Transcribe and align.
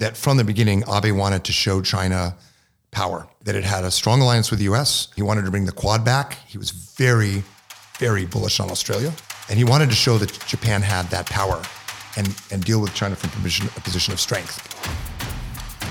that 0.00 0.16
from 0.16 0.36
the 0.38 0.44
beginning, 0.44 0.82
Abe 0.88 1.14
wanted 1.14 1.44
to 1.44 1.52
show 1.52 1.80
China 1.80 2.36
power, 2.90 3.28
that 3.44 3.54
it 3.54 3.64
had 3.64 3.84
a 3.84 3.90
strong 3.90 4.20
alliance 4.20 4.50
with 4.50 4.58
the 4.58 4.64
US. 4.72 5.08
He 5.14 5.22
wanted 5.22 5.44
to 5.44 5.50
bring 5.50 5.66
the 5.66 5.72
Quad 5.72 6.04
back. 6.04 6.38
He 6.48 6.58
was 6.58 6.70
very, 6.70 7.44
very 7.98 8.26
bullish 8.26 8.58
on 8.60 8.70
Australia. 8.70 9.12
And 9.48 9.58
he 9.58 9.64
wanted 9.64 9.90
to 9.90 9.94
show 9.94 10.18
that 10.18 10.32
Japan 10.46 10.82
had 10.82 11.06
that 11.10 11.26
power 11.26 11.62
and, 12.16 12.34
and 12.50 12.64
deal 12.64 12.80
with 12.80 12.94
China 12.94 13.14
from 13.14 13.30
a 13.30 13.32
position, 13.34 13.68
a 13.76 13.80
position 13.80 14.12
of 14.12 14.20
strength. 14.20 14.66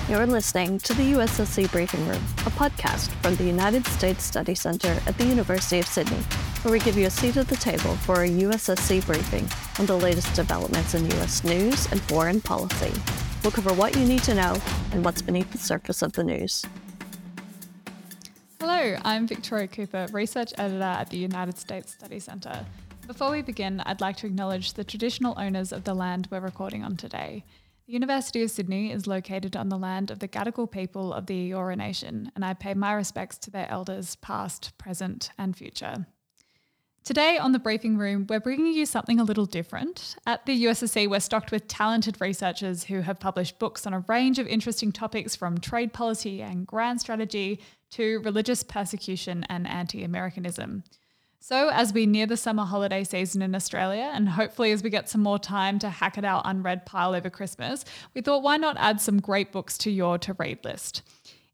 You're 0.08 0.26
listening 0.26 0.80
to 0.80 0.94
the 0.94 1.12
USSC 1.12 1.70
Briefing 1.70 2.04
Room, 2.08 2.22
a 2.38 2.50
podcast 2.50 3.10
from 3.22 3.36
the 3.36 3.44
United 3.44 3.86
States 3.86 4.24
Study 4.24 4.56
Center 4.56 5.00
at 5.06 5.16
the 5.18 5.24
University 5.24 5.78
of 5.78 5.86
Sydney, 5.86 6.18
where 6.62 6.72
we 6.72 6.80
give 6.80 6.98
you 6.98 7.06
a 7.06 7.10
seat 7.10 7.36
at 7.36 7.46
the 7.46 7.56
table 7.56 7.94
for 7.94 8.24
a 8.24 8.28
USSC 8.28 9.06
briefing 9.06 9.48
on 9.78 9.86
the 9.86 9.96
latest 9.96 10.34
developments 10.34 10.94
in 10.94 11.08
US 11.12 11.44
news 11.44 11.86
and 11.92 12.00
foreign 12.02 12.40
policy. 12.40 12.92
We'll 13.42 13.52
cover 13.52 13.72
what 13.72 13.96
you 13.96 14.04
need 14.04 14.22
to 14.24 14.34
know 14.34 14.54
and 14.92 15.02
what's 15.02 15.22
beneath 15.22 15.50
the 15.50 15.56
surface 15.56 16.02
of 16.02 16.12
the 16.12 16.22
news. 16.22 16.66
Hello, 18.60 18.98
I'm 19.02 19.26
Victoria 19.26 19.66
Cooper, 19.66 20.08
Research 20.12 20.52
Editor 20.58 20.82
at 20.82 21.08
the 21.08 21.16
United 21.16 21.56
States 21.56 21.94
Study 21.94 22.20
Centre. 22.20 22.66
Before 23.06 23.30
we 23.30 23.40
begin, 23.40 23.80
I'd 23.86 24.02
like 24.02 24.18
to 24.18 24.26
acknowledge 24.26 24.74
the 24.74 24.84
traditional 24.84 25.34
owners 25.38 25.72
of 25.72 25.84
the 25.84 25.94
land 25.94 26.28
we're 26.30 26.40
recording 26.40 26.84
on 26.84 26.96
today. 26.96 27.44
The 27.86 27.94
University 27.94 28.42
of 28.42 28.50
Sydney 28.50 28.92
is 28.92 29.06
located 29.06 29.56
on 29.56 29.70
the 29.70 29.78
land 29.78 30.10
of 30.10 30.18
the 30.18 30.28
Gadigal 30.28 30.70
people 30.70 31.10
of 31.14 31.24
the 31.24 31.50
Eora 31.50 31.78
Nation, 31.78 32.30
and 32.36 32.44
I 32.44 32.52
pay 32.52 32.74
my 32.74 32.92
respects 32.92 33.38
to 33.38 33.50
their 33.50 33.70
elders, 33.70 34.16
past, 34.16 34.76
present, 34.76 35.30
and 35.38 35.56
future. 35.56 36.06
Today 37.02 37.38
on 37.38 37.52
the 37.52 37.58
briefing 37.58 37.96
room, 37.96 38.26
we're 38.28 38.40
bringing 38.40 38.74
you 38.74 38.84
something 38.84 39.18
a 39.18 39.24
little 39.24 39.46
different. 39.46 40.16
At 40.26 40.44
the 40.44 40.64
USSC, 40.64 41.08
we're 41.08 41.20
stocked 41.20 41.50
with 41.50 41.66
talented 41.66 42.20
researchers 42.20 42.84
who 42.84 43.00
have 43.00 43.18
published 43.18 43.58
books 43.58 43.86
on 43.86 43.94
a 43.94 44.04
range 44.06 44.38
of 44.38 44.46
interesting 44.46 44.92
topics 44.92 45.34
from 45.34 45.58
trade 45.58 45.94
policy 45.94 46.42
and 46.42 46.66
grand 46.66 47.00
strategy 47.00 47.60
to 47.92 48.20
religious 48.20 48.62
persecution 48.62 49.44
and 49.48 49.66
anti 49.66 50.04
Americanism. 50.04 50.84
So, 51.42 51.70
as 51.70 51.94
we 51.94 52.04
near 52.04 52.26
the 52.26 52.36
summer 52.36 52.64
holiday 52.64 53.02
season 53.02 53.40
in 53.40 53.54
Australia, 53.54 54.10
and 54.12 54.28
hopefully 54.28 54.70
as 54.70 54.82
we 54.82 54.90
get 54.90 55.08
some 55.08 55.22
more 55.22 55.38
time 55.38 55.78
to 55.78 55.88
hack 55.88 56.18
at 56.18 56.24
our 56.24 56.42
unread 56.44 56.84
pile 56.84 57.14
over 57.14 57.30
Christmas, 57.30 57.86
we 58.14 58.20
thought 58.20 58.42
why 58.42 58.58
not 58.58 58.76
add 58.78 59.00
some 59.00 59.20
great 59.20 59.50
books 59.50 59.78
to 59.78 59.90
your 59.90 60.18
to 60.18 60.34
read 60.34 60.62
list? 60.66 61.00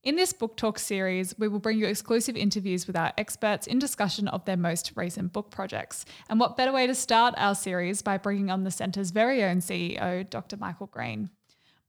In 0.07 0.15
this 0.15 0.33
book 0.33 0.57
talk 0.57 0.79
series, 0.79 1.37
we 1.37 1.49
will 1.49 1.59
bring 1.59 1.81
you 1.81 1.87
exclusive 1.87 2.37
interviews 2.37 2.87
with 2.87 2.95
our 2.95 3.13
experts 3.19 3.67
in 3.67 3.81
discussion 3.81 4.29
of 4.29 4.45
their 4.45 4.57
most 4.57 4.93
recent 4.95 5.33
book 5.33 5.51
projects. 5.51 6.05
And 6.29 6.39
what 6.39 6.57
better 6.57 6.71
way 6.71 6.87
to 6.87 6.95
start 6.95 7.35
our 7.37 7.57
series 7.57 8.03
by 8.03 8.17
bringing 8.17 8.49
on 8.49 8.63
the 8.63 8.71
Centre's 8.71 9.11
very 9.11 9.43
own 9.43 9.57
CEO, 9.57 10.31
Dr. 10.31 10.59
Michael 10.59 10.87
Green. 10.87 11.31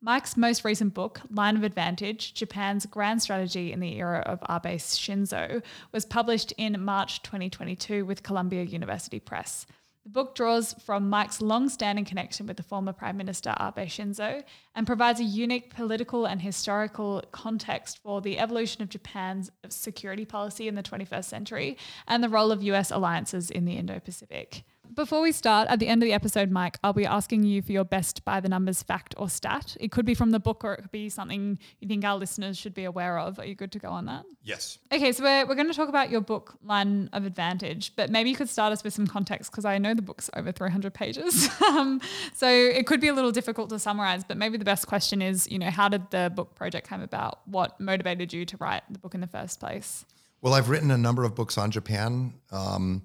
Mike's 0.01 0.35
most 0.35 0.65
recent 0.65 0.95
book, 0.95 1.21
Line 1.29 1.57
of 1.57 1.63
Advantage 1.63 2.33
Japan's 2.33 2.88
Grand 2.88 3.21
Strategy 3.21 3.71
in 3.71 3.81
the 3.81 3.99
Era 3.99 4.21
of 4.21 4.39
Abe 4.49 4.79
Shinzo, 4.79 5.61
was 5.91 6.03
published 6.03 6.51
in 6.57 6.83
March 6.83 7.21
2022 7.21 8.03
with 8.03 8.23
Columbia 8.23 8.63
University 8.63 9.19
Press. 9.19 9.67
The 10.08 10.13
book 10.13 10.36
draws 10.36 10.72
from 10.86 11.09
Mike's 11.09 11.41
long 11.41 11.67
standing 11.67 12.05
connection 12.05 12.47
with 12.47 12.55
the 12.55 12.63
former 12.63 12.94
Prime 12.94 13.17
Minister 13.17 13.53
Abe 13.59 13.89
Shinzo 13.89 14.41
and 14.73 14.88
provides 14.88 15.19
a 15.19 15.25
unique 15.25 15.75
political 15.75 16.25
and 16.25 16.41
historical 16.41 17.22
context 17.33 18.00
for 18.02 18.22
the 18.22 18.39
evolution 18.39 18.81
of 18.81 18.88
Japan's 18.88 19.52
security 19.67 20.23
policy 20.23 20.69
in 20.69 20.75
the 20.75 20.81
21st 20.81 21.25
century 21.25 21.78
and 22.08 22.23
the 22.23 22.30
role 22.30 22.53
of 22.53 22.63
US 22.63 22.89
alliances 22.89 23.52
in 23.52 23.66
the 23.66 23.73
Indo 23.73 24.00
Pacific. 24.00 24.63
Before 24.93 25.21
we 25.21 25.31
start, 25.31 25.67
at 25.69 25.80
the 25.80 25.88
end 25.88 26.02
of 26.02 26.07
the 26.07 26.13
episode, 26.13 26.52
Mike, 26.52 26.77
I'll 26.83 26.93
be 26.93 27.05
asking 27.05 27.43
you 27.43 27.61
for 27.61 27.71
your 27.71 27.83
best 27.83 28.25
by 28.25 28.39
the 28.39 28.49
numbers 28.49 28.83
fact 28.83 29.13
or 29.17 29.29
stat. 29.29 29.77
It 29.79 29.91
could 29.91 30.05
be 30.05 30.13
from 30.13 30.31
the 30.31 30.39
book 30.39 30.63
or 30.63 30.73
it 30.73 30.81
could 30.81 30.91
be 30.91 31.09
something 31.09 31.59
you 31.79 31.88
think 31.88 32.03
our 32.03 32.17
listeners 32.17 32.57
should 32.57 32.73
be 32.73 32.83
aware 32.83 33.19
of. 33.19 33.39
Are 33.39 33.45
you 33.45 33.55
good 33.55 33.71
to 33.73 33.79
go 33.79 33.89
on 33.89 34.05
that? 34.05 34.25
Yes. 34.44 34.79
Okay, 34.91 35.11
so 35.11 35.23
we're, 35.23 35.45
we're 35.45 35.55
going 35.55 35.67
to 35.67 35.73
talk 35.73 35.89
about 35.89 36.09
your 36.09 36.21
book, 36.21 36.57
Line 36.63 37.09
of 37.13 37.25
Advantage, 37.25 37.95
but 37.95 38.09
maybe 38.09 38.29
you 38.29 38.35
could 38.35 38.49
start 38.49 38.73
us 38.73 38.84
with 38.84 38.94
some 38.94 39.07
context 39.07 39.51
because 39.51 39.66
I 39.66 39.78
know 39.78 39.94
the 39.94 40.01
book's 40.01 40.29
over 40.35 40.51
300 40.51 40.94
pages. 40.94 41.50
um, 41.69 42.01
so 42.33 42.47
it 42.50 42.88
could 42.88 43.01
be 43.01 43.07
a 43.07 43.13
little 43.13 43.31
difficult 43.31 43.69
to 43.69 43.79
summarize, 43.79 44.23
but 44.23 44.38
maybe 44.38 44.57
the 44.57 44.66
best 44.66 44.88
question 44.88 45.22
is, 45.22 45.50
you 45.51 45.59
know, 45.59 45.69
how 45.69 45.89
did 45.89 46.09
the 46.12 46.31
book 46.33 46.56
project 46.56 46.88
come 46.88 47.01
about? 47.01 47.39
What 47.45 47.79
motivated 47.79 48.33
you 48.33 48.45
to 48.45 48.57
write 48.57 48.83
the 48.89 49.00
book 49.00 49.13
in 49.13 49.22
the 49.22 49.28
first 49.28 49.59
place? 49.59 50.06
Well, 50.41 50.53
I've 50.53 50.69
written 50.69 50.91
a 50.91 50.97
number 50.97 51.23
of 51.23 51.35
books 51.35 51.57
on 51.57 51.72
Japan. 51.72 52.33
Um, 52.51 53.01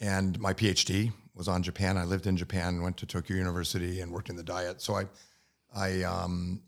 and 0.00 0.38
my 0.40 0.52
PhD 0.52 1.12
was 1.34 1.48
on 1.48 1.62
Japan. 1.62 1.96
I 1.96 2.04
lived 2.04 2.26
in 2.26 2.36
Japan, 2.36 2.82
went 2.82 2.96
to 2.98 3.06
Tokyo 3.06 3.36
University, 3.36 4.00
and 4.00 4.10
worked 4.12 4.30
in 4.30 4.36
the 4.36 4.42
Diet. 4.42 4.80
So 4.80 4.94
I, 4.94 5.04
I, 5.74 6.02
um, 6.02 6.62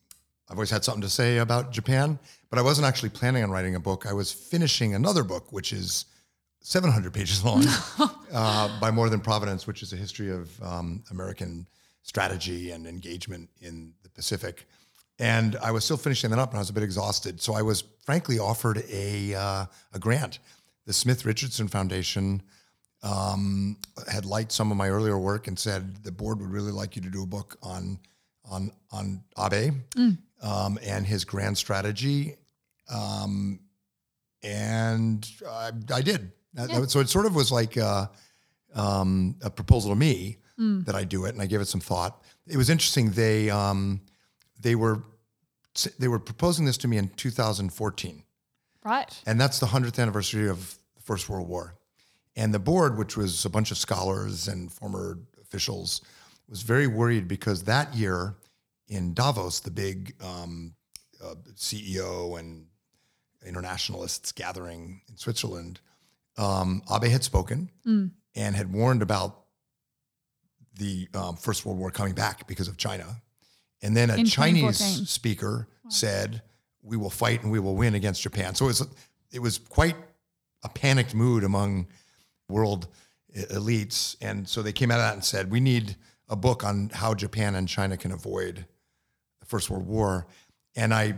I've 0.49 0.57
always 0.57 0.71
had 0.71 0.85
something 0.85 1.03
to 1.03 1.09
say 1.09 1.39
about 1.39 1.73
Japan, 1.73 2.19
but 2.51 2.59
I 2.59 2.63
wasn't 2.63 2.87
actually 2.87 3.11
planning 3.11 3.43
on 3.43 3.51
writing 3.51 3.75
a 3.75 3.81
book. 3.81 4.07
I 4.07 4.13
was 4.13 4.33
finishing 4.33 4.95
another 4.95 5.25
book, 5.25 5.53
which 5.53 5.73
is 5.73 6.07
700 6.61 7.13
pages 7.13 7.45
long, 7.45 7.65
uh, 8.33 8.81
by 8.81 8.91
More 8.91 9.09
Than 9.09 9.21
Providence, 9.21 9.67
which 9.67 9.83
is 9.83 9.93
a 9.93 9.97
history 9.97 10.31
of 10.31 10.63
um, 10.63 11.03
American 11.11 11.67
strategy 12.03 12.71
and 12.71 12.87
engagement 12.87 13.49
in 13.61 13.93
the 14.03 14.09
Pacific. 14.11 14.67
And 15.19 15.57
I 15.57 15.71
was 15.71 15.85
still 15.85 15.97
finishing 15.97 16.31
that 16.31 16.39
up, 16.39 16.51
and 16.51 16.59
I 16.59 16.61
was 16.61 16.71
a 16.71 16.73
bit 16.73 16.83
exhausted. 16.83 17.41
So 17.41 17.55
I 17.55 17.63
was 17.63 17.85
frankly 18.05 18.39
offered 18.39 18.83
a 18.91 19.35
uh, 19.35 19.67
a 19.93 19.99
grant. 19.99 20.39
The 20.87 20.93
Smith 20.93 21.25
Richardson 21.25 21.69
Foundation 21.69 22.43
um, 23.03 23.77
had 24.11 24.25
liked 24.25 24.53
some 24.53 24.71
of 24.71 24.77
my 24.77 24.89
earlier 24.89 25.19
work 25.19 25.49
and 25.49 25.59
said 25.59 26.05
the 26.05 26.13
board 26.13 26.41
would 26.41 26.51
really 26.51 26.73
like 26.73 26.95
you 26.97 27.03
to 27.03 27.11
do 27.11 27.23
a 27.23 27.27
book 27.27 27.57
on 27.63 27.99
on 28.51 28.73
on 28.91 29.23
Abe 29.39 29.75
mm. 29.95 30.19
um, 30.43 30.79
and 30.83 31.07
his 31.07 31.25
grand 31.25 31.57
strategy, 31.57 32.37
um, 32.93 33.61
and 34.43 35.29
I, 35.49 35.71
I 35.93 36.03
did. 36.03 36.33
Yeah. 36.55 36.85
So 36.87 37.01
it 37.01 37.09
sort 37.09 37.27
of 37.27 37.35
was 37.35 37.51
like 37.51 37.79
a, 37.79 38.11
um, 38.75 39.37
a 39.43 39.49
proposal 39.49 39.91
to 39.91 39.97
me 39.97 40.37
mm. 40.59 40.85
that 40.85 40.95
I 40.95 41.05
do 41.05 41.25
it, 41.25 41.31
and 41.31 41.41
I 41.41 41.47
gave 41.47 41.61
it 41.61 41.69
some 41.69 41.81
thought. 41.81 42.23
It 42.47 42.57
was 42.57 42.69
interesting. 42.69 43.11
They 43.11 43.51
um, 43.51 44.01
they 44.61 44.75
were 44.75 45.03
they 45.99 46.09
were 46.09 46.19
proposing 46.19 46.67
this 46.67 46.77
to 46.79 46.89
me 46.89 46.99
in 46.99 47.09
2014, 47.09 48.23
right? 48.85 49.23
And 49.27 49.41
that's 49.41 49.59
the 49.59 49.67
hundredth 49.67 49.99
anniversary 49.99 50.49
of 50.49 50.77
the 50.95 51.03
First 51.03 51.29
World 51.29 51.49
War. 51.49 51.75
And 52.37 52.55
the 52.55 52.59
board, 52.59 52.97
which 52.97 53.17
was 53.17 53.45
a 53.45 53.51
bunch 53.51 53.71
of 53.71 53.79
scholars 53.79 54.49
and 54.49 54.73
former 54.73 55.19
officials, 55.41 56.01
was 56.49 56.63
very 56.63 56.87
worried 56.87 57.29
because 57.29 57.65
that 57.65 57.95
year 57.95 58.37
in 58.89 59.15
Davos, 59.15 59.61
the 59.61 59.71
big 59.71 60.15
um, 60.23 60.75
uh, 61.23 61.35
CEO 61.55 62.39
and 62.39 62.67
internationalists 63.47 64.33
gathering 64.33 65.01
in 65.09 65.17
Switzerland, 65.17 65.81
um, 66.37 66.83
Abe 66.91 67.11
had 67.11 67.23
spoken 67.23 67.71
mm. 67.87 68.11
and 68.35 68.57
had 68.57 68.73
warned 68.73 69.03
about 69.03 69.45
the 70.79 71.09
um, 71.15 71.37
First 71.37 71.67
World 71.67 71.79
War 71.79 71.91
coming 71.91 72.15
back 72.15 72.47
because 72.47 72.69
of 72.69 72.77
China. 72.77 73.17
And 73.83 73.97
then 73.97 74.11
a 74.11 74.17
in 74.17 74.27
Chinese 74.27 75.09
speaker 75.09 75.69
wow. 75.85 75.91
said, 75.91 76.43
"We 76.83 76.97
will 76.97 77.11
fight 77.11 77.43
and 77.43 77.51
we 77.51 77.59
will 77.59 77.75
win 77.75 77.95
against 77.95 78.23
Japan." 78.23 78.55
So 78.55 78.67
it 78.67 78.69
was 78.69 78.89
it 79.33 79.41
was 79.41 79.59
quite 79.59 79.97
a 80.63 80.69
panicked 80.69 81.15
mood 81.15 81.45
among 81.45 81.89
world 82.53 82.89
elites. 83.35 84.17
And 84.21 84.49
so 84.49 84.63
they 84.63 84.73
came 84.73 84.91
out 84.91 84.99
of 84.99 85.05
that 85.05 85.15
and 85.15 85.25
said, 85.25 85.51
we 85.51 85.61
need 85.61 85.97
a 86.29 86.37
book 86.37 86.65
on 86.65 86.91
how 86.93 87.15
Japan 87.15 87.55
and 87.55 87.69
China 87.69 87.97
can 87.97 88.13
avoid 88.13 88.67
the 89.41 89.47
First 89.47 89.71
World 89.71 89.87
War. 89.87 90.27
And 90.77 90.95
I 90.95 91.15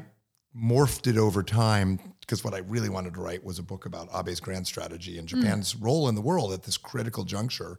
morphed 0.57 1.07
it 1.07 1.17
over 1.17 1.43
time 1.43 1.99
because 2.21 2.45
what 2.45 2.55
I 2.55 2.59
really 2.59 2.89
wanted 2.89 3.15
to 3.15 3.21
write 3.21 3.45
was 3.45 3.59
a 3.59 3.63
book 3.63 3.87
about 3.87 4.09
Abe's 4.13 4.41
grand 4.41 4.67
strategy 4.67 5.19
and 5.19 5.31
hmm. 5.31 5.41
Japan's 5.41 5.75
mm. 5.75 5.85
role 5.85 6.09
in 6.09 6.15
the 6.15 6.21
world 6.21 6.53
at 6.53 6.63
this 6.63 6.77
critical 6.77 7.25
juncture. 7.25 7.79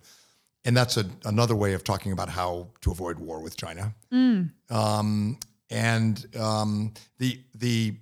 And 0.66 0.76
that's 0.76 0.98
a, 0.98 1.06
another 1.26 1.56
way 1.56 1.74
of 1.74 1.84
talking 1.84 2.12
about 2.12 2.30
how 2.30 2.70
to 2.82 2.92
avoid 2.92 3.20
war 3.20 3.40
with 3.40 3.56
China. 3.56 3.94
Mm. 4.12 4.52
Um, 4.70 5.40
and 5.70 6.26
um, 6.38 6.94
the 7.18 7.40
the 7.56 7.96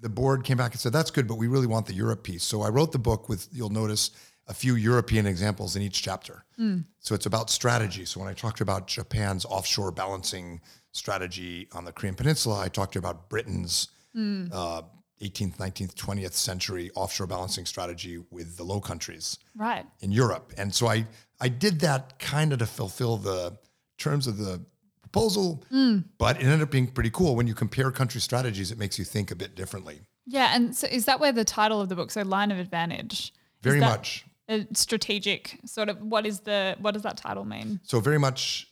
the 0.00 0.08
board 0.08 0.44
came 0.44 0.56
back 0.56 0.72
and 0.72 0.80
said 0.80 0.92
that's 0.92 1.10
good, 1.10 1.28
but 1.28 1.36
we 1.36 1.46
really 1.46 1.66
want 1.66 1.86
the 1.86 1.94
Europe 1.94 2.22
piece. 2.22 2.42
So 2.42 2.62
I 2.62 2.68
wrote 2.68 2.92
the 2.92 2.98
book 2.98 3.28
with 3.28 3.48
you'll 3.52 3.70
notice 3.70 4.10
a 4.50 4.52
few 4.52 4.74
European 4.74 5.26
examples 5.26 5.76
in 5.76 5.82
each 5.82 6.02
chapter. 6.02 6.44
Mm. 6.58 6.84
So 6.98 7.14
it's 7.14 7.24
about 7.24 7.50
strategy. 7.50 8.04
So 8.04 8.18
when 8.18 8.28
I 8.28 8.32
talked 8.32 8.60
about 8.60 8.88
Japan's 8.88 9.44
offshore 9.44 9.92
balancing 9.92 10.60
strategy 10.90 11.68
on 11.72 11.84
the 11.84 11.92
Korean 11.92 12.16
Peninsula, 12.16 12.60
I 12.60 12.68
talked 12.68 12.96
about 12.96 13.30
Britain's 13.30 13.88
mm. 14.14 14.50
uh, 14.52 14.82
18th, 15.22 15.56
19th, 15.58 15.94
20th 15.94 16.32
century 16.32 16.90
offshore 16.96 17.28
balancing 17.28 17.64
strategy 17.64 18.18
with 18.32 18.56
the 18.56 18.64
Low 18.64 18.80
Countries 18.80 19.38
right. 19.54 19.86
in 20.00 20.10
Europe. 20.10 20.52
And 20.58 20.74
so 20.74 20.88
I, 20.88 21.06
I 21.40 21.48
did 21.48 21.78
that 21.80 22.18
kind 22.18 22.52
of 22.52 22.58
to 22.58 22.66
fulfill 22.66 23.18
the 23.18 23.56
terms 23.98 24.26
of 24.26 24.36
the 24.36 24.60
proposal, 25.00 25.62
mm. 25.72 26.02
but 26.18 26.40
it 26.40 26.42
ended 26.42 26.62
up 26.62 26.72
being 26.72 26.88
pretty 26.88 27.10
cool. 27.10 27.36
When 27.36 27.46
you 27.46 27.54
compare 27.54 27.92
country 27.92 28.20
strategies, 28.20 28.72
it 28.72 28.78
makes 28.78 28.98
you 28.98 29.04
think 29.04 29.30
a 29.30 29.36
bit 29.36 29.54
differently. 29.54 30.00
Yeah. 30.26 30.50
And 30.56 30.74
so 30.74 30.88
is 30.88 31.04
that 31.04 31.20
where 31.20 31.30
the 31.30 31.44
title 31.44 31.80
of 31.80 31.88
the 31.88 31.94
book, 31.94 32.10
so 32.10 32.22
Line 32.22 32.50
of 32.50 32.58
Advantage? 32.58 33.32
Very 33.62 33.78
much 33.78 34.24
a 34.50 34.66
strategic 34.74 35.60
sort 35.64 35.88
of 35.88 36.02
what 36.02 36.26
is 36.26 36.40
the 36.40 36.76
what 36.80 36.92
does 36.92 37.04
that 37.04 37.16
title 37.16 37.44
mean? 37.44 37.80
So 37.84 38.00
very 38.00 38.18
much 38.18 38.66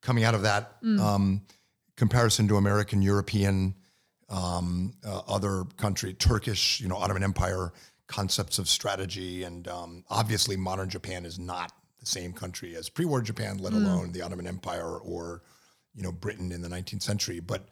coming 0.00 0.24
out 0.24 0.34
of 0.34 0.42
that, 0.42 0.82
mm. 0.82 0.98
um, 0.98 1.42
comparison 1.96 2.48
to 2.48 2.56
American, 2.56 3.02
European, 3.02 3.74
um, 4.28 4.94
uh, 5.06 5.20
other 5.28 5.64
country, 5.76 6.14
Turkish, 6.14 6.80
you 6.80 6.88
know, 6.88 6.96
Ottoman 6.96 7.22
Empire 7.22 7.72
concepts 8.06 8.58
of 8.58 8.68
strategy, 8.68 9.44
and 9.44 9.68
um, 9.68 10.04
obviously 10.10 10.56
modern 10.56 10.88
Japan 10.88 11.24
is 11.24 11.38
not 11.38 11.72
the 12.00 12.06
same 12.06 12.32
country 12.32 12.76
as 12.76 12.88
pre-war 12.88 13.22
Japan, 13.22 13.58
let 13.58 13.72
alone 13.72 14.12
the 14.12 14.22
Ottoman 14.22 14.46
Empire 14.46 14.98
or 14.98 15.42
you 15.94 16.02
know 16.02 16.12
Britain 16.12 16.52
in 16.52 16.60
the 16.60 16.68
19th 16.68 17.02
century. 17.02 17.40
But 17.40 17.68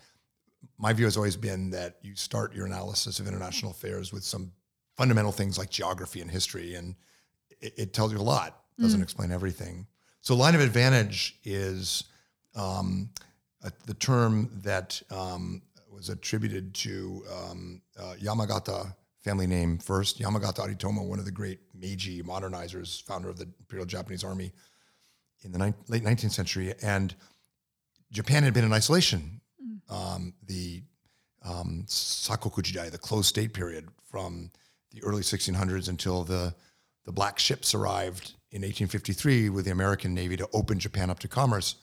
my 0.78 0.92
view 0.92 1.06
has 1.06 1.16
always 1.16 1.36
been 1.36 1.70
that 1.70 1.96
you 2.02 2.14
start 2.14 2.54
your 2.54 2.66
analysis 2.66 3.20
of 3.20 3.26
international 3.26 3.72
affairs 3.72 4.12
with 4.12 4.22
some 4.22 4.52
fundamental 4.96 5.32
things 5.32 5.58
like 5.58 5.70
geography 5.70 6.20
and 6.20 6.30
history, 6.30 6.74
and 6.74 6.94
it, 7.62 7.74
it 7.76 7.92
tells 7.92 8.12
you 8.12 8.18
a 8.18 8.20
lot. 8.20 8.58
Doesn't 8.80 9.02
explain 9.02 9.30
everything. 9.30 9.86
So 10.22 10.34
line 10.34 10.54
of 10.56 10.60
advantage 10.60 11.38
is 11.44 12.04
um, 12.56 13.10
uh, 13.64 13.70
the 13.86 13.94
term 13.94 14.50
that 14.62 15.00
um, 15.10 15.62
was 15.90 16.08
attributed 16.08 16.74
to 16.74 17.22
um, 17.32 17.82
uh, 17.98 18.14
Yamagata 18.20 18.94
family 19.22 19.46
name 19.46 19.78
first. 19.78 20.20
Yamagata 20.20 20.66
Aritomo, 20.66 21.06
one 21.06 21.20
of 21.20 21.24
the 21.24 21.30
great 21.30 21.60
Meiji 21.74 22.22
modernizers, 22.22 23.02
founder 23.02 23.28
of 23.28 23.38
the 23.38 23.46
Imperial 23.60 23.86
Japanese 23.86 24.24
Army 24.24 24.52
in 25.44 25.52
the 25.52 25.58
ni- 25.58 25.74
late 25.88 26.02
19th 26.02 26.32
century, 26.32 26.74
and 26.82 27.14
Japan 28.10 28.42
had 28.42 28.52
been 28.52 28.64
in 28.64 28.72
isolation. 28.72 29.40
Um, 29.88 30.34
the 30.46 30.82
um, 31.44 31.84
Sakoku 31.86 32.62
Jidai, 32.62 32.90
the 32.90 32.98
closed 32.98 33.28
state 33.28 33.52
period 33.52 33.88
from 34.10 34.50
the 34.92 35.02
early 35.02 35.22
1600s 35.22 35.88
until 35.88 36.24
the 36.24 36.54
the 37.04 37.12
black 37.12 37.38
ships 37.38 37.74
arrived 37.74 38.34
in 38.50 38.62
1853 38.62 39.48
with 39.48 39.64
the 39.64 39.70
American 39.70 40.14
Navy 40.14 40.36
to 40.36 40.48
open 40.52 40.78
Japan 40.78 41.10
up 41.10 41.18
to 41.20 41.28
commerce. 41.28 41.76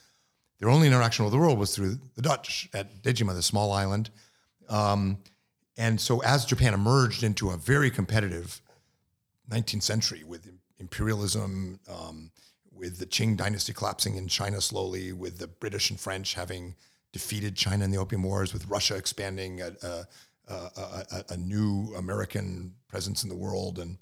Their 0.60 0.70
only 0.70 0.88
interaction 0.88 1.26
with 1.26 1.34
the 1.34 1.40
world 1.40 1.58
was 1.58 1.76
through 1.76 2.00
the 2.16 2.22
Dutch 2.22 2.70
at 2.74 3.02
Dejima, 3.02 3.34
the 3.34 3.42
small 3.42 3.72
island. 3.72 4.10
Um, 4.70 5.18
and 5.78 6.00
so, 6.00 6.22
as 6.22 6.46
Japan 6.46 6.74
emerged 6.74 7.24
into 7.24 7.50
a 7.50 7.58
very 7.58 7.90
competitive 7.90 8.62
19th 9.50 9.84
century 9.84 10.24
with 10.24 10.50
imperialism, 10.78 11.80
um, 11.90 12.32
with 12.72 13.00
the 13.00 13.06
Qing 13.06 13.36
dynasty 13.36 13.74
collapsing 13.74 14.16
in 14.16 14.28
China 14.28 14.62
slowly, 14.62 15.12
with 15.14 15.38
the 15.38 15.48
British 15.48 15.90
and 15.90 16.00
French 16.00 16.34
having 16.34 16.76
defeated 17.12 17.56
China 17.56 17.86
in 17.86 17.92
the 17.92 17.98
Opium 17.98 18.24
Wars, 18.24 18.54
with 18.54 18.68
Russia 18.68 18.96
expanding 18.96 19.62
a, 19.62 19.72
a, 19.82 20.06
a, 20.48 20.54
a, 21.12 21.24
a 21.30 21.38
new 21.38 21.94
American 21.96 22.76
presence 22.88 23.24
in 23.24 23.30
the 23.30 23.36
world, 23.36 23.80
and 23.80 23.98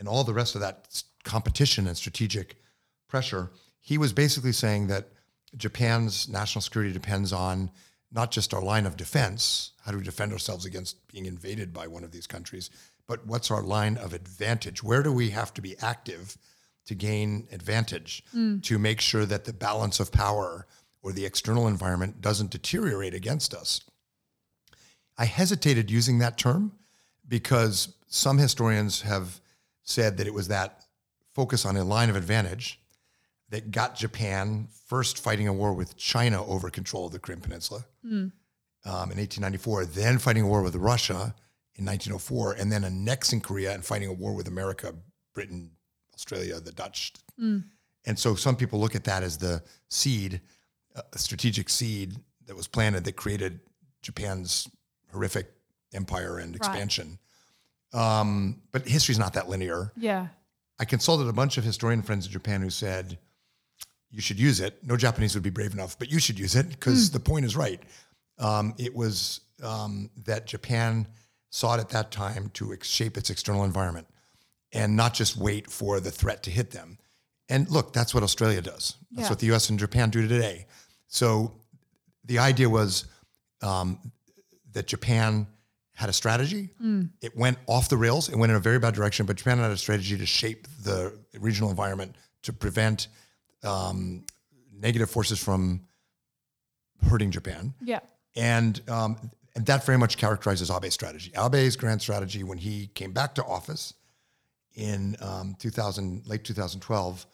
and 0.00 0.08
all 0.08 0.24
the 0.24 0.34
rest 0.34 0.56
of 0.56 0.62
that 0.62 1.02
competition 1.22 1.86
and 1.86 1.96
strategic 1.96 2.56
pressure, 3.06 3.50
he 3.78 3.98
was 3.98 4.12
basically 4.12 4.50
saying 4.50 4.88
that 4.88 5.10
Japan's 5.56 6.28
national 6.28 6.62
security 6.62 6.92
depends 6.92 7.32
on 7.32 7.70
not 8.10 8.32
just 8.32 8.52
our 8.52 8.62
line 8.62 8.86
of 8.86 8.96
defense, 8.96 9.72
how 9.84 9.92
do 9.92 9.98
we 9.98 10.04
defend 10.04 10.32
ourselves 10.32 10.64
against 10.64 11.06
being 11.08 11.26
invaded 11.26 11.72
by 11.72 11.86
one 11.86 12.02
of 12.02 12.10
these 12.10 12.26
countries, 12.26 12.70
but 13.06 13.26
what's 13.26 13.50
our 13.50 13.62
line 13.62 13.96
of 13.96 14.12
advantage? 14.12 14.82
Where 14.82 15.02
do 15.02 15.12
we 15.12 15.30
have 15.30 15.52
to 15.54 15.60
be 15.60 15.76
active 15.80 16.36
to 16.86 16.94
gain 16.94 17.46
advantage 17.52 18.24
hmm. 18.32 18.60
to 18.60 18.78
make 18.78 19.00
sure 19.00 19.26
that 19.26 19.44
the 19.44 19.52
balance 19.52 20.00
of 20.00 20.10
power 20.10 20.66
or 21.02 21.12
the 21.12 21.26
external 21.26 21.68
environment 21.68 22.20
doesn't 22.20 22.50
deteriorate 22.50 23.14
against 23.14 23.52
us? 23.52 23.82
I 25.18 25.26
hesitated 25.26 25.90
using 25.90 26.18
that 26.18 26.38
term 26.38 26.72
because 27.28 27.94
some 28.06 28.38
historians 28.38 29.02
have 29.02 29.40
said 29.82 30.16
that 30.18 30.26
it 30.26 30.34
was 30.34 30.48
that 30.48 30.84
focus 31.34 31.64
on 31.64 31.76
a 31.76 31.84
line 31.84 32.10
of 32.10 32.16
advantage 32.16 32.80
that 33.50 33.70
got 33.70 33.96
Japan 33.96 34.68
first 34.86 35.18
fighting 35.18 35.48
a 35.48 35.52
war 35.52 35.72
with 35.74 35.96
China 35.96 36.44
over 36.46 36.70
control 36.70 37.06
of 37.06 37.12
the 37.12 37.18
Korean 37.18 37.40
Peninsula 37.40 37.84
um, 38.84 39.10
in 39.10 39.18
1894, 39.18 39.86
then 39.86 40.18
fighting 40.18 40.42
a 40.44 40.46
war 40.46 40.62
with 40.62 40.76
Russia 40.76 41.34
in 41.74 41.84
1904, 41.84 42.52
and 42.54 42.70
then 42.70 42.84
annexing 42.84 43.40
Korea 43.40 43.72
and 43.72 43.84
fighting 43.84 44.08
a 44.08 44.12
war 44.12 44.34
with 44.34 44.46
America, 44.48 44.94
Britain, 45.34 45.70
Australia, 46.14 46.60
the 46.60 46.72
Dutch. 46.72 47.12
And 48.06 48.18
so 48.18 48.34
some 48.34 48.56
people 48.56 48.78
look 48.80 48.94
at 48.94 49.04
that 49.04 49.22
as 49.22 49.38
the 49.38 49.62
seed, 49.88 50.40
uh, 50.96 51.02
a 51.12 51.18
strategic 51.18 51.68
seed 51.68 52.16
that 52.46 52.56
was 52.56 52.66
planted 52.68 53.04
that 53.04 53.16
created 53.16 53.60
Japan's 54.02 54.68
horrific 55.12 55.50
empire 55.92 56.38
and 56.38 56.54
expansion. 56.54 57.18
Um, 57.92 58.62
but 58.72 58.86
history's 58.86 59.18
not 59.18 59.32
that 59.34 59.48
linear. 59.48 59.92
Yeah. 59.96 60.28
I 60.78 60.84
consulted 60.84 61.28
a 61.28 61.32
bunch 61.32 61.58
of 61.58 61.64
historian 61.64 62.02
friends 62.02 62.26
in 62.26 62.32
Japan 62.32 62.62
who 62.62 62.70
said, 62.70 63.18
you 64.10 64.20
should 64.20 64.38
use 64.40 64.60
it. 64.60 64.78
No 64.84 64.96
Japanese 64.96 65.34
would 65.34 65.42
be 65.42 65.50
brave 65.50 65.72
enough, 65.72 65.98
but 65.98 66.10
you 66.10 66.18
should 66.18 66.38
use 66.38 66.56
it 66.56 66.68
because 66.68 67.10
the 67.10 67.20
point 67.20 67.44
is 67.44 67.56
right. 67.56 67.80
Um, 68.38 68.74
it 68.78 68.94
was 68.94 69.40
um, 69.62 70.10
that 70.24 70.46
Japan 70.46 71.06
sought 71.50 71.78
at 71.80 71.90
that 71.90 72.10
time 72.10 72.50
to 72.54 72.72
ex- 72.72 72.88
shape 72.88 73.16
its 73.16 73.30
external 73.30 73.64
environment 73.64 74.06
and 74.72 74.96
not 74.96 75.14
just 75.14 75.36
wait 75.36 75.70
for 75.70 76.00
the 76.00 76.10
threat 76.10 76.42
to 76.44 76.50
hit 76.50 76.70
them. 76.70 76.98
And 77.48 77.68
look, 77.70 77.92
that's 77.92 78.14
what 78.14 78.22
Australia 78.22 78.62
does. 78.62 78.96
That's 79.12 79.26
Yeah. 79.26 79.28
what 79.30 79.38
the 79.40 79.52
US 79.52 79.68
and 79.70 79.78
Japan 79.78 80.10
do 80.10 80.26
today. 80.26 80.66
So 81.08 81.54
the 82.24 82.38
idea 82.38 82.68
was 82.68 83.04
um, 83.62 83.98
that 84.72 84.86
Japan 84.86 85.46
had 86.00 86.08
a 86.08 86.14
strategy. 86.14 86.70
It 87.20 87.36
went 87.36 87.58
off 87.66 87.90
the 87.90 87.96
rails. 87.98 88.30
It 88.30 88.36
went 88.36 88.50
in 88.50 88.56
a 88.56 88.60
very 88.60 88.78
bad 88.78 88.94
direction, 88.94 89.26
but 89.26 89.36
Japan 89.36 89.58
had 89.58 89.70
a 89.70 89.76
strategy 89.76 90.16
to 90.16 90.26
shape 90.26 90.66
the 90.82 91.14
regional 91.38 91.68
environment 91.68 92.16
to 92.42 92.52
prevent 92.54 93.08
um, 93.62 94.24
negative 94.72 95.10
forces 95.10 95.38
from 95.38 95.82
hurting 97.08 97.30
Japan. 97.30 97.74
Yeah. 97.82 98.00
And, 98.34 98.80
um, 98.88 99.30
and 99.54 99.66
that 99.66 99.84
very 99.84 99.98
much 99.98 100.16
characterizes 100.16 100.70
Abe's 100.70 100.94
strategy. 100.94 101.32
Abe's 101.36 101.76
grand 101.76 102.00
strategy 102.00 102.42
when 102.44 102.56
he 102.58 102.86
came 102.94 103.12
back 103.12 103.34
to 103.34 103.44
office 103.44 103.92
in 104.74 105.16
um, 105.20 105.54
2000, 105.58 106.26
late 106.26 106.44
2012, 106.44 107.26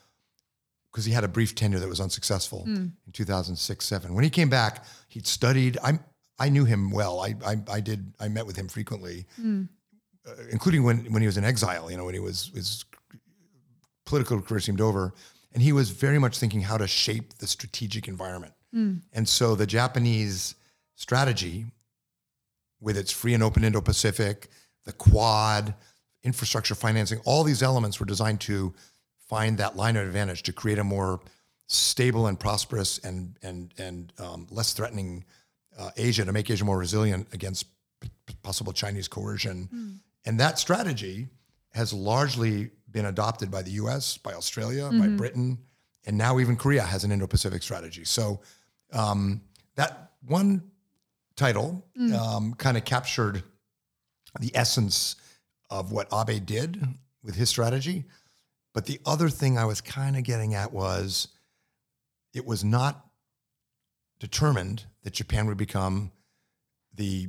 because 0.90 1.04
he 1.04 1.12
had 1.12 1.22
a 1.22 1.28
brief 1.28 1.54
tenure 1.54 1.78
that 1.78 1.88
was 1.88 2.00
unsuccessful 2.00 2.64
in 3.06 3.12
2006, 3.12 3.84
seven. 3.84 4.14
When 4.14 4.24
he 4.24 4.30
came 4.30 4.48
back, 4.48 4.84
he'd 5.08 5.26
studied. 5.26 5.78
I 5.84 6.00
I 6.38 6.48
knew 6.48 6.64
him 6.64 6.90
well. 6.90 7.20
I 7.20 7.34
I, 7.44 7.56
I 7.70 7.80
did. 7.80 8.12
I 8.20 8.28
met 8.28 8.46
with 8.46 8.56
him 8.56 8.68
frequently, 8.68 9.26
uh, 10.26 10.32
including 10.50 10.82
when 10.84 11.10
when 11.12 11.22
he 11.22 11.26
was 11.26 11.36
in 11.36 11.44
exile. 11.44 11.90
You 11.90 11.96
know, 11.96 12.04
when 12.04 12.14
he 12.14 12.20
was 12.20 12.50
his 12.54 12.84
political 14.04 14.40
career 14.40 14.60
seemed 14.60 14.80
over, 14.80 15.14
and 15.52 15.62
he 15.62 15.72
was 15.72 15.90
very 15.90 16.18
much 16.18 16.38
thinking 16.38 16.60
how 16.60 16.76
to 16.78 16.86
shape 16.86 17.38
the 17.38 17.46
strategic 17.46 18.06
environment. 18.08 18.52
And 19.14 19.28
so 19.28 19.54
the 19.54 19.66
Japanese 19.66 20.54
strategy, 20.96 21.66
with 22.80 22.96
its 22.98 23.10
free 23.10 23.32
and 23.34 23.42
open 23.42 23.64
Indo-Pacific, 23.64 24.48
the 24.84 24.92
Quad, 24.92 25.74
infrastructure 26.22 26.74
financing, 26.74 27.20
all 27.24 27.42
these 27.42 27.62
elements 27.62 27.98
were 27.98 28.06
designed 28.06 28.40
to 28.42 28.74
find 29.28 29.58
that 29.58 29.76
line 29.76 29.96
of 29.96 30.06
advantage 30.06 30.42
to 30.44 30.52
create 30.52 30.78
a 30.78 30.84
more 30.84 31.20
stable 31.68 32.26
and 32.28 32.38
prosperous 32.38 32.98
and 32.98 33.36
and 33.42 33.72
and 33.78 34.12
um, 34.18 34.46
less 34.50 34.72
threatening 34.72 35.24
uh, 35.78 35.90
Asia 35.96 36.24
to 36.24 36.32
make 36.32 36.50
Asia 36.50 36.64
more 36.64 36.78
resilient 36.78 37.28
against 37.32 37.66
p- 38.00 38.10
possible 38.42 38.72
Chinese 38.72 39.08
coercion. 39.08 40.00
And 40.24 40.40
that 40.40 40.58
strategy 40.58 41.28
has 41.72 41.92
largely 41.92 42.70
been 42.90 43.06
adopted 43.06 43.50
by 43.50 43.62
the 43.62 43.70
U.S., 43.72 44.16
by 44.18 44.32
Australia, 44.32 44.88
by 44.90 45.08
Britain, 45.16 45.58
and 46.06 46.16
now 46.16 46.38
even 46.38 46.56
Korea 46.56 46.82
has 46.82 47.04
an 47.04 47.12
Indo-Pacific 47.12 47.62
strategy. 47.62 48.04
So 48.04 48.40
um, 48.92 49.42
that 49.74 50.12
one 50.26 50.62
title 51.36 51.84
um, 52.14 52.54
kind 52.54 52.76
of 52.76 52.84
captured 52.84 53.42
the 54.40 54.50
essence 54.54 55.16
of 55.68 55.92
what 55.92 56.08
Abe 56.12 56.44
did 56.46 56.82
with 57.22 57.34
his 57.34 57.48
strategy. 57.50 58.04
But 58.72 58.86
the 58.86 59.00
other 59.04 59.28
thing 59.28 59.58
I 59.58 59.64
was 59.64 59.80
kind 59.80 60.16
of 60.16 60.22
getting 60.22 60.54
at 60.54 60.72
was 60.72 61.28
it 62.34 62.46
was 62.46 62.62
not 62.64 63.05
determined 64.18 64.86
that 65.02 65.12
Japan 65.12 65.46
would 65.46 65.56
become 65.56 66.12
the 66.94 67.28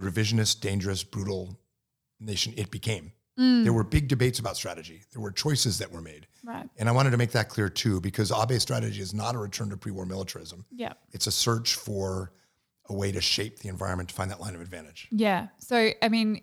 revisionist, 0.00 0.60
dangerous, 0.60 1.02
brutal 1.02 1.58
nation 2.20 2.54
it 2.56 2.70
became. 2.70 3.12
Mm. 3.38 3.64
There 3.64 3.72
were 3.72 3.84
big 3.84 4.08
debates 4.08 4.38
about 4.38 4.56
strategy. 4.56 5.02
There 5.12 5.22
were 5.22 5.30
choices 5.30 5.78
that 5.78 5.92
were 5.92 6.00
made. 6.00 6.26
Right. 6.44 6.68
And 6.76 6.88
I 6.88 6.92
wanted 6.92 7.10
to 7.10 7.16
make 7.16 7.32
that 7.32 7.48
clear 7.48 7.68
too, 7.68 8.00
because 8.00 8.32
Abe's 8.32 8.62
strategy 8.62 9.00
is 9.00 9.14
not 9.14 9.34
a 9.34 9.38
return 9.38 9.70
to 9.70 9.76
pre 9.76 9.92
war 9.92 10.06
militarism. 10.06 10.64
Yeah. 10.70 10.94
It's 11.12 11.26
a 11.26 11.32
search 11.32 11.74
for 11.74 12.32
a 12.88 12.94
way 12.94 13.12
to 13.12 13.20
shape 13.20 13.60
the 13.60 13.68
environment 13.68 14.08
to 14.08 14.14
find 14.14 14.30
that 14.30 14.40
line 14.40 14.54
of 14.54 14.60
advantage. 14.60 15.08
Yeah. 15.10 15.48
So, 15.58 15.90
I 16.02 16.08
mean, 16.08 16.42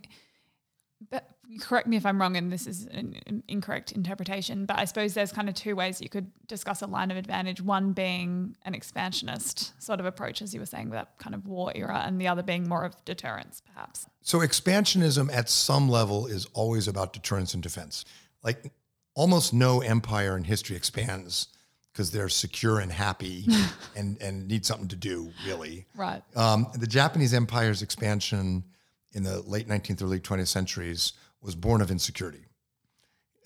but 1.10 1.30
correct 1.60 1.88
me 1.88 1.98
if 1.98 2.06
I'm 2.06 2.20
wrong, 2.20 2.36
and 2.38 2.52
this 2.52 2.68
is 2.68 2.86
an, 2.88 3.44
incorrect 3.48 3.92
interpretation, 3.92 4.66
but 4.66 4.78
I 4.80 4.86
suppose 4.86 5.14
there's 5.14 5.32
kind 5.32 5.50
of 5.50 5.56
two 5.56 5.75
ways 5.75 6.02
you 6.02 6.10
could 6.10 6.32
discuss 6.48 6.82
a 6.82 6.88
line 6.88 7.12
of 7.12 7.18
advantage. 7.18 7.62
One 7.62 7.94
being 7.94 8.56
an 8.64 8.75
expansionist 8.75 9.82
sort 9.82 10.00
of 10.00 10.06
approach, 10.06 10.42
as 10.42 10.54
you 10.54 10.60
were 10.60 10.66
saying, 10.66 10.90
with 10.90 11.00
that 11.00 11.18
kind 11.18 11.36
of 11.36 11.48
war 11.48 11.72
era, 11.75 12.04
and 12.06 12.20
the 12.20 12.28
other 12.28 12.44
being 12.44 12.68
more 12.68 12.84
of 12.84 12.94
deterrence, 13.06 13.62
perhaps. 13.74 14.08
So 14.22 14.40
expansionism 14.40 15.32
at 15.34 15.50
some 15.50 15.90
level 15.90 16.28
is 16.28 16.48
always 16.54 16.88
about 16.88 17.14
deterrence 17.14 17.54
and 17.54 17.64
defense. 17.64 18.06
Like 18.44 18.72
almost 19.14 19.54
no 19.54 19.82
empire 19.82 20.38
in 20.38 20.44
history 20.44 20.75
expands 20.75 21.48
because 21.92 22.12
they're 22.12 22.30
secure 22.30 22.80
and 22.80 22.92
happy 22.92 23.46
and, 23.96 24.22
and 24.22 24.48
need 24.48 24.66
something 24.66 24.90
to 24.90 24.98
do, 24.98 25.32
really. 25.46 25.86
Right. 25.96 26.22
Um, 26.36 26.68
the 26.75 26.88
Japanese 26.88 27.34
empire's 27.34 27.82
expansion 27.82 28.66
in 29.14 29.24
the 29.24 29.42
late 29.42 29.70
19th, 29.70 30.04
early 30.04 30.20
20th 30.20 30.48
centuries 30.48 31.14
was 31.46 31.56
born 31.56 31.82
of 31.82 31.92
insecurity 31.92 32.46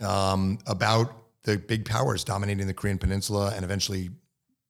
um, 0.02 0.58
about 0.66 1.14
the 1.44 1.58
big 1.58 1.86
powers 1.86 2.24
dominating 2.24 2.68
the 2.68 2.74
Korean 2.74 2.98
Peninsula 2.98 3.54
and 3.56 3.64
eventually, 3.64 4.10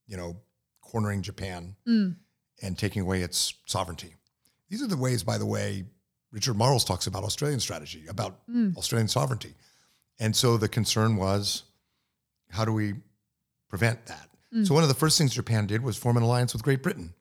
you 0.08 0.18
know, 0.18 0.36
cornering 0.82 1.22
Japan 1.22 1.76
and 2.62 2.78
taking 2.78 3.02
away 3.04 3.22
its 3.22 3.54
sovereignty. 3.66 4.16
These 4.70 4.82
are 4.82 4.88
the 4.88 4.98
ways, 4.98 5.24
by 5.24 5.38
the 5.38 5.46
way, 5.46 5.86
Richard 6.32 6.56
Marles 6.56 6.84
talks 6.86 7.08
about 7.08 7.24
Australian 7.24 7.60
strategy, 7.60 8.06
about 8.08 8.40
Australian 8.78 9.08
sovereignty. 9.08 9.54
And 10.20 10.36
so 10.36 10.58
the 10.58 10.68
concern 10.68 11.16
was 11.16 11.64
how 12.52 12.66
do 12.66 12.74
we 12.74 12.96
prevent 13.70 14.06
that? 14.08 14.30
So 14.66 14.74
one 14.74 14.82
of 14.84 14.90
the 14.90 14.96
first 14.96 15.18
things 15.18 15.34
Japan 15.34 15.68
did 15.68 15.84
was 15.84 15.96
form 15.98 16.18
an 16.18 16.24
alliance 16.24 16.54
with 16.54 16.64
Great 16.64 16.82
Britain, 16.82 17.14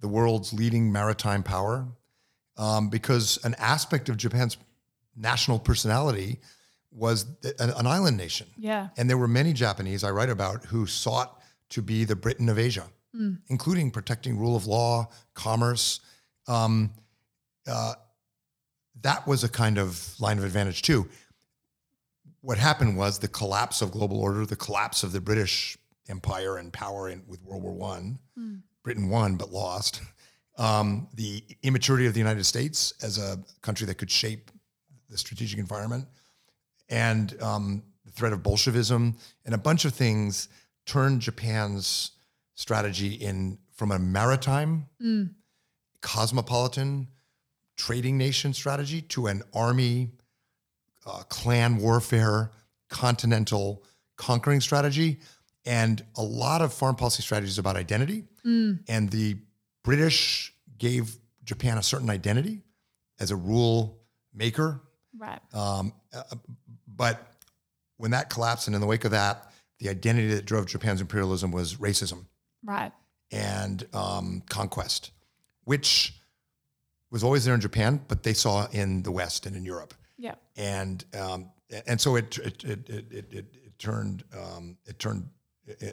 the 0.00 0.08
world's 0.08 0.52
leading 0.52 0.90
maritime 0.90 1.44
power, 1.44 1.86
um, 2.56 2.88
because 2.90 3.38
an 3.44 3.54
aspect 3.58 4.08
of 4.08 4.16
Japan's 4.16 4.56
national 5.16 5.58
personality 5.58 6.40
was 6.90 7.26
an, 7.58 7.70
an 7.70 7.86
island 7.86 8.16
nation. 8.16 8.46
Yeah. 8.56 8.88
And 8.96 9.10
there 9.10 9.18
were 9.18 9.28
many 9.28 9.52
Japanese 9.52 10.04
I 10.04 10.10
write 10.10 10.30
about 10.30 10.64
who 10.66 10.86
sought 10.86 11.40
to 11.70 11.82
be 11.82 12.04
the 12.04 12.16
Britain 12.16 12.48
of 12.48 12.58
Asia, 12.58 12.86
including 13.48 13.90
protecting 13.90 14.38
rule 14.38 14.54
of 14.56 14.66
law, 14.66 15.08
commerce. 15.34 16.00
Um, 16.46 16.90
uh, 17.66 17.94
that 19.02 19.26
was 19.26 19.44
a 19.44 19.48
kind 19.48 19.78
of 19.78 20.14
line 20.20 20.38
of 20.38 20.44
advantage 20.44 20.82
too. 20.82 21.08
What 22.42 22.58
happened 22.58 22.96
was 22.96 23.18
the 23.18 23.28
collapse 23.28 23.82
of 23.82 23.90
global 23.90 24.20
order, 24.20 24.44
the 24.46 24.56
collapse 24.56 25.02
of 25.02 25.12
the 25.12 25.20
British 25.20 25.78
Empire 26.08 26.58
and 26.58 26.72
power 26.72 27.08
in, 27.08 27.22
with 27.26 27.42
World 27.42 27.62
War 27.62 27.72
One. 27.72 28.18
Britain 28.82 29.08
won 29.08 29.36
but 29.36 29.50
lost. 29.50 30.02
Um, 30.58 31.08
the 31.14 31.42
immaturity 31.62 32.06
of 32.06 32.12
the 32.12 32.20
United 32.20 32.44
States 32.44 32.92
as 33.02 33.18
a 33.18 33.38
country 33.62 33.86
that 33.86 33.96
could 33.96 34.10
shape 34.10 34.50
the 35.14 35.18
strategic 35.18 35.60
environment, 35.60 36.08
and 36.88 37.40
um, 37.40 37.84
the 38.04 38.10
threat 38.10 38.32
of 38.32 38.42
Bolshevism, 38.42 39.16
and 39.46 39.54
a 39.54 39.58
bunch 39.58 39.84
of 39.84 39.94
things 39.94 40.48
turned 40.86 41.20
Japan's 41.20 42.10
strategy 42.56 43.14
in 43.14 43.58
from 43.76 43.92
a 43.92 43.98
maritime, 43.98 44.86
cosmopolitan, 46.00 47.06
trading 47.76 48.18
nation 48.18 48.52
strategy 48.52 49.02
to 49.02 49.28
an 49.28 49.42
army, 49.52 50.10
uh, 51.06 51.22
clan 51.28 51.76
warfare, 51.76 52.50
continental 52.88 53.84
conquering 54.16 54.60
strategy, 54.60 55.20
and 55.64 56.04
a 56.16 56.22
lot 56.22 56.60
of 56.60 56.72
foreign 56.72 56.96
policy 56.96 57.22
strategies 57.22 57.58
about 57.58 57.76
identity. 57.76 58.24
And 58.88 59.10
the 59.10 59.36
British 59.84 60.54
gave 60.76 61.16
Japan 61.44 61.78
a 61.78 61.82
certain 61.82 62.10
identity 62.10 62.62
as 63.20 63.30
a 63.30 63.36
rule 63.36 64.00
maker. 64.34 64.80
Right. 65.16 65.40
Um, 65.54 65.92
uh, 66.12 66.22
but 66.86 67.26
when 67.96 68.10
that 68.12 68.30
collapsed, 68.30 68.66
and 68.68 68.74
in 68.74 68.80
the 68.80 68.86
wake 68.86 69.04
of 69.04 69.10
that, 69.12 69.52
the 69.78 69.88
identity 69.88 70.28
that 70.34 70.44
drove 70.44 70.66
Japan's 70.66 71.00
imperialism 71.00 71.50
was 71.52 71.74
racism 71.76 72.26
Right. 72.64 72.92
and 73.30 73.86
um, 73.92 74.42
conquest, 74.48 75.10
which 75.64 76.14
was 77.10 77.22
always 77.22 77.44
there 77.44 77.54
in 77.54 77.60
Japan, 77.60 78.00
but 78.08 78.22
they 78.22 78.34
saw 78.34 78.66
in 78.72 79.02
the 79.02 79.12
West 79.12 79.46
and 79.46 79.54
in 79.56 79.64
Europe. 79.64 79.94
Yeah. 80.18 80.34
And 80.56 81.04
um, 81.18 81.50
and 81.86 82.00
so 82.00 82.16
it 82.16 82.38
it 82.38 82.64
it 82.64 82.88
it, 82.88 83.12
it, 83.12 83.26
it, 83.32 83.46
it 83.66 83.78
turned 83.78 84.24
um, 84.36 84.76
it 84.86 84.98
turned 84.98 85.28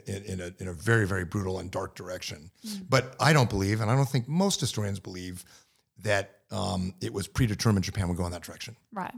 in, 0.06 0.24
in 0.24 0.40
a 0.40 0.54
in 0.58 0.68
a 0.68 0.72
very 0.72 1.06
very 1.06 1.24
brutal 1.24 1.58
and 1.58 1.70
dark 1.70 1.94
direction. 1.94 2.50
But 2.88 3.14
I 3.20 3.32
don't 3.32 3.50
believe, 3.50 3.80
and 3.80 3.90
I 3.90 3.96
don't 3.96 4.08
think 4.08 4.28
most 4.28 4.60
historians 4.60 5.00
believe 5.00 5.44
that 5.98 6.38
um, 6.52 6.94
it 7.00 7.12
was 7.12 7.26
predetermined 7.26 7.84
Japan 7.84 8.08
would 8.08 8.16
go 8.16 8.26
in 8.26 8.32
that 8.32 8.42
direction. 8.42 8.76
Right. 8.92 9.14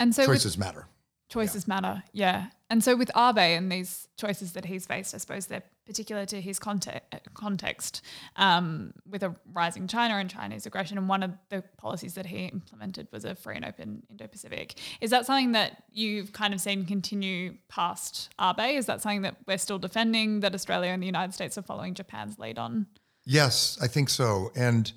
And 0.00 0.14
so 0.14 0.22
with 0.22 0.38
Choices 0.38 0.56
matter. 0.56 0.86
choices 1.28 1.68
matter. 1.68 2.02
Yeah. 2.12 2.46
And 2.70 2.84
so 2.84 2.96
with 2.96 3.10
Abe 3.16 3.38
and 3.38 3.70
these 3.70 4.08
choices 4.16 4.52
that 4.52 4.64
he's 4.64 4.86
faced, 4.86 5.14
I 5.14 5.18
suppose 5.18 5.46
they're 5.46 5.62
particular 5.86 6.26
to 6.26 6.40
his 6.40 6.58
context, 6.58 7.02
context 7.32 8.02
um, 8.36 8.92
with 9.08 9.22
a 9.22 9.34
rising 9.52 9.86
China 9.86 10.16
and 10.16 10.28
Chinese 10.28 10.66
aggression. 10.66 10.98
And 10.98 11.08
one 11.08 11.22
of 11.22 11.32
the 11.48 11.64
policies 11.78 12.14
that 12.14 12.26
he 12.26 12.44
implemented 12.46 13.08
was 13.10 13.24
a 13.24 13.34
free 13.34 13.56
and 13.56 13.64
open 13.64 14.02
Indo-Pacific. 14.10 14.78
Is 15.00 15.10
that 15.10 15.24
something 15.24 15.52
that 15.52 15.82
you've 15.90 16.32
kind 16.32 16.52
of 16.52 16.60
seen 16.60 16.84
continue 16.84 17.56
past 17.68 18.28
Abe? 18.38 18.76
Is 18.76 18.86
that 18.86 19.00
something 19.00 19.22
that 19.22 19.36
we're 19.46 19.58
still 19.58 19.78
defending, 19.78 20.40
that 20.40 20.54
Australia 20.54 20.90
and 20.90 21.02
the 21.02 21.06
United 21.06 21.32
States 21.32 21.56
are 21.56 21.62
following 21.62 21.94
Japan's 21.94 22.38
lead 22.38 22.58
on? 22.58 22.86
Yes, 23.24 23.78
I 23.80 23.86
think 23.86 24.10
so. 24.10 24.52
And 24.54 24.92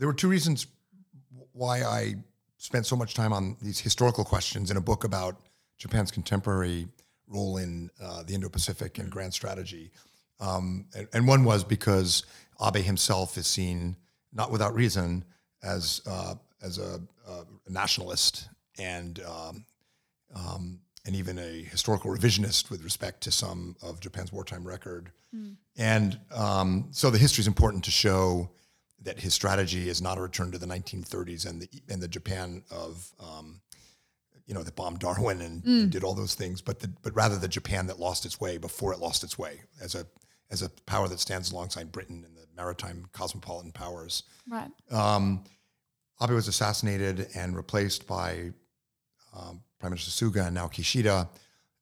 there 0.00 0.08
were 0.08 0.14
two 0.14 0.28
reasons 0.28 0.66
why 1.52 1.82
I 1.82 2.14
spent 2.56 2.86
so 2.86 2.96
much 2.96 3.12
time 3.12 3.34
on 3.34 3.56
these 3.60 3.78
historical 3.78 4.24
questions 4.24 4.70
in 4.70 4.78
a 4.78 4.80
book 4.80 5.04
about 5.04 5.36
Japan's 5.76 6.10
contemporary 6.10 6.88
role 7.28 7.58
in 7.58 7.90
uh, 8.02 8.22
the 8.22 8.34
Indo-Pacific 8.34 8.98
and 8.98 9.10
grand 9.10 9.34
strategy. 9.34 9.90
Um, 10.40 10.86
and, 10.96 11.06
and 11.12 11.28
one 11.28 11.44
was 11.44 11.64
because 11.64 12.24
Abe 12.66 12.76
himself 12.82 13.36
is 13.36 13.46
seen, 13.46 13.94
not 14.32 14.50
without 14.50 14.74
reason, 14.74 15.22
as 15.62 16.00
uh, 16.06 16.34
as 16.62 16.78
a, 16.78 16.98
a 17.28 17.44
nationalist 17.70 18.48
and 18.78 19.20
um, 19.20 19.66
um, 20.34 20.80
and 21.04 21.14
even 21.14 21.38
a 21.38 21.62
historical 21.64 22.10
revisionist 22.10 22.70
with 22.70 22.82
respect 22.82 23.20
to 23.22 23.30
some 23.30 23.76
of 23.82 24.00
Japan's 24.00 24.32
wartime 24.32 24.66
record. 24.66 25.10
And 25.76 26.18
um, 26.34 26.88
so 26.90 27.10
the 27.10 27.18
history 27.18 27.42
is 27.42 27.46
important 27.46 27.84
to 27.84 27.90
show 27.90 28.50
that 29.02 29.20
his 29.20 29.32
strategy 29.34 29.88
is 29.88 30.02
not 30.02 30.18
a 30.18 30.20
return 30.20 30.50
to 30.52 30.58
the 30.58 30.66
1930s 30.66 31.46
and 31.48 31.62
the 31.62 31.68
and 31.88 32.02
the 32.02 32.08
Japan 32.08 32.62
of 32.70 33.08
um, 33.18 33.60
you 34.46 34.54
know 34.54 34.62
that 34.62 34.76
bombed 34.76 34.98
Darwin 34.98 35.40
and, 35.40 35.64
and 35.64 35.90
did 35.92 36.04
all 36.04 36.14
those 36.14 36.34
things, 36.34 36.60
but 36.60 36.80
the, 36.80 36.88
but 37.02 37.14
rather 37.14 37.36
the 37.38 37.48
Japan 37.48 37.86
that 37.86 37.98
lost 38.00 38.24
its 38.26 38.40
way 38.40 38.58
before 38.58 38.92
it 38.92 38.98
lost 38.98 39.22
its 39.24 39.38
way 39.38 39.60
as 39.80 39.94
a 39.94 40.06
as 40.50 40.62
a 40.62 40.68
power 40.86 41.06
that 41.08 41.20
stands 41.20 41.52
alongside 41.52 41.92
Britain 41.92 42.24
and 42.26 42.36
the 42.36 42.44
maritime 42.56 43.06
cosmopolitan 43.12 43.70
powers. 43.72 44.24
Right. 44.48 44.70
Um, 44.90 45.44
Abe 46.22 46.30
was 46.32 46.48
assassinated 46.48 47.28
and 47.34 47.56
replaced 47.56 48.06
by 48.06 48.50
um, 49.34 49.62
Prime 49.78 49.92
Minister 49.92 50.10
Suga 50.26 50.46
and 50.46 50.54
now 50.54 50.66
Kishida. 50.66 51.28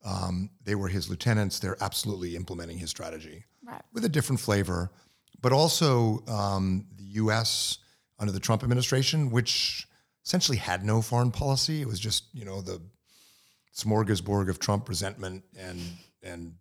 Um, 0.05 0.51
they 0.65 0.75
were 0.77 0.89
his 0.89 1.09
lieutenants. 1.11 1.59
They're 1.59 1.83
absolutely 1.83 2.37
implementing 2.37 2.79
his 2.79 2.91
strategy 2.91 3.45
Right. 3.65 3.83
with 3.93 4.05
a 4.05 4.09
different 4.09 4.39
flavor, 4.41 4.93
but 5.41 5.53
also 5.53 6.23
um, 6.29 6.87
U.S. 7.13 7.79
under 8.19 8.33
the 8.33 8.41
Trump 8.41 8.63
administration, 8.63 9.31
which 9.31 9.87
essentially 10.25 10.59
had 10.59 10.85
no 10.85 11.03
foreign 11.03 11.31
policy. 11.31 11.81
It 11.81 11.87
was 11.87 12.01
just 12.01 12.25
you 12.33 12.45
know 12.45 12.61
the 12.61 12.81
smorgasbord 13.75 14.49
of 14.49 14.59
Trump 14.59 14.89
resentment 14.89 15.45
and 15.59 15.81
and 16.23 16.55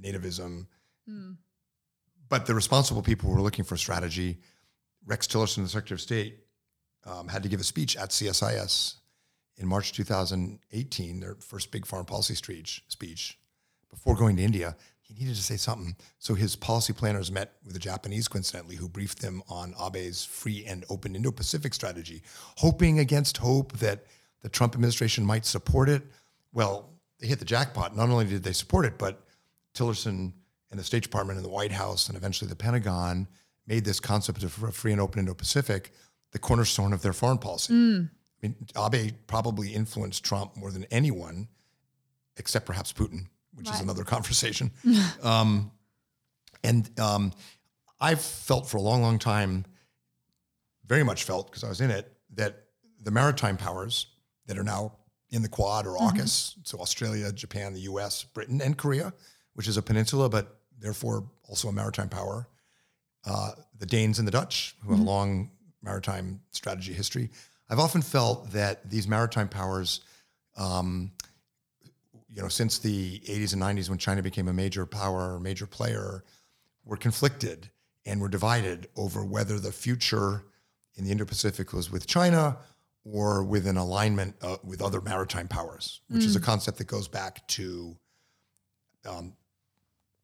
nativism. 0.00 0.66
But 2.28 2.46
the 2.46 2.54
responsible 2.54 3.02
people 3.02 3.30
were 3.30 3.40
looking 3.40 3.64
for 3.64 3.76
strategy. 3.76 4.38
Rex 5.06 5.26
Tillerson, 5.26 5.62
the 5.62 5.68
Secretary 5.68 5.96
of 5.96 6.00
State, 6.02 6.40
um, 7.06 7.28
had 7.28 7.42
to 7.42 7.48
give 7.48 7.60
a 7.60 7.64
speech 7.64 7.96
at 7.96 8.10
CSIS 8.10 8.96
in 9.56 9.66
March 9.66 9.92
2018, 9.92 11.20
their 11.20 11.36
first 11.36 11.70
big 11.70 11.86
foreign 11.86 12.04
policy 12.04 12.34
speech, 12.34 12.84
speech 12.88 13.38
before 13.90 14.14
going 14.14 14.36
to 14.36 14.42
India. 14.42 14.76
He 15.08 15.14
needed 15.14 15.36
to 15.36 15.42
say 15.42 15.56
something. 15.56 15.96
So 16.18 16.34
his 16.34 16.54
policy 16.54 16.92
planners 16.92 17.32
met 17.32 17.54
with 17.64 17.72
the 17.72 17.78
Japanese, 17.78 18.28
coincidentally, 18.28 18.76
who 18.76 18.88
briefed 18.88 19.22
them 19.22 19.42
on 19.48 19.74
Abe's 19.80 20.24
free 20.24 20.64
and 20.66 20.84
open 20.90 21.16
Indo 21.16 21.30
Pacific 21.30 21.72
strategy, 21.72 22.22
hoping 22.56 22.98
against 22.98 23.38
hope 23.38 23.72
that 23.78 24.04
the 24.42 24.50
Trump 24.50 24.74
administration 24.74 25.24
might 25.24 25.46
support 25.46 25.88
it. 25.88 26.02
Well, 26.52 26.90
they 27.18 27.26
hit 27.26 27.38
the 27.38 27.44
jackpot. 27.44 27.96
Not 27.96 28.10
only 28.10 28.26
did 28.26 28.42
they 28.42 28.52
support 28.52 28.84
it, 28.84 28.98
but 28.98 29.24
Tillerson 29.74 30.32
and 30.70 30.78
the 30.78 30.84
State 30.84 31.02
Department 31.02 31.38
and 31.38 31.44
the 31.44 31.50
White 31.50 31.72
House 31.72 32.08
and 32.08 32.16
eventually 32.16 32.48
the 32.48 32.56
Pentagon 32.56 33.26
made 33.66 33.84
this 33.84 34.00
concept 34.00 34.42
of 34.42 34.62
a 34.62 34.72
free 34.72 34.92
and 34.92 35.00
open 35.00 35.20
Indo 35.20 35.34
Pacific 35.34 35.92
the 36.32 36.38
cornerstone 36.38 36.92
of 36.92 37.02
their 37.02 37.12
foreign 37.12 37.38
policy. 37.38 37.72
Hmm. 37.72 38.02
I 38.42 38.46
mean, 38.46 38.56
Abe 38.76 39.14
probably 39.26 39.74
influenced 39.74 40.24
Trump 40.24 40.56
more 40.56 40.70
than 40.70 40.84
anyone, 40.90 41.48
except 42.36 42.66
perhaps 42.66 42.92
Putin, 42.92 43.26
which 43.58 43.70
is 43.70 43.80
another 43.80 44.04
conversation. 44.14 44.70
um, 45.22 45.70
and 46.64 46.88
um, 46.98 47.32
I've 48.00 48.20
felt 48.20 48.68
for 48.68 48.78
a 48.78 48.80
long, 48.80 49.02
long 49.02 49.18
time, 49.18 49.64
very 50.86 51.04
much 51.04 51.24
felt 51.24 51.48
because 51.48 51.64
I 51.64 51.68
was 51.68 51.80
in 51.80 51.90
it, 51.90 52.10
that 52.34 52.64
the 53.02 53.10
maritime 53.10 53.56
powers 53.56 54.06
that 54.46 54.58
are 54.58 54.64
now 54.64 54.92
in 55.30 55.42
the 55.42 55.48
Quad 55.48 55.86
or 55.86 55.96
AUKUS, 55.96 56.54
so 56.62 56.78
Australia, 56.78 57.30
Japan, 57.32 57.74
the 57.74 57.80
US, 57.80 58.24
Britain, 58.24 58.62
and 58.62 58.78
Korea, 58.78 59.12
which 59.54 59.68
is 59.68 59.76
a 59.76 59.82
peninsula, 59.82 60.28
but 60.28 60.60
therefore 60.78 61.28
also 61.48 61.68
a 61.68 61.72
maritime 61.72 62.08
power, 62.08 62.48
uh, 63.26 63.50
the 63.78 63.86
Danes 63.86 64.18
and 64.18 64.26
the 64.26 64.32
Dutch, 64.32 64.74
who 64.82 64.90
have 64.92 65.00
a 65.00 65.02
long 65.02 65.50
maritime 65.82 66.40
strategy 66.50 66.92
history. 66.92 67.30
I've 67.68 67.78
often 67.78 68.00
felt 68.00 68.52
that 68.52 68.88
these 68.88 69.06
maritime 69.06 69.48
powers 69.48 70.00
um, 70.56 71.12
you 72.32 72.42
know, 72.42 72.48
since 72.48 72.78
the 72.78 73.20
80s 73.20 73.52
and 73.52 73.62
90s 73.62 73.88
when 73.88 73.98
China 73.98 74.22
became 74.22 74.48
a 74.48 74.52
major 74.52 74.84
power, 74.86 75.40
major 75.40 75.66
player, 75.66 76.24
were 76.84 76.96
conflicted 76.96 77.70
and 78.06 78.20
were 78.20 78.28
divided 78.28 78.88
over 78.96 79.24
whether 79.24 79.58
the 79.58 79.72
future 79.72 80.44
in 80.96 81.04
the 81.04 81.10
Indo-Pacific 81.10 81.72
was 81.72 81.90
with 81.90 82.06
China 82.06 82.58
or 83.04 83.42
with 83.44 83.66
an 83.66 83.76
alignment 83.76 84.34
uh, 84.42 84.56
with 84.62 84.82
other 84.82 85.00
maritime 85.00 85.48
powers, 85.48 86.00
which 86.08 86.24
is 86.24 86.36
a 86.36 86.40
concept 86.40 86.78
that 86.78 86.86
goes 86.86 87.08
back 87.08 87.46
to 87.48 87.96
um, 89.08 89.32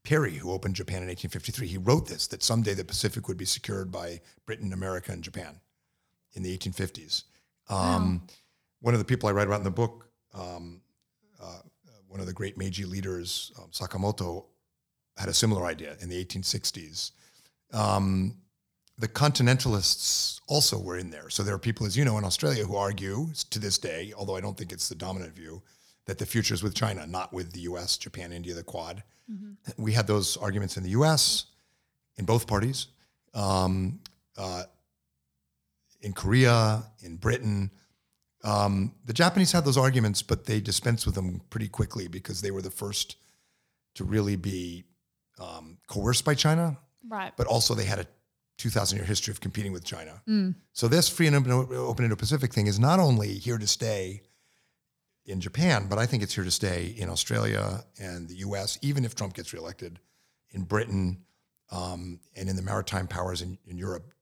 Perry, 0.02 0.34
who 0.34 0.52
opened 0.52 0.74
Japan 0.74 0.98
in 0.98 1.08
1853. 1.08 1.66
He 1.66 1.78
wrote 1.78 2.06
this 2.08 2.26
that 2.26 2.42
someday 2.42 2.74
the 2.74 2.84
Pacific 2.84 3.26
would 3.28 3.38
be 3.38 3.46
secured 3.46 3.90
by 3.90 4.20
Britain, 4.44 4.72
America, 4.74 5.12
and 5.12 5.22
Japan 5.22 5.60
in 6.34 6.42
the 6.42 6.56
1850s. 6.56 7.24
Um, 7.70 8.26
One 8.80 8.92
of 8.92 9.00
the 9.00 9.06
people 9.06 9.28
I 9.28 9.32
write 9.32 9.46
about 9.46 9.60
in 9.60 9.64
the 9.64 9.70
book, 9.70 10.06
um, 10.34 10.82
uh, 11.42 11.60
one 12.14 12.20
of 12.20 12.28
the 12.28 12.32
great 12.32 12.56
Meiji 12.56 12.84
leaders, 12.84 13.50
um, 13.58 13.70
Sakamoto, 13.72 14.44
had 15.16 15.28
a 15.28 15.34
similar 15.34 15.66
idea 15.66 15.96
in 16.00 16.08
the 16.08 16.24
1860s. 16.24 17.10
Um, 17.72 18.36
the 18.96 19.08
continentalists 19.08 20.40
also 20.46 20.78
were 20.78 20.96
in 20.96 21.10
there. 21.10 21.28
So 21.28 21.42
there 21.42 21.56
are 21.56 21.58
people, 21.58 21.86
as 21.86 21.96
you 21.96 22.04
know, 22.04 22.16
in 22.16 22.24
Australia 22.24 22.64
who 22.64 22.76
argue 22.76 23.30
to 23.50 23.58
this 23.58 23.78
day, 23.78 24.12
although 24.16 24.36
I 24.36 24.40
don't 24.40 24.56
think 24.56 24.70
it's 24.70 24.88
the 24.88 24.94
dominant 24.94 25.34
view, 25.34 25.60
that 26.06 26.18
the 26.18 26.24
future 26.24 26.54
is 26.54 26.62
with 26.62 26.76
China, 26.76 27.04
not 27.04 27.32
with 27.32 27.52
the 27.52 27.62
US, 27.62 27.96
Japan, 27.96 28.32
India, 28.32 28.54
the 28.54 28.62
Quad. 28.62 29.02
We 29.76 29.92
had 29.92 30.06
those 30.06 30.36
arguments 30.36 30.76
in 30.76 30.84
the 30.84 30.90
US, 30.90 31.46
in 32.16 32.24
both 32.26 32.46
parties, 32.46 32.86
um, 33.34 33.98
uh, 34.38 34.62
in 36.00 36.12
Korea, 36.12 36.84
in 37.00 37.16
Britain. 37.16 37.72
Um, 38.44 38.92
the 39.06 39.12
Japanese 39.14 39.52
had 39.52 39.64
those 39.64 39.78
arguments, 39.78 40.22
but 40.22 40.44
they 40.44 40.60
dispensed 40.60 41.06
with 41.06 41.14
them 41.14 41.40
pretty 41.50 41.68
quickly 41.68 42.08
because 42.08 42.40
they 42.42 42.50
were 42.50 42.62
the 42.62 42.70
first 42.70 43.16
to 43.94 44.04
really 44.04 44.36
be 44.36 44.84
um, 45.38 45.78
coerced 45.88 46.24
by 46.24 46.34
China 46.34 46.76
Right. 47.08 47.32
but 47.36 47.46
also 47.46 47.74
they 47.74 47.84
had 47.84 47.98
a 47.98 48.06
2,000 48.58 48.96
year 48.98 49.06
history 49.06 49.32
of 49.32 49.40
competing 49.40 49.72
with 49.72 49.84
China. 49.84 50.22
So 50.72 50.88
this 50.88 51.08
free 51.08 51.26
and 51.26 51.36
open, 51.36 51.52
open 51.76 52.04
Indo-Pacific 52.04 52.52
thing 52.54 52.66
is 52.66 52.78
not 52.78 52.98
only 53.00 53.34
here 53.34 53.58
to 53.58 53.66
stay 53.66 54.22
in 55.26 55.40
Japan, 55.40 55.86
but 55.88 55.98
I 55.98 56.06
think 56.06 56.22
it's 56.22 56.34
here 56.34 56.44
to 56.44 56.50
stay 56.50 56.94
in 56.96 57.08
Australia 57.08 57.84
and 57.98 58.28
the 58.28 58.36
U.S. 58.46 58.78
Even 58.82 59.04
if 59.04 59.14
Trump 59.14 59.34
gets 59.34 59.52
reelected, 59.52 59.98
in 60.50 60.62
Britain 60.62 61.18
um, 61.72 62.20
and 62.36 62.48
in 62.48 62.56
the 62.56 62.62
maritime 62.62 63.06
powers 63.08 63.42
in, 63.42 63.58
in 63.66 63.76
Europe, 63.76 64.12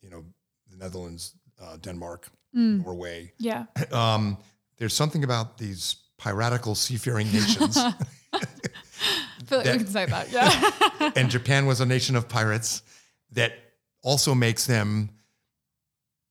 you 0.00 0.08
know, 0.10 0.24
the 0.70 0.76
Netherlands, 0.76 1.34
uh, 1.62 1.76
Denmark, 1.76 2.28
Norway. 2.54 3.32
yeah. 3.38 3.66
Um, 3.92 4.38
there's 4.78 4.94
something 4.94 5.22
about 5.24 5.58
these 5.58 5.96
piratical 6.18 6.74
seafaring 6.74 7.30
nations. 7.32 7.76
I 8.32 8.40
feel 9.46 9.58
like 9.58 9.66
we 9.66 9.72
That- 9.72 9.76
can 9.78 9.86
say 9.86 10.06
that. 10.06 10.32
Yeah. 10.32 11.10
and 11.16 11.30
Japan 11.30 11.66
was 11.66 11.80
a 11.80 11.86
nation 11.86 12.16
of 12.16 12.28
pirates 12.28 12.82
that 13.32 13.52
also 14.02 14.34
makes 14.34 14.66
them 14.66 15.10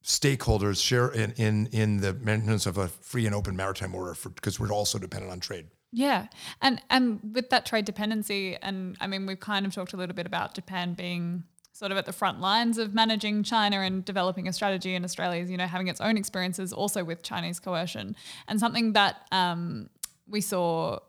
stakeholders 0.04 0.84
share 0.84 1.10
in 1.10 1.32
in, 1.38 1.68
in 1.72 1.98
the 2.02 2.14
maintenance 2.14 2.66
of 2.66 2.78
a 2.78 2.88
free 2.88 3.26
and 3.26 3.34
open 3.36 3.56
maritime 3.56 3.96
order 3.96 4.16
because 4.36 4.60
we're 4.60 4.72
also 4.72 4.98
dependent 5.00 5.32
on 5.32 5.40
trade. 5.40 5.68
Yeah, 5.92 6.28
and 6.62 6.82
and 6.90 7.20
with 7.34 7.50
that 7.52 7.66
trade 7.66 7.86
dependency, 7.86 8.58
and 8.62 8.98
I 9.00 9.08
mean, 9.08 9.26
we've 9.26 9.40
kind 9.40 9.66
of 9.66 9.74
talked 9.74 9.94
a 9.94 9.98
little 9.98 10.16
bit 10.16 10.26
about 10.26 10.56
Japan 10.56 10.94
being 10.96 11.44
sort 11.74 11.92
of 11.92 11.98
at 11.98 12.06
the 12.06 12.14
front 12.14 12.40
lines 12.40 12.78
of 12.78 12.94
managing 12.94 13.44
China 13.44 13.80
and 13.82 14.06
developing 14.06 14.48
a 14.48 14.54
strategy, 14.54 14.96
and 14.96 15.04
Australia's 15.04 15.52
you 15.52 15.58
know 15.58 15.68
having 15.68 15.88
its 15.88 16.00
own 16.00 16.16
experiences 16.16 16.72
also 16.72 17.04
with 17.04 17.22
Chinese 17.24 17.60
coercion, 17.60 18.16
and 18.48 18.60
something 18.60 18.94
that 18.94 19.28
um, 19.32 19.90
we 20.28 20.40
saw 20.40 21.00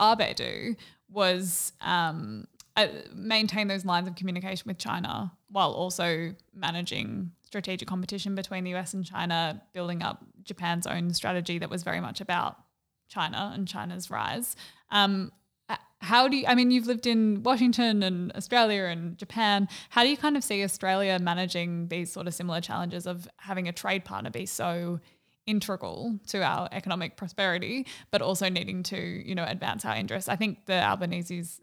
Abe 0.00 0.34
do 0.34 0.74
was 1.08 1.72
um, 1.82 2.46
uh, 2.76 2.88
maintain 3.14 3.68
those 3.68 3.84
lines 3.84 4.08
of 4.08 4.16
communication 4.16 4.64
with 4.66 4.78
China 4.78 5.32
while 5.48 5.72
also 5.72 6.34
managing 6.54 7.30
strategic 7.42 7.86
competition 7.86 8.34
between 8.34 8.64
the 8.64 8.74
US 8.74 8.92
and 8.92 9.04
China, 9.04 9.62
building 9.72 10.02
up 10.02 10.24
Japan's 10.42 10.86
own 10.86 11.14
strategy 11.14 11.58
that 11.58 11.70
was 11.70 11.82
very 11.82 12.00
much 12.00 12.20
about 12.20 12.56
China 13.08 13.52
and 13.54 13.68
China's 13.68 14.10
rise. 14.10 14.56
Um, 14.90 15.32
how 16.06 16.28
do 16.28 16.36
you, 16.36 16.46
I 16.46 16.54
mean, 16.54 16.70
you've 16.70 16.86
lived 16.86 17.06
in 17.06 17.42
Washington 17.42 18.02
and 18.02 18.32
Australia 18.36 18.84
and 18.84 19.18
Japan. 19.18 19.68
How 19.90 20.02
do 20.04 20.08
you 20.08 20.16
kind 20.16 20.36
of 20.36 20.44
see 20.44 20.62
Australia 20.62 21.18
managing 21.18 21.88
these 21.88 22.12
sort 22.12 22.26
of 22.28 22.34
similar 22.34 22.60
challenges 22.60 23.06
of 23.06 23.28
having 23.38 23.66
a 23.68 23.72
trade 23.72 24.04
partner 24.04 24.30
be 24.30 24.46
so 24.46 25.00
integral 25.46 26.18
to 26.28 26.42
our 26.42 26.68
economic 26.72 27.16
prosperity, 27.16 27.86
but 28.10 28.22
also 28.22 28.48
needing 28.48 28.82
to, 28.84 28.98
you 28.98 29.34
know, 29.34 29.44
advance 29.44 29.84
our 29.84 29.96
interests? 29.96 30.28
I 30.28 30.36
think 30.36 30.66
the 30.66 30.74
Albanese's 30.74 31.60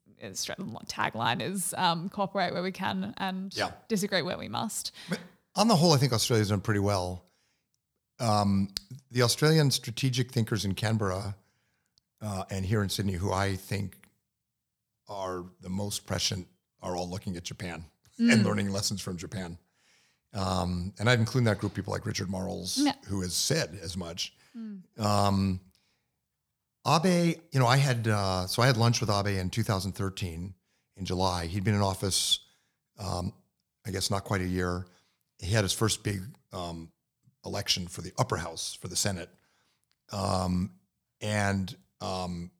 tagline 0.87 1.41
is 1.41 1.73
um, 1.77 2.09
cooperate 2.09 2.53
where 2.53 2.63
we 2.63 2.71
can 2.71 3.13
and 3.17 3.53
Yeah. 3.55 3.71
disagree 3.87 4.21
where 4.21 4.37
we 4.37 4.47
must. 4.49 4.91
But 5.09 5.19
on 5.55 5.67
the 5.67 5.75
whole, 5.75 5.93
I 5.93 5.97
think 5.97 6.13
Australia's 6.13 6.49
done 6.49 6.61
pretty 6.61 6.79
well. 6.79 7.23
Um, 8.19 8.69
the 9.11 9.21
Australian 9.21 9.71
strategic 9.71 10.31
thinkers 10.31 10.65
in 10.65 10.75
Canberra 10.75 11.35
uh, 12.21 12.45
and 12.49 12.65
here 12.65 12.81
in 12.83 12.89
Sydney, 12.89 13.13
who 13.13 13.31
I 13.33 13.55
think 13.55 13.97
are 15.07 15.43
the 15.61 15.69
most 15.69 16.05
prescient, 16.05 16.47
are 16.81 16.95
all 16.95 17.09
looking 17.09 17.35
at 17.37 17.43
Japan 17.43 17.85
and 18.19 18.45
learning 18.45 18.69
lessons 18.71 19.01
from 19.01 19.17
Japan. 19.17 19.57
Um, 20.33 20.93
and 20.99 21.09
I'd 21.09 21.19
include 21.19 21.41
in 21.41 21.45
that 21.45 21.59
group 21.59 21.73
people 21.73 21.93
like 21.93 22.05
Richard 22.05 22.29
Marles, 22.29 22.77
who 23.07 23.21
has 23.21 23.33
said 23.33 23.77
as 23.81 23.95
much. 23.97 24.33
Um, 24.97 25.59
Abe, 26.87 27.35
you 27.51 27.59
know, 27.59 27.67
I 27.67 27.77
had 27.77 28.07
uh, 28.07 28.45
so 28.47 28.61
I 28.61 28.67
had 28.67 28.77
lunch 28.77 28.99
with 28.99 29.09
Abe 29.09 29.39
in 29.39 29.49
2013 29.49 30.53
in 30.97 31.05
July. 31.05 31.45
He'd 31.47 31.63
been 31.63 31.75
in 31.75 31.81
office, 31.81 32.39
um, 32.99 33.33
I 33.85 33.91
guess, 33.91 34.11
not 34.11 34.23
quite 34.25 34.41
a 34.41 34.47
year. 34.47 34.85
He 35.39 35.51
had 35.51 35.63
his 35.63 35.73
first 35.73 36.03
big 36.03 36.21
um, 36.51 36.89
election 37.45 37.87
for 37.87 38.01
the 38.01 38.11
upper 38.17 38.37
house 38.37 38.77
for 38.79 38.87
the 38.89 38.95
Senate, 38.95 39.29
um, 40.11 40.71
and 41.21 41.75
um, 42.01 42.51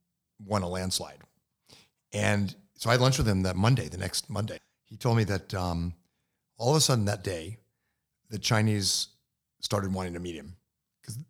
won 0.46 0.62
a 0.64 0.68
landslide. 0.70 1.20
And 2.14 2.56
so 2.76 2.90
I 2.90 2.94
had 2.94 3.02
lunch 3.02 3.18
with 3.18 3.28
him 3.28 3.44
that 3.44 3.56
Monday, 3.56 3.88
the 3.88 3.98
next 3.98 4.30
Monday. 4.30 4.60
He 4.86 4.98
told 4.98 5.18
me 5.18 5.24
that 5.26 5.54
um, 5.54 5.94
all 6.58 6.72
of 6.72 6.78
a 6.78 6.82
sudden 6.82 7.06
that 7.06 7.24
day, 7.24 7.58
the 8.30 8.38
Chinese 8.40 9.08
started 9.60 9.94
wanting 9.94 10.14
to 10.14 10.20
meet 10.20 10.36
him 10.36 10.56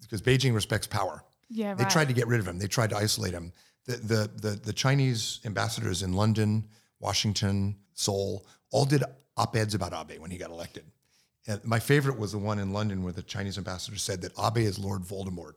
because 0.02 0.22
Beijing 0.22 0.54
respects 0.54 0.88
power. 0.88 1.24
Yeah, 1.50 1.74
They 1.74 1.84
right. 1.84 1.92
tried 1.92 2.08
to 2.08 2.14
get 2.14 2.28
rid 2.28 2.40
of 2.40 2.48
him. 2.48 2.60
They 2.60 2.68
tried 2.68 2.90
to 2.92 2.98
isolate 2.98 3.34
him. 3.34 3.52
The, 3.86 3.98
the, 3.98 4.32
the, 4.50 4.50
the 4.56 4.74
Chinese 4.74 5.40
ambassadors 5.46 6.04
in 6.04 6.14
London, 6.14 6.66
Washington, 7.00 7.76
Seoul, 7.94 8.46
all 8.72 8.86
did 8.86 9.04
op-eds 9.38 9.74
about 9.74 9.94
Abe 9.94 10.20
when 10.20 10.32
he 10.32 10.38
got 10.38 10.50
elected. 10.50 10.86
And 11.48 11.64
my 11.66 11.80
favorite 11.80 12.18
was 12.18 12.32
the 12.32 12.38
one 12.38 12.60
in 12.60 12.72
London 12.72 13.04
where 13.04 13.14
the 13.14 13.24
Chinese 13.24 13.58
ambassador 13.58 13.98
said 13.98 14.22
that 14.22 14.32
Abe 14.40 14.66
is 14.66 14.80
Lord 14.80 15.02
Voldemort. 15.02 15.54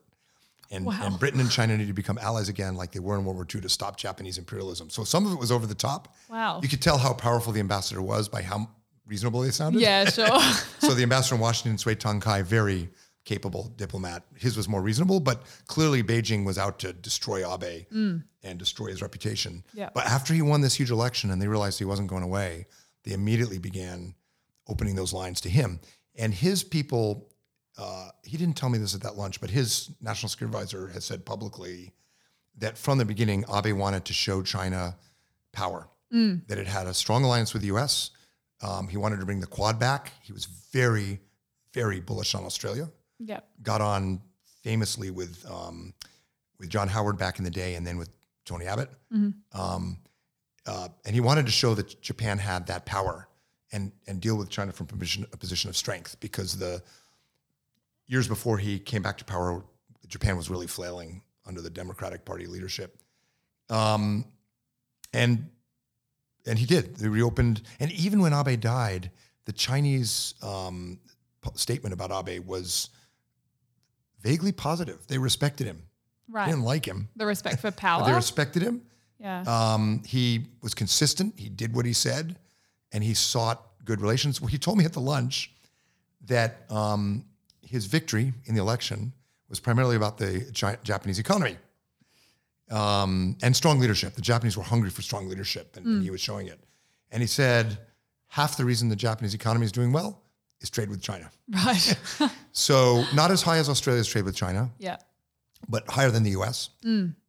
And, 0.70 0.84
Wow. 0.84 0.98
and 1.02 1.18
Britain 1.18 1.40
and 1.40 1.50
China 1.50 1.76
need 1.76 1.86
to 1.86 1.92
become 1.92 2.18
allies 2.18 2.48
again 2.48 2.74
like 2.74 2.92
they 2.92 2.98
were 3.00 3.16
in 3.16 3.24
World 3.24 3.36
War 3.36 3.46
II 3.52 3.60
to 3.60 3.68
stop 3.68 3.96
Japanese 3.96 4.38
imperialism. 4.38 4.90
So 4.90 5.04
some 5.04 5.24
of 5.26 5.32
it 5.32 5.38
was 5.38 5.52
over 5.52 5.66
the 5.66 5.74
top. 5.74 6.14
Wow. 6.28 6.60
You 6.62 6.68
could 6.68 6.82
tell 6.82 6.98
how 6.98 7.12
powerful 7.12 7.52
the 7.52 7.60
ambassador 7.60 8.02
was 8.02 8.28
by 8.28 8.42
how 8.42 8.68
reasonable 9.06 9.40
they 9.40 9.50
sounded. 9.50 9.80
Yeah, 9.80 10.04
sure. 10.06 10.26
So 10.80 10.94
the 10.94 11.02
ambassador 11.02 11.36
in 11.36 11.40
Washington, 11.40 11.78
Cui 11.78 11.96
Tiankai, 11.96 12.42
very 12.44 12.88
capable 13.24 13.72
diplomat. 13.76 14.24
His 14.36 14.56
was 14.56 14.68
more 14.68 14.80
reasonable, 14.80 15.20
but 15.20 15.42
clearly 15.66 16.02
Beijing 16.02 16.44
was 16.44 16.58
out 16.58 16.78
to 16.80 16.92
destroy 16.92 17.38
Abe 17.38 17.86
mm. 17.92 18.22
and 18.42 18.58
destroy 18.58 18.86
his 18.86 19.02
reputation. 19.02 19.64
Yeah. 19.74 19.90
But 19.94 20.06
after 20.06 20.32
he 20.32 20.42
won 20.42 20.60
this 20.60 20.74
huge 20.74 20.90
election 20.90 21.30
and 21.30 21.42
they 21.42 21.48
realized 21.48 21.78
he 21.78 21.84
wasn't 21.84 22.08
going 22.08 22.22
away, 22.22 22.66
they 23.04 23.12
immediately 23.12 23.58
began 23.58 24.14
opening 24.68 24.94
those 24.94 25.12
lines 25.12 25.40
to 25.42 25.48
him. 25.50 25.80
And 26.16 26.32
his 26.32 26.62
people, 26.62 27.28
uh, 27.78 28.08
he 28.22 28.36
didn't 28.36 28.56
tell 28.56 28.68
me 28.68 28.78
this 28.78 28.94
at 28.94 29.02
that 29.02 29.16
lunch, 29.16 29.40
but 29.40 29.50
his 29.50 29.90
national 30.00 30.28
security 30.28 30.54
advisor 30.56 30.88
has 30.88 31.04
said 31.04 31.24
publicly 31.24 31.92
that 32.58 32.78
from 32.78 32.98
the 32.98 33.04
beginning, 33.04 33.44
Abe 33.54 33.72
wanted 33.76 34.04
to 34.06 34.12
show 34.12 34.42
China 34.42 34.96
power, 35.52 35.88
that 36.48 36.56
it 36.58 36.66
had 36.66 36.86
a 36.86 36.94
strong 36.94 37.24
alliance 37.24 37.52
with 37.52 37.62
the 37.62 37.68
US. 37.76 38.10
Um, 38.62 38.88
he 38.88 38.96
wanted 38.96 39.20
to 39.20 39.26
bring 39.26 39.40
the 39.40 39.46
Quad 39.46 39.78
back. 39.78 40.12
He 40.22 40.32
was 40.32 40.46
very, 40.72 41.20
very 41.74 42.00
bullish 42.00 42.34
on 42.34 42.44
Australia. 42.44 42.88
yep. 43.18 43.46
Got 43.62 43.80
on 43.82 44.20
famously 44.62 45.10
with 45.10 45.44
um, 45.50 45.92
with 46.58 46.70
John 46.70 46.88
Howard 46.88 47.18
back 47.18 47.38
in 47.38 47.44
the 47.44 47.50
day, 47.50 47.74
and 47.74 47.86
then 47.86 47.98
with 47.98 48.08
Tony 48.46 48.64
Abbott. 48.66 48.90
Um, 49.52 49.98
uh, 50.66 50.88
and 51.04 51.14
he 51.14 51.20
wanted 51.20 51.44
to 51.46 51.52
show 51.52 51.74
that 51.74 52.00
Japan 52.00 52.38
had 52.38 52.66
that 52.68 52.86
power 52.86 53.28
and 53.72 53.92
and 54.06 54.20
deal 54.20 54.36
with 54.36 54.48
China 54.48 54.72
from 54.72 54.86
a 54.90 54.96
position, 54.96 55.26
a 55.32 55.36
position 55.36 55.68
of 55.68 55.76
strength 55.76 56.16
because 56.20 56.56
the 56.56 56.82
years 58.06 58.28
before 58.28 58.58
he 58.58 58.78
came 58.78 59.02
back 59.02 59.18
to 59.18 59.24
power, 59.24 59.64
Japan 60.06 60.36
was 60.36 60.48
really 60.50 60.66
flailing 60.66 61.22
under 61.46 61.60
the 61.60 61.70
Democratic 61.70 62.24
Party 62.24 62.46
leadership. 62.46 62.98
Um, 63.70 64.24
and 65.12 65.48
and 66.46 66.58
he 66.58 66.66
did. 66.66 66.96
They 66.96 67.08
reopened, 67.08 67.62
and 67.80 67.90
even 67.92 68.20
when 68.20 68.32
Abe 68.32 68.60
died, 68.60 69.10
the 69.46 69.52
Chinese 69.52 70.34
um, 70.42 71.00
statement 71.54 71.92
about 71.92 72.28
Abe 72.28 72.46
was 72.46 72.90
vaguely 74.20 74.52
positive. 74.52 75.04
They 75.08 75.18
respected 75.18 75.66
him. 75.66 75.82
Right. 76.28 76.46
They 76.46 76.52
didn't 76.52 76.64
like 76.64 76.84
him. 76.86 77.08
The 77.16 77.26
respect 77.26 77.60
for 77.60 77.70
power. 77.72 78.06
they 78.06 78.12
respected 78.12 78.62
him. 78.62 78.82
yeah. 79.18 79.42
Um, 79.42 80.02
he 80.06 80.46
was 80.62 80.74
consistent. 80.74 81.34
He 81.36 81.48
did 81.48 81.74
what 81.74 81.84
he 81.84 81.92
said, 81.92 82.38
and 82.92 83.02
he 83.02 83.14
sought 83.14 83.62
good 83.84 84.00
relations. 84.00 84.40
Well, 84.40 84.48
he 84.48 84.58
told 84.58 84.78
me 84.78 84.84
at 84.84 84.92
the 84.92 85.00
lunch 85.00 85.52
that 86.26 86.64
um, 86.70 87.24
his 87.66 87.86
victory 87.86 88.32
in 88.46 88.54
the 88.54 88.60
election 88.60 89.12
was 89.48 89.60
primarily 89.60 89.96
about 89.96 90.18
the 90.18 90.48
Japanese 90.82 91.18
economy 91.18 91.56
um, 92.70 93.36
and 93.42 93.54
strong 93.54 93.78
leadership. 93.78 94.14
The 94.14 94.22
Japanese 94.22 94.56
were 94.56 94.62
hungry 94.62 94.90
for 94.90 95.02
strong 95.02 95.28
leadership, 95.28 95.76
and, 95.76 95.86
and 95.86 96.02
he 96.02 96.10
was 96.10 96.20
showing 96.20 96.46
it. 96.48 96.60
And 97.10 97.22
he 97.22 97.26
said 97.26 97.78
half 98.28 98.56
the 98.56 98.64
reason 98.64 98.88
the 98.88 98.96
Japanese 98.96 99.34
economy 99.34 99.66
is 99.66 99.72
doing 99.72 99.92
well 99.92 100.22
is 100.60 100.70
trade 100.70 100.88
with 100.88 101.00
China. 101.02 101.30
right. 101.64 101.98
So 102.52 103.04
not 103.14 103.30
as 103.30 103.42
high 103.42 103.58
as 103.58 103.68
Australia's 103.68 104.08
trade 104.08 104.24
with 104.24 104.34
China, 104.34 104.70
yeah. 104.78 104.96
but 105.68 105.88
higher 105.90 106.10
than 106.10 106.22
the 106.22 106.30
U.S. 106.30 106.70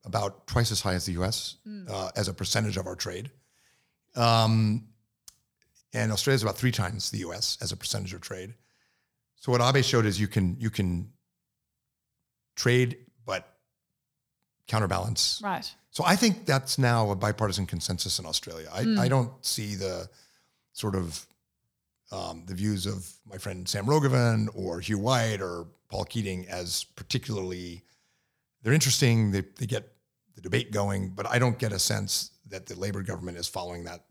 About 0.06 0.48
twice 0.48 0.72
as 0.72 0.80
high 0.80 0.94
as 0.94 1.06
the 1.06 1.12
U.S. 1.14 1.58
Uh, 1.90 2.10
as 2.16 2.30
a 2.30 2.34
percentage 2.34 2.78
of 2.78 2.88
our 2.88 2.96
trade. 2.96 3.30
Um, 4.16 4.88
and 5.94 6.14
Australia's 6.14 6.44
about 6.44 6.58
three 6.58 6.72
times 6.72 7.12
the 7.12 7.18
U.S. 7.20 7.58
as 7.62 7.74
a 7.74 7.76
percentage 7.76 8.14
of 8.14 8.22
trade. 8.22 8.54
So 9.40 9.52
what 9.52 9.62
Abe 9.62 9.84
showed 9.84 10.06
is 10.06 10.20
you 10.20 10.28
can 10.28 10.58
you 10.60 10.70
can 10.70 11.12
trade 12.56 12.98
but 13.26 13.48
counterbalance. 14.68 15.42
Right. 15.44 15.70
So 15.92 16.04
I 16.06 16.16
think 16.16 16.46
that's 16.46 16.78
now 16.78 17.10
a 17.12 17.16
bipartisan 17.16 17.66
consensus 17.66 18.20
in 18.20 18.26
Australia. 18.26 18.70
I, 18.74 18.82
I 19.00 19.08
don't 19.08 19.32
see 19.46 19.76
the 19.76 20.10
sort 20.74 20.96
of 20.96 21.26
um, 22.12 22.44
the 22.48 22.54
views 22.54 22.86
of 22.86 23.10
my 23.26 23.38
friend 23.38 23.68
Sam 23.68 23.86
Roggeveen 23.86 24.48
or 24.54 24.80
Hugh 24.80 25.00
White 25.00 25.42
or 25.42 25.68
Paul 25.90 26.06
Keating 26.06 26.48
as 26.50 26.84
particularly 26.96 27.84
they're 28.64 28.74
interesting. 28.74 29.32
They, 29.32 29.42
they 29.58 29.66
get 29.66 29.92
the 30.36 30.42
debate 30.42 30.72
going, 30.72 31.10
but 31.10 31.26
I 31.26 31.40
don't 31.40 31.58
get 31.58 31.72
a 31.72 31.80
sense 31.80 32.32
that 32.50 32.66
the 32.66 32.76
Labor 32.80 33.02
government 33.02 33.38
is 33.38 33.48
following 33.48 33.84
that 33.86 34.04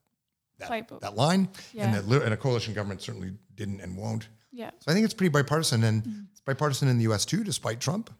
that, 0.59 0.89
that 1.03 1.17
line, 1.17 1.51
Yeah. 1.75 1.85
and 1.95 1.95
that 2.11 2.23
and 2.23 2.33
a 2.33 2.37
coalition 2.37 2.73
government 2.73 3.03
certainly 3.03 3.33
didn't 3.55 3.81
and 3.81 3.95
won't. 3.97 4.29
Yeah. 4.57 4.71
So 4.81 4.91
I 4.91 4.95
think 4.95 5.05
it's 5.05 5.13
pretty 5.15 5.29
bipartisan, 5.31 5.85
and 5.85 6.27
it's 6.31 6.41
bipartisan 6.41 6.89
in 6.89 6.97
the 6.97 7.03
U.S. 7.05 7.25
too, 7.27 7.45
despite 7.45 7.79
Trump. 7.81 8.11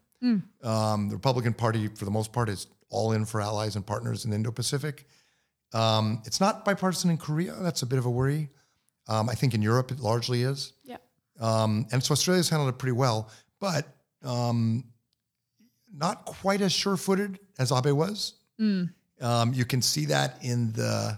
Um, 0.63 1.09
the 1.09 1.15
Republican 1.15 1.53
Party, 1.53 1.87
for 1.87 2.05
the 2.05 2.11
most 2.11 2.31
part, 2.31 2.47
is 2.49 2.67
all 2.89 3.11
in 3.13 3.25
for 3.25 3.39
allies 3.41 3.75
and 3.75 3.85
partners 3.85 4.23
in 4.25 4.29
the 4.31 4.35
Indo-Pacific. 4.35 5.05
Um, 5.73 6.21
it's 6.25 6.39
not 6.39 6.63
bipartisan 6.65 7.09
in 7.09 7.17
Korea. 7.17 7.55
That's 7.59 7.81
a 7.81 7.85
bit 7.85 7.99
of 7.99 8.05
a 8.05 8.09
worry. 8.09 8.49
Um, 9.07 9.29
I 9.29 9.35
think 9.35 9.53
in 9.53 9.61
Europe 9.61 9.91
it 9.91 9.99
largely 9.99 10.43
is, 10.43 10.73
Yeah. 10.83 10.97
um, 11.39 11.87
and 11.91 12.03
so 12.03 12.11
Australia's 12.13 12.49
handled 12.49 12.69
it 12.69 12.77
pretty 12.77 12.91
well, 12.93 13.29
but 13.59 13.87
um, 14.23 14.83
not 15.93 16.25
quite 16.25 16.61
as 16.61 16.71
sure-footed 16.73 17.39
as 17.57 17.71
Abe 17.71 17.91
was. 17.93 18.33
Um, 18.59 19.53
you 19.53 19.65
can 19.65 19.81
see 19.81 20.05
that 20.07 20.37
in 20.43 20.71
the 20.73 21.17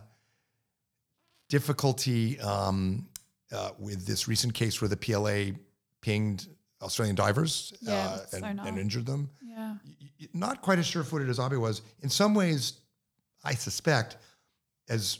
difficulty 1.50 2.40
um, 2.40 3.08
uh, 3.52 3.72
with 3.80 4.06
this 4.06 4.28
recent 4.28 4.54
case 4.54 4.82
where 4.82 4.90
the 4.90 4.98
PLA 4.98 5.58
pinged 6.02 6.48
Australian 6.82 7.16
divers 7.16 7.74
Yeah, 7.82 7.94
uh, 7.94 8.20
and, 8.34 8.60
so 8.60 8.66
and 8.66 8.80
injured 8.80 9.06
them. 9.06 9.30
Yeah. 9.44 9.76
Not 10.34 10.62
quite 10.62 10.80
as 10.80 10.86
sure-footed 10.86 11.30
as 11.30 11.40
Abe 11.40 11.54
was. 11.54 11.82
In 12.02 12.10
some 12.10 12.34
ways, 12.34 12.74
I 13.44 13.54
suspect, 13.54 14.18
as 14.88 15.20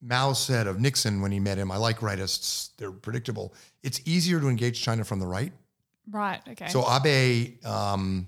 Mao 0.00 0.32
said 0.32 0.66
of 0.66 0.80
Nixon 0.80 1.20
when 1.20 1.32
he 1.32 1.40
met 1.40 1.58
him, 1.58 1.70
I 1.70 1.76
like 1.76 1.98
rightists, 1.98 2.70
they're 2.78 2.92
predictable. 2.92 3.54
It's 3.82 4.00
easier 4.06 4.40
to 4.40 4.48
engage 4.48 4.80
China 4.82 5.04
from 5.04 5.20
the 5.20 5.26
right. 5.26 5.52
Right. 6.10 6.40
Okay. 6.48 6.68
So 6.68 6.84
Abe, 6.90 7.64
um, 7.64 8.26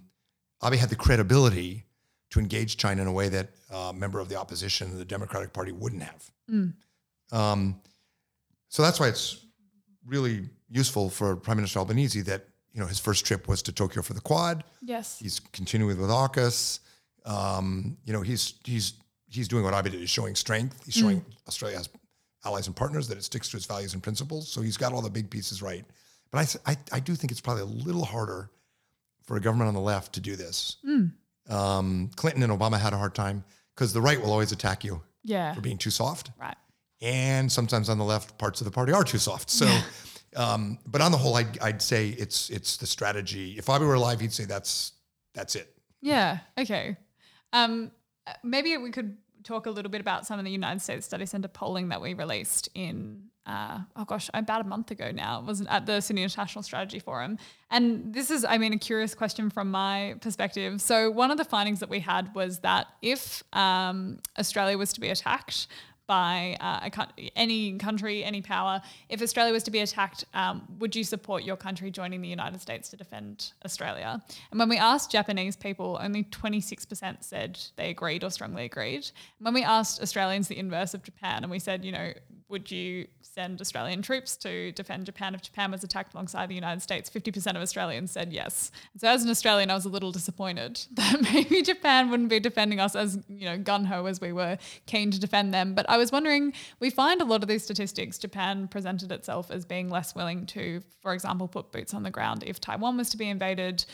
Abe 0.64 0.74
had 0.74 0.90
the 0.90 0.96
credibility 0.96 1.84
to 2.30 2.40
engage 2.40 2.76
China 2.76 3.02
in 3.02 3.08
a 3.08 3.12
way 3.12 3.28
that 3.28 3.50
a 3.70 3.92
member 3.92 4.20
of 4.20 4.28
the 4.28 4.36
opposition, 4.36 4.96
the 4.98 5.04
Democratic 5.04 5.52
Party, 5.52 5.72
wouldn't 5.72 6.02
have. 6.02 6.30
Um, 7.32 7.80
so 8.72 8.82
that's 8.82 8.98
why 8.98 9.08
it's 9.08 9.44
really 10.06 10.48
useful 10.70 11.10
for 11.10 11.36
Prime 11.36 11.58
Minister 11.58 11.78
Albanese 11.78 12.22
that 12.22 12.42
you 12.72 12.80
know 12.80 12.86
his 12.86 12.98
first 12.98 13.26
trip 13.26 13.46
was 13.48 13.60
to 13.62 13.72
Tokyo 13.72 14.00
for 14.02 14.14
the 14.14 14.20
Quad. 14.20 14.64
yes. 14.80 15.18
He's 15.20 15.40
continuing 15.52 15.98
with 16.00 16.08
AUKUS. 16.10 16.80
Um, 17.26 17.96
you 18.06 18.12
know, 18.14 18.22
he's 18.22 18.54
he's 18.64 18.94
he's 19.28 19.46
doing 19.48 19.62
what 19.64 19.74
Abe 19.74 19.92
did. 19.92 20.00
He's 20.00 20.10
showing 20.10 20.34
strength. 20.34 20.82
He's 20.84 20.94
showing 20.94 21.24
Australia 21.46 21.76
has 21.76 21.88
allies 22.44 22.66
and 22.66 22.74
partners 22.74 23.06
that 23.08 23.18
it 23.18 23.24
sticks 23.24 23.48
to 23.50 23.56
its 23.56 23.66
values 23.66 23.92
and 23.94 24.02
principles. 24.02 24.48
So 24.50 24.62
he's 24.62 24.76
got 24.76 24.92
all 24.92 25.02
the 25.02 25.10
big 25.10 25.28
pieces 25.30 25.60
right. 25.62 25.84
But 26.30 26.38
I 26.66 26.72
I, 26.72 26.76
I 26.96 27.00
do 27.00 27.14
think 27.14 27.30
it's 27.30 27.40
probably 27.40 27.62
a 27.62 27.66
little 27.88 28.04
harder 28.04 28.50
for 29.26 29.36
a 29.36 29.40
government 29.40 29.68
on 29.68 29.74
the 29.74 29.80
left 29.92 30.14
to 30.14 30.20
do 30.20 30.34
this. 30.34 30.78
Um, 31.48 32.10
Clinton 32.16 32.42
and 32.42 32.52
Obama 32.52 32.78
had 32.80 32.92
a 32.92 32.96
hard 32.98 33.14
time 33.14 33.44
because 33.74 33.92
the 33.92 34.00
right 34.00 34.20
will 34.20 34.32
always 34.32 34.52
attack 34.52 34.82
you 34.84 35.02
Yeah. 35.24 35.54
for 35.54 35.60
being 35.60 35.78
too 35.78 35.90
soft 35.90 36.30
Right. 36.40 36.56
And 37.02 37.50
sometimes 37.50 37.88
on 37.88 37.98
the 37.98 38.04
left 38.04 38.38
parts 38.38 38.60
of 38.60 38.64
the 38.64 38.70
party 38.70 38.92
are 38.92 39.04
too 39.04 39.18
soft. 39.18 39.50
So, 39.50 39.66
um, 40.36 40.78
but 40.86 41.00
on 41.00 41.12
the 41.12 41.18
whole, 41.18 41.36
I'd, 41.36 41.58
I'd 41.58 41.82
say 41.82 42.10
it's 42.10 42.48
it's 42.48 42.76
the 42.76 42.86
strategy. 42.86 43.56
If 43.58 43.68
Abe 43.68 43.82
were 43.82 43.94
alive, 43.94 44.20
he'd 44.20 44.32
say 44.32 44.44
that's 44.44 44.92
that's 45.34 45.56
it. 45.56 45.74
Yeah. 46.00 46.38
Okay. 46.58 46.96
Um, 47.52 47.90
maybe 48.42 48.76
we 48.76 48.90
could 48.90 49.16
talk 49.44 49.66
a 49.66 49.70
little 49.70 49.90
bit 49.90 50.00
about 50.00 50.26
some 50.26 50.38
of 50.38 50.44
the 50.44 50.50
United 50.50 50.80
States 50.80 51.06
Study 51.06 51.26
Center 51.26 51.48
polling 51.48 51.88
that 51.88 52.00
we 52.00 52.14
released 52.14 52.68
in, 52.74 53.24
uh, 53.46 53.80
oh 53.96 54.04
gosh, 54.04 54.30
about 54.34 54.60
a 54.60 54.64
month 54.64 54.90
ago 54.90 55.10
now. 55.10 55.40
It 55.40 55.46
was 55.46 55.66
at 55.66 55.86
the 55.86 56.00
Sydney 56.00 56.22
International 56.22 56.62
Strategy 56.62 57.00
Forum. 57.00 57.38
And 57.70 58.14
this 58.14 58.30
is, 58.30 58.44
I 58.44 58.58
mean, 58.58 58.72
a 58.72 58.78
curious 58.78 59.14
question 59.14 59.50
from 59.50 59.70
my 59.70 60.14
perspective. 60.20 60.80
So, 60.80 61.10
one 61.10 61.30
of 61.30 61.38
the 61.38 61.44
findings 61.44 61.80
that 61.80 61.88
we 61.88 62.00
had 62.00 62.34
was 62.34 62.60
that 62.60 62.86
if 63.02 63.42
um, 63.52 64.18
Australia 64.38 64.78
was 64.78 64.92
to 64.92 65.00
be 65.00 65.08
attacked, 65.08 65.66
by 66.12 66.58
uh, 66.60 66.90
a 66.90 67.06
any 67.36 67.78
country, 67.78 68.22
any 68.22 68.42
power. 68.42 68.82
If 69.08 69.22
Australia 69.22 69.50
was 69.50 69.62
to 69.62 69.70
be 69.70 69.78
attacked, 69.78 70.26
um, 70.34 70.56
would 70.78 70.94
you 70.94 71.04
support 71.04 71.42
your 71.42 71.56
country 71.56 71.90
joining 71.90 72.20
the 72.20 72.28
United 72.28 72.60
States 72.60 72.90
to 72.90 72.98
defend 72.98 73.52
Australia? 73.64 74.22
And 74.50 74.60
when 74.60 74.68
we 74.68 74.76
asked 74.76 75.10
Japanese 75.10 75.56
people, 75.56 75.98
only 76.02 76.24
26% 76.24 77.24
said 77.24 77.58
they 77.76 77.88
agreed 77.88 78.24
or 78.24 78.30
strongly 78.30 78.64
agreed. 78.66 79.10
And 79.38 79.46
when 79.46 79.54
we 79.54 79.64
asked 79.64 80.02
Australians 80.02 80.48
the 80.48 80.58
inverse 80.58 80.92
of 80.92 81.02
Japan, 81.02 81.44
and 81.44 81.50
we 81.50 81.58
said, 81.58 81.82
you 81.82 81.92
know, 81.92 82.12
would 82.52 82.70
you 82.70 83.08
send 83.22 83.60
Australian 83.60 84.02
troops 84.02 84.36
to 84.36 84.70
defend 84.72 85.06
Japan 85.06 85.34
if 85.34 85.40
Japan 85.40 85.72
was 85.72 85.82
attacked 85.82 86.12
alongside 86.12 86.50
the 86.50 86.54
United 86.54 86.80
States? 86.80 87.10
50% 87.10 87.56
of 87.56 87.62
Australians 87.62 88.12
said 88.12 88.32
yes. 88.32 88.70
So 88.98 89.08
as 89.08 89.24
an 89.24 89.30
Australian, 89.30 89.70
I 89.70 89.74
was 89.74 89.86
a 89.86 89.88
little 89.88 90.12
disappointed 90.12 90.80
that 90.92 91.22
maybe 91.32 91.62
Japan 91.62 92.10
wouldn't 92.10 92.28
be 92.28 92.38
defending 92.38 92.78
us 92.78 92.94
as, 92.94 93.18
you 93.26 93.46
know, 93.46 93.58
gun 93.58 93.86
ho 93.86 94.06
as 94.06 94.20
we 94.20 94.32
were 94.32 94.58
keen 94.86 95.10
to 95.10 95.18
defend 95.18 95.52
them. 95.52 95.74
But 95.74 95.88
I 95.88 95.96
was 95.96 96.12
wondering, 96.12 96.52
we 96.78 96.90
find 96.90 97.20
a 97.20 97.24
lot 97.24 97.42
of 97.42 97.48
these 97.48 97.64
statistics, 97.64 98.18
Japan 98.18 98.68
presented 98.68 99.10
itself 99.10 99.50
as 99.50 99.64
being 99.64 99.88
less 99.88 100.14
willing 100.14 100.46
to, 100.46 100.82
for 101.00 101.14
example, 101.14 101.48
put 101.48 101.72
boots 101.72 101.94
on 101.94 102.02
the 102.02 102.10
ground 102.10 102.44
if 102.46 102.60
Taiwan 102.60 102.98
was 102.98 103.10
to 103.10 103.16
be 103.16 103.28
invaded. 103.28 103.84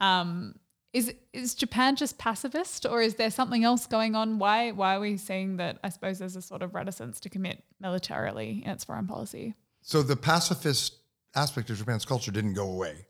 Um, 0.00 0.56
is 0.92 1.12
is 1.32 1.54
Japan 1.54 1.96
just 1.96 2.18
pacifist, 2.18 2.86
or 2.86 3.02
is 3.02 3.14
there 3.14 3.30
something 3.30 3.64
else 3.64 3.86
going 3.86 4.14
on? 4.14 4.38
Why 4.38 4.70
why 4.70 4.96
are 4.96 5.00
we 5.00 5.16
seeing 5.16 5.58
that? 5.58 5.78
I 5.84 5.90
suppose 5.90 6.18
there's 6.18 6.36
a 6.36 6.42
sort 6.42 6.62
of 6.62 6.74
reticence 6.74 7.20
to 7.20 7.28
commit 7.28 7.62
militarily 7.80 8.62
in 8.64 8.70
its 8.70 8.84
foreign 8.84 9.06
policy. 9.06 9.54
So 9.82 10.02
the 10.02 10.16
pacifist 10.16 10.96
aspect 11.34 11.70
of 11.70 11.76
Japan's 11.76 12.04
culture 12.04 12.30
didn't 12.30 12.54
go 12.54 12.70
away. 12.70 13.06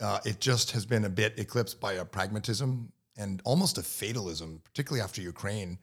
Uh, 0.00 0.18
it 0.24 0.40
just 0.40 0.70
has 0.70 0.86
been 0.86 1.04
a 1.04 1.10
bit 1.10 1.38
eclipsed 1.38 1.80
by 1.80 1.94
a 1.94 2.04
pragmatism 2.04 2.90
and 3.18 3.42
almost 3.44 3.76
a 3.76 3.82
fatalism, 3.82 4.62
particularly 4.64 5.02
after 5.02 5.20
Ukraine, 5.20 5.78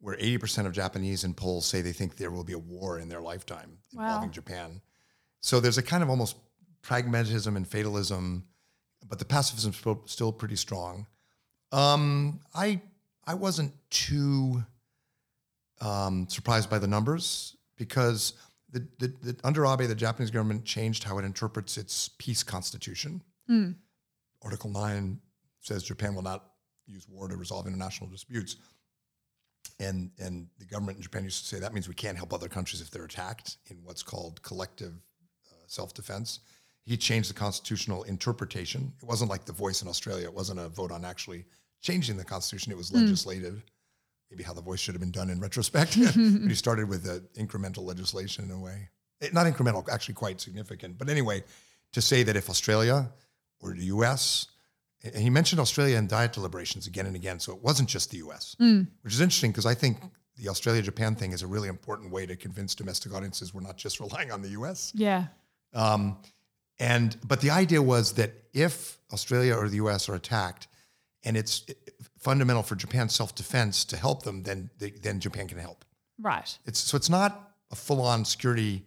where 0.00 0.16
80% 0.16 0.66
of 0.66 0.72
Japanese 0.72 1.24
in 1.24 1.32
polls 1.32 1.64
say 1.64 1.80
they 1.80 1.92
think 1.92 2.16
there 2.16 2.30
will 2.30 2.44
be 2.44 2.52
a 2.52 2.58
war 2.58 2.98
in 2.98 3.08
their 3.08 3.22
lifetime 3.22 3.78
involving 3.94 4.30
Japan. 4.30 4.82
So 5.40 5.60
there's 5.60 5.78
a 5.78 5.82
kind 5.82 6.02
of 6.02 6.10
almost 6.10 6.36
pragmatism 6.82 7.56
and 7.56 7.66
fatalism, 7.66 8.44
but 9.08 9.18
the 9.18 9.24
pacifism 9.24 9.72
is 9.72 10.12
still, 10.12 10.32
pretty 10.32 10.56
strong. 10.56 11.06
Um, 11.72 12.40
I 12.54 12.80
I 13.26 13.34
wasn't 13.34 13.72
too 13.90 14.64
um, 15.80 16.28
surprised 16.28 16.70
by 16.70 16.78
the 16.78 16.86
numbers 16.86 17.56
because 17.76 18.34
the, 18.70 18.86
the, 18.98 19.08
the 19.22 19.36
under 19.44 19.64
Abe, 19.66 19.88
the 19.88 19.94
Japanese 19.94 20.30
government 20.30 20.64
changed 20.64 21.04
how 21.04 21.18
it 21.18 21.24
interprets 21.24 21.78
its 21.78 22.10
peace 22.18 22.42
constitution. 22.42 23.22
Article 24.42 24.70
9 24.70 25.18
says 25.60 25.82
Japan 25.82 26.14
will 26.14 26.22
not 26.22 26.50
use 26.86 27.08
war 27.08 27.28
to 27.28 27.36
resolve 27.36 27.66
international 27.66 28.10
disputes. 28.10 28.56
And, 29.80 30.10
and 30.18 30.48
the 30.58 30.66
government 30.66 30.98
in 30.98 31.02
Japan 31.02 31.24
used 31.24 31.42
to 31.42 31.54
say 31.54 31.60
that 31.60 31.72
means 31.72 31.88
we 31.88 31.94
can't 31.94 32.16
help 32.16 32.32
other 32.32 32.48
countries 32.48 32.80
if 32.82 32.90
they're 32.90 33.04
attacked 33.04 33.56
in 33.70 33.78
what's 33.82 34.02
called 34.02 34.42
collective 34.42 34.92
uh, 35.50 35.54
self 35.66 35.94
defense. 35.94 36.40
He 36.84 36.96
changed 36.96 37.30
the 37.30 37.34
constitutional 37.34 38.02
interpretation. 38.04 38.92
It 39.02 39.06
wasn't 39.06 39.30
like 39.30 39.44
the 39.44 39.52
voice 39.52 39.82
in 39.82 39.88
Australia, 39.88 40.26
it 40.26 40.34
wasn't 40.34 40.60
a 40.60 40.68
vote 40.68 40.92
on 40.92 41.04
actually 41.04 41.44
changing 41.82 42.16
the 42.16 42.24
constitution, 42.24 42.72
it 42.72 42.78
was 42.78 42.92
legislative 42.92 43.62
maybe 44.30 44.42
how 44.42 44.52
the 44.52 44.62
voice 44.62 44.80
should 44.80 44.94
have 44.94 45.00
been 45.00 45.12
done 45.12 45.30
in 45.30 45.38
retrospect. 45.38 45.96
but 46.04 46.14
he 46.14 46.54
started 46.54 46.88
with 46.88 47.08
uh, 47.08 47.20
incremental 47.40 47.84
legislation 47.84 48.44
in 48.44 48.50
a 48.50 48.58
way. 48.58 48.88
Eh, 49.20 49.28
not 49.32 49.46
incremental, 49.46 49.88
actually 49.88 50.14
quite 50.14 50.40
significant. 50.40 50.98
But 50.98 51.08
anyway, 51.08 51.44
to 51.92 52.00
say 52.02 52.24
that 52.24 52.34
if 52.34 52.50
Australia 52.50 53.08
or 53.60 53.74
the 53.74 53.84
US 53.86 54.48
and 55.04 55.16
he 55.16 55.28
mentioned 55.28 55.60
Australia 55.60 55.98
in 55.98 56.06
diet 56.06 56.32
deliberations 56.32 56.86
again 56.86 57.06
and 57.06 57.14
again. 57.14 57.38
So 57.38 57.52
it 57.52 57.62
wasn't 57.62 57.88
just 57.90 58.10
the 58.10 58.18
US, 58.18 58.56
Mm. 58.58 58.88
which 59.02 59.12
is 59.12 59.20
interesting 59.20 59.50
because 59.50 59.66
I 59.66 59.74
think 59.74 59.98
the 60.36 60.48
Australia 60.48 60.82
Japan 60.82 61.14
thing 61.14 61.32
is 61.32 61.42
a 61.42 61.46
really 61.46 61.68
important 61.68 62.10
way 62.10 62.26
to 62.26 62.36
convince 62.36 62.74
domestic 62.74 63.12
audiences 63.14 63.52
we're 63.54 63.60
not 63.60 63.76
just 63.76 64.00
relying 64.00 64.32
on 64.32 64.40
the 64.42 64.48
US. 64.50 64.92
Yeah. 64.94 65.26
Um, 65.74 66.16
and 66.78 67.16
but 67.26 67.40
the 67.40 67.50
idea 67.50 67.82
was 67.82 68.14
that 68.14 68.32
if 68.52 68.98
Australia 69.12 69.54
or 69.54 69.68
the 69.68 69.76
U.S. 69.76 70.08
are 70.08 70.14
attacked, 70.14 70.68
and 71.24 71.36
it's 71.36 71.64
fundamental 72.18 72.62
for 72.62 72.74
Japan's 72.74 73.14
self-defense 73.14 73.84
to 73.86 73.96
help 73.96 74.22
them, 74.22 74.42
then 74.42 74.70
they, 74.78 74.90
then 74.90 75.20
Japan 75.20 75.48
can 75.48 75.58
help. 75.58 75.84
Right. 76.20 76.56
It's 76.64 76.78
so 76.78 76.96
it's 76.96 77.10
not 77.10 77.50
a 77.70 77.76
full-on 77.76 78.24
security, 78.24 78.84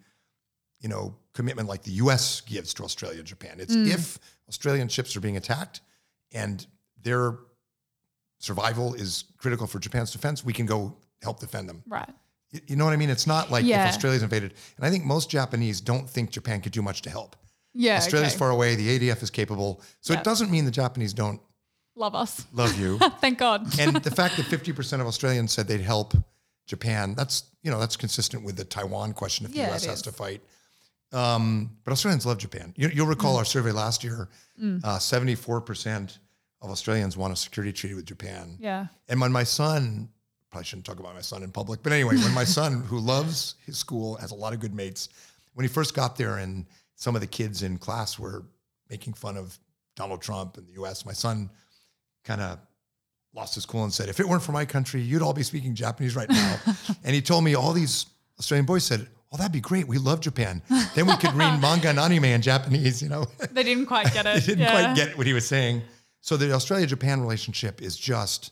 you 0.79 0.89
know, 0.89 1.15
commitment 1.33 1.67
like 1.67 1.83
the 1.83 1.91
U.S. 1.91 2.41
gives 2.41 2.73
to 2.75 2.83
Australia 2.83 3.19
and 3.19 3.27
Japan. 3.27 3.57
It's 3.59 3.75
mm. 3.75 3.87
if 3.87 4.19
Australian 4.49 4.87
ships 4.87 5.15
are 5.15 5.19
being 5.19 5.37
attacked, 5.37 5.81
and 6.33 6.65
their 7.01 7.37
survival 8.39 8.93
is 8.93 9.25
critical 9.37 9.67
for 9.67 9.79
Japan's 9.79 10.11
defense, 10.11 10.43
we 10.43 10.53
can 10.53 10.65
go 10.65 10.95
help 11.21 11.39
defend 11.39 11.67
them. 11.67 11.83
Right. 11.87 12.09
You 12.67 12.75
know 12.75 12.85
what 12.85 12.93
I 12.93 12.97
mean? 12.97 13.09
It's 13.09 13.27
not 13.27 13.51
like 13.51 13.65
Yeah. 13.65 13.83
if 13.83 13.89
Australia's 13.89 14.23
invaded. 14.23 14.53
And 14.77 14.85
I 14.85 14.89
think 14.89 15.03
most 15.03 15.29
Japanese 15.29 15.81
don't 15.81 16.09
think 16.09 16.29
Japan 16.29 16.61
could 16.61 16.71
do 16.71 16.81
much 16.81 17.01
to 17.03 17.09
help. 17.09 17.35
Yeah. 17.79 17.97
Australia's 17.97 18.33
okay. 18.33 18.39
far 18.39 18.49
away. 18.49 18.75
The 18.75 18.87
ADF 18.99 19.21
is 19.23 19.29
capable. 19.29 19.81
So 20.01 20.13
Yeah. 20.13 20.19
it 20.19 20.23
doesn't 20.25 20.49
mean 20.51 20.65
the 20.65 20.71
Japanese 20.71 21.13
don't 21.13 21.39
Love 21.95 22.13
us. 22.15 22.45
love 22.53 22.79
you. 22.79 22.99
Thank 23.21 23.37
God. 23.39 23.79
and 23.79 23.95
the 23.97 24.11
fact 24.11 24.37
that 24.37 24.45
50% 24.45 24.99
of 25.01 25.07
Australians 25.07 25.51
said 25.51 25.67
they'd 25.67 25.81
help 25.81 26.13
Japan, 26.67 27.15
that's, 27.15 27.43
you 27.63 27.71
know, 27.71 27.79
that's 27.79 27.95
consistent 27.97 28.43
with 28.43 28.55
the 28.55 28.63
Taiwan 28.65 29.13
question 29.13 29.45
if 29.45 29.53
the 29.53 29.61
US 29.61 29.85
has 29.85 30.01
to 30.03 30.11
fight. 30.11 30.41
Um, 31.13 31.71
but 31.83 31.91
Australians 31.91 32.25
love 32.25 32.37
Japan. 32.37 32.73
You, 32.75 32.89
you'll 32.93 33.07
recall 33.07 33.35
Mm. 33.35 33.39
our 33.39 33.45
survey 33.45 33.71
last 33.71 34.03
year, 34.03 34.27
uh, 34.83 34.99
74% 34.99 36.17
of 36.61 36.69
Australians 36.69 37.15
want 37.15 37.31
a 37.33 37.35
security 37.35 37.71
treaty 37.71 37.95
with 37.95 38.05
Japan. 38.05 38.57
yeah. 38.59 38.87
And 39.07 39.21
when 39.21 39.31
my 39.31 39.43
son, 39.43 40.09
probably 40.51 40.65
shouldn't 40.65 40.85
talk 40.85 40.99
about 40.99 41.13
my 41.15 41.21
son 41.21 41.43
in 41.43 41.51
public, 41.51 41.81
but 41.83 41.93
anyway, 41.93 42.15
when 42.17 42.33
my 42.33 42.43
son, 42.57 42.81
who 42.83 42.99
loves 42.99 43.55
his 43.65 43.77
school, 43.77 44.15
has 44.17 44.31
a 44.31 44.35
lot 44.35 44.53
of 44.53 44.59
good 44.59 44.73
mates, 44.73 45.09
when 45.53 45.63
he 45.63 45.67
first 45.69 45.93
got 45.93 46.15
there 46.17 46.37
and 46.37 46.65
some 46.97 47.15
of 47.15 47.21
the 47.21 47.27
kids 47.27 47.63
in 47.63 47.77
class 47.77 48.19
were 48.19 48.43
making 48.89 49.13
fun 49.13 49.37
of 49.37 49.57
Donald 49.95 50.21
Trump 50.21 50.57
and 50.57 50.67
the 50.67 50.73
US, 50.83 51.05
my 51.05 51.13
son 51.13 51.49
kind 52.25 52.41
of 52.41 52.59
lost 53.33 53.55
his 53.55 53.65
cool 53.65 53.83
and 53.83 53.93
said, 53.93 54.09
If 54.09 54.19
it 54.19 54.27
weren't 54.27 54.43
for 54.43 54.51
my 54.51 54.65
country, 54.65 55.01
you'd 55.01 55.21
all 55.21 55.33
be 55.33 55.43
speaking 55.43 55.73
Japanese 55.75 56.15
right 56.15 56.29
now. 56.29 56.57
and 57.03 57.15
he 57.15 57.21
told 57.21 57.43
me 57.43 57.55
all 57.55 57.71
these 57.71 58.07
Australian 58.39 58.65
boys 58.65 58.83
said, 58.83 59.07
Oh, 59.31 59.37
that'd 59.37 59.51
be 59.51 59.59
great. 59.61 59.87
We 59.87 59.97
love 59.97 60.21
Japan. 60.21 60.61
Then 60.95 61.05
we 61.07 61.15
could 61.17 61.33
read 61.33 61.59
manga 61.61 61.89
and 61.89 61.99
anime 61.99 62.25
in 62.25 62.41
Japanese, 62.41 63.01
you 63.01 63.09
know. 63.09 63.25
They 63.51 63.63
didn't 63.63 63.85
quite 63.87 64.13
get 64.13 64.25
it. 64.25 64.35
they 64.35 64.39
didn't 64.45 64.59
yeah. 64.59 64.71
quite 64.71 64.95
get 64.95 65.17
what 65.17 65.27
he 65.27 65.33
was 65.33 65.45
saying. 65.47 65.81
So 66.21 66.37
the 66.37 66.51
Australia 66.53 66.85
Japan 66.87 67.21
relationship 67.21 67.81
is 67.81 67.97
just 67.97 68.51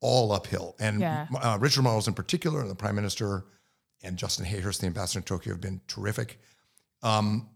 all 0.00 0.32
uphill. 0.32 0.74
And 0.80 1.00
Yeah. 1.00 1.26
uh, 1.40 1.58
Richard 1.60 1.82
Marles 1.82 2.08
in 2.08 2.14
particular, 2.14 2.60
and 2.60 2.70
the 2.70 2.74
Prime 2.74 2.94
Minister, 2.96 3.44
and 4.02 4.16
Justin 4.16 4.46
Hayhurst, 4.46 4.80
the 4.80 4.86
ambassador 4.86 5.18
in 5.18 5.24
Tokyo, 5.24 5.52
have 5.52 5.60
been 5.60 5.80
terrific. 5.86 6.38
Um, 7.02 7.48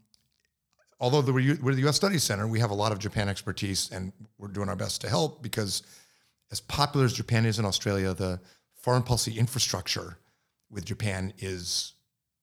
although 0.99 1.21
the, 1.21 1.33
we're 1.33 1.73
the 1.73 1.81
U.S. 1.81 1.95
Studies 1.95 2.23
Center, 2.23 2.47
we 2.47 2.59
have 2.59 2.71
a 2.71 2.75
lot 2.75 2.91
of 2.91 2.99
Japan 2.99 3.29
expertise, 3.29 3.91
and 3.91 4.11
we're 4.37 4.47
doing 4.47 4.69
our 4.69 4.75
best 4.75 5.01
to 5.01 5.09
help 5.09 5.41
because, 5.41 5.83
as 6.51 6.59
popular 6.61 7.05
as 7.05 7.13
Japan 7.13 7.45
is 7.45 7.59
in 7.59 7.65
Australia, 7.65 8.13
the 8.13 8.39
foreign 8.81 9.03
policy 9.03 9.37
infrastructure 9.37 10.17
with 10.69 10.85
Japan 10.85 11.33
is 11.39 11.93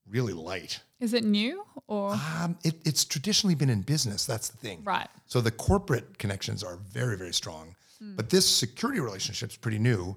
really 0.07 0.33
light. 0.33 0.81
Is 1.01 1.15
it 1.15 1.25
new 1.25 1.65
or 1.87 2.13
Um, 2.13 2.57
it, 2.65 2.77
it's 2.85 3.05
traditionally 3.05 3.55
been 3.55 3.71
in 3.71 3.83
business. 3.83 4.25
That's 4.27 4.49
the 4.49 4.57
thing. 4.57 4.83
right? 4.85 5.09
So 5.27 5.41
the 5.41 5.51
corporate 5.51 6.19
connections 6.19 6.63
are 6.63 6.77
very, 6.77 7.17
very 7.17 7.33
strong. 7.33 7.77
But 8.17 8.31
this 8.31 8.49
security 8.49 8.99
relationship 8.99 9.51
is 9.51 9.57
pretty 9.57 9.79
new. 9.79 10.17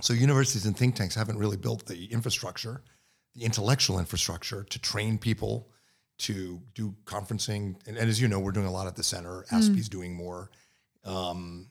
So 0.00 0.14
universities 0.14 0.64
and 0.64 0.74
think 0.74 0.94
tanks 0.94 1.14
haven't 1.14 1.36
really 1.36 1.58
built 1.58 1.84
the 1.84 2.06
infrastructure, 2.06 2.80
the 3.34 3.44
intellectual 3.44 3.98
infrastructure 3.98 4.64
to 4.64 4.78
train 4.78 5.18
people 5.18 5.68
to 6.18 6.60
do 6.74 6.94
conferencing. 7.04 7.76
And, 7.86 7.96
and 7.96 8.08
as 8.08 8.20
you 8.20 8.28
know, 8.28 8.40
we're 8.40 8.52
doing 8.52 8.66
a 8.66 8.70
lot 8.72 8.86
at 8.86 8.96
the 8.96 9.02
center. 9.02 9.44
ASPI's 9.52 9.88
doing 9.88 10.14
more. 10.14 10.50
Um, 11.04 11.68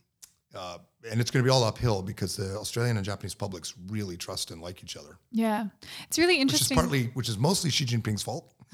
uh, 0.53 0.77
and 1.11 1.19
it's 1.19 1.29
going 1.31 1.43
to 1.43 1.47
be 1.47 1.51
all 1.51 1.63
uphill 1.63 2.01
because 2.01 2.37
the 2.37 2.55
Australian 2.57 2.95
and 2.97 3.05
Japanese 3.05 3.33
publics 3.35 3.73
really 3.87 4.15
trust 4.17 4.51
and 4.51 4.61
like 4.61 4.81
each 4.83 4.95
other, 4.95 5.17
Yeah. 5.31 5.65
It's 6.07 6.17
really 6.17 6.35
which 6.39 6.53
is 6.53 6.61
interesting. 6.61 6.75
partly, 6.77 7.05
which 7.13 7.27
is 7.27 7.37
mostly 7.37 7.69
Xi 7.69 7.85
Jinping's 7.85 8.23
fault, 8.23 8.53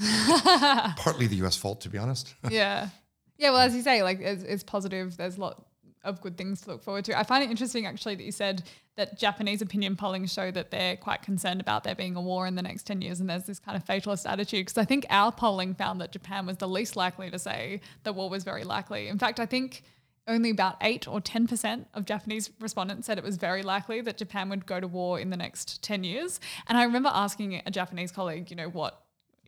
partly 0.97 1.27
the 1.27 1.37
U.S. 1.37 1.55
fault, 1.55 1.81
to 1.81 1.89
be 1.89 1.97
honest. 1.97 2.35
yeah. 2.49 2.89
Yeah. 3.37 3.49
Well, 3.49 3.59
as 3.61 3.75
you 3.75 3.81
say, 3.81 4.03
like 4.03 4.19
it's, 4.21 4.43
it's 4.43 4.63
positive. 4.63 5.17
There's 5.17 5.37
a 5.37 5.41
lot 5.41 5.65
of 6.03 6.21
good 6.21 6.37
things 6.37 6.61
to 6.61 6.71
look 6.71 6.83
forward 6.83 7.05
to. 7.05 7.17
I 7.17 7.23
find 7.23 7.43
it 7.43 7.49
interesting 7.49 7.85
actually 7.85 8.15
that 8.15 8.23
you 8.23 8.31
said 8.31 8.63
that 8.95 9.19
Japanese 9.19 9.61
opinion 9.61 9.95
polling 9.95 10.25
show 10.25 10.51
that 10.51 10.71
they're 10.71 10.97
quite 10.97 11.21
concerned 11.21 11.61
about 11.61 11.83
there 11.83 11.95
being 11.95 12.15
a 12.15 12.21
war 12.21 12.47
in 12.47 12.55
the 12.55 12.61
next 12.61 12.87
10 12.87 13.01
years 13.01 13.19
and 13.19 13.29
there's 13.29 13.45
this 13.45 13.59
kind 13.59 13.77
of 13.77 13.83
fatalist 13.83 14.25
attitude 14.25 14.65
because 14.65 14.77
I 14.77 14.85
think 14.85 15.05
our 15.09 15.31
polling 15.31 15.75
found 15.75 16.01
that 16.01 16.11
Japan 16.11 16.45
was 16.45 16.57
the 16.57 16.67
least 16.67 16.95
likely 16.95 17.29
to 17.29 17.39
say 17.39 17.81
the 18.03 18.13
war 18.13 18.29
was 18.29 18.43
very 18.43 18.63
likely. 18.63 19.07
In 19.07 19.19
fact, 19.19 19.39
I 19.39 19.45
think 19.45 19.83
only 20.27 20.49
about 20.51 20.77
8 20.81 21.07
or 21.07 21.19
10% 21.19 21.85
of 21.93 22.05
Japanese 22.05 22.51
respondents 22.59 23.07
said 23.07 23.17
it 23.17 23.23
was 23.23 23.37
very 23.37 23.63
likely 23.63 24.01
that 24.01 24.17
Japan 24.17 24.49
would 24.49 24.65
go 24.65 24.79
to 24.79 24.87
war 24.87 25.19
in 25.19 25.29
the 25.29 25.37
next 25.37 25.81
10 25.83 26.03
years. 26.03 26.39
And 26.67 26.77
I 26.77 26.83
remember 26.83 27.09
asking 27.13 27.61
a 27.65 27.71
Japanese 27.71 28.11
colleague, 28.11 28.49
you 28.49 28.55
know, 28.55 28.69
what 28.69 29.03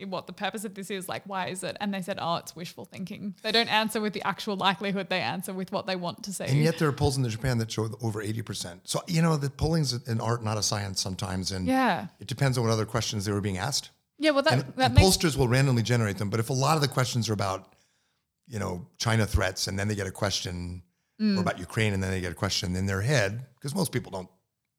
what 0.08 0.28
the 0.28 0.34
purpose 0.34 0.66
of 0.66 0.74
this 0.74 0.90
is, 0.90 1.08
like 1.08 1.24
why 1.26 1.48
is 1.48 1.64
it? 1.64 1.78
And 1.80 1.94
they 1.94 2.02
said, 2.02 2.18
oh, 2.20 2.36
it's 2.38 2.56
wishful 2.56 2.86
thinking. 2.86 3.36
They 3.44 3.52
don't 3.52 3.68
answer 3.72 4.02
with 4.02 4.14
the 4.14 4.24
actual 4.24 4.56
likelihood; 4.56 5.10
they 5.10 5.22
answer 5.22 5.54
with 5.54 5.72
what 5.72 5.86
they 5.86 5.96
want 5.96 6.24
to 6.24 6.34
see. 6.34 6.46
And 6.46 6.58
yet 6.64 6.78
there 6.80 6.88
are 6.88 6.92
polls 6.94 7.18
in 7.18 7.28
Japan 7.30 7.58
that 7.60 7.72
show 7.72 7.90
over 8.02 8.24
80%. 8.24 8.82
So, 8.86 9.02
you 9.08 9.22
know, 9.22 9.38
the 9.38 9.50
polling's 9.50 9.94
an 10.08 10.20
art, 10.20 10.44
not 10.44 10.58
a 10.58 10.64
science 10.64 11.00
sometimes. 11.00 11.52
And 11.52 11.68
yeah, 11.68 12.08
it 12.20 12.28
depends 12.28 12.58
on 12.58 12.64
what 12.64 12.72
other 12.74 12.86
questions 12.86 13.26
they 13.26 13.32
were 13.32 13.42
being 13.42 13.58
asked. 13.60 13.92
yeah. 14.20 14.32
Well, 14.32 14.44
that 14.44 14.54
And, 14.54 14.62
that 14.78 14.86
and 14.86 14.94
makes 14.96 15.08
pollsters 15.18 15.38
will 15.38 15.48
randomly 15.48 15.84
generate 15.84 16.18
them. 16.18 16.30
But 16.30 16.40
if 16.40 16.50
a 16.50 16.54
lot 16.54 16.76
of 16.76 16.82
the 16.82 16.88
questions 16.88 17.30
are 17.30 17.34
about, 17.34 17.74
you 18.48 18.60
know, 18.60 18.88
China 18.98 19.26
threats 19.26 19.68
and 19.68 19.78
then 19.78 19.88
they 19.88 19.96
get 19.96 20.08
a 20.08 20.12
question 20.12 20.84
Mm. 21.22 21.38
or 21.38 21.42
about 21.42 21.60
Ukraine 21.60 21.94
and 21.94 22.02
then 22.02 22.10
they 22.10 22.20
get 22.22 22.32
a 22.32 22.36
question 22.36 22.76
in 22.76 22.88
their 22.88 23.00
head, 23.02 23.46
because 23.56 23.76
most 23.76 23.92
people 23.92 24.12
don't, 24.12 24.28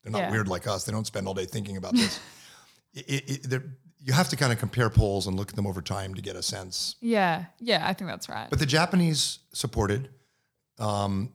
they're 0.03 0.11
not 0.11 0.19
Yeah. 0.19 0.31
weird 0.31 0.49
like 0.49 0.67
us. 0.67 0.83
They 0.83 0.91
don't 0.91 1.07
spend 1.07 1.27
all 1.29 1.33
day 1.33 1.45
thinking 1.45 1.77
about 1.77 1.93
this. 1.95 2.19
it, 2.93 3.05
it, 3.07 3.53
it, 3.53 3.61
you 4.05 4.13
have 4.13 4.29
to 4.29 4.35
kind 4.35 4.53
of 4.53 4.59
compare 4.59 4.89
polls 4.91 5.25
and 5.25 5.35
look 5.35 5.49
at 5.49 5.55
them 5.55 5.65
over 5.65 5.81
time 5.81 6.13
to 6.13 6.21
get 6.21 6.35
a 6.35 6.43
sense. 6.43 6.95
yeah, 7.01 7.45
yeah. 7.59 7.83
I 7.85 7.93
think 7.93 8.09
that's 8.09 8.29
right. 8.29 8.47
But 8.49 8.59
the 8.59 8.65
Japanese 8.65 9.39
supported. 9.51 10.09
Um, 10.77 11.31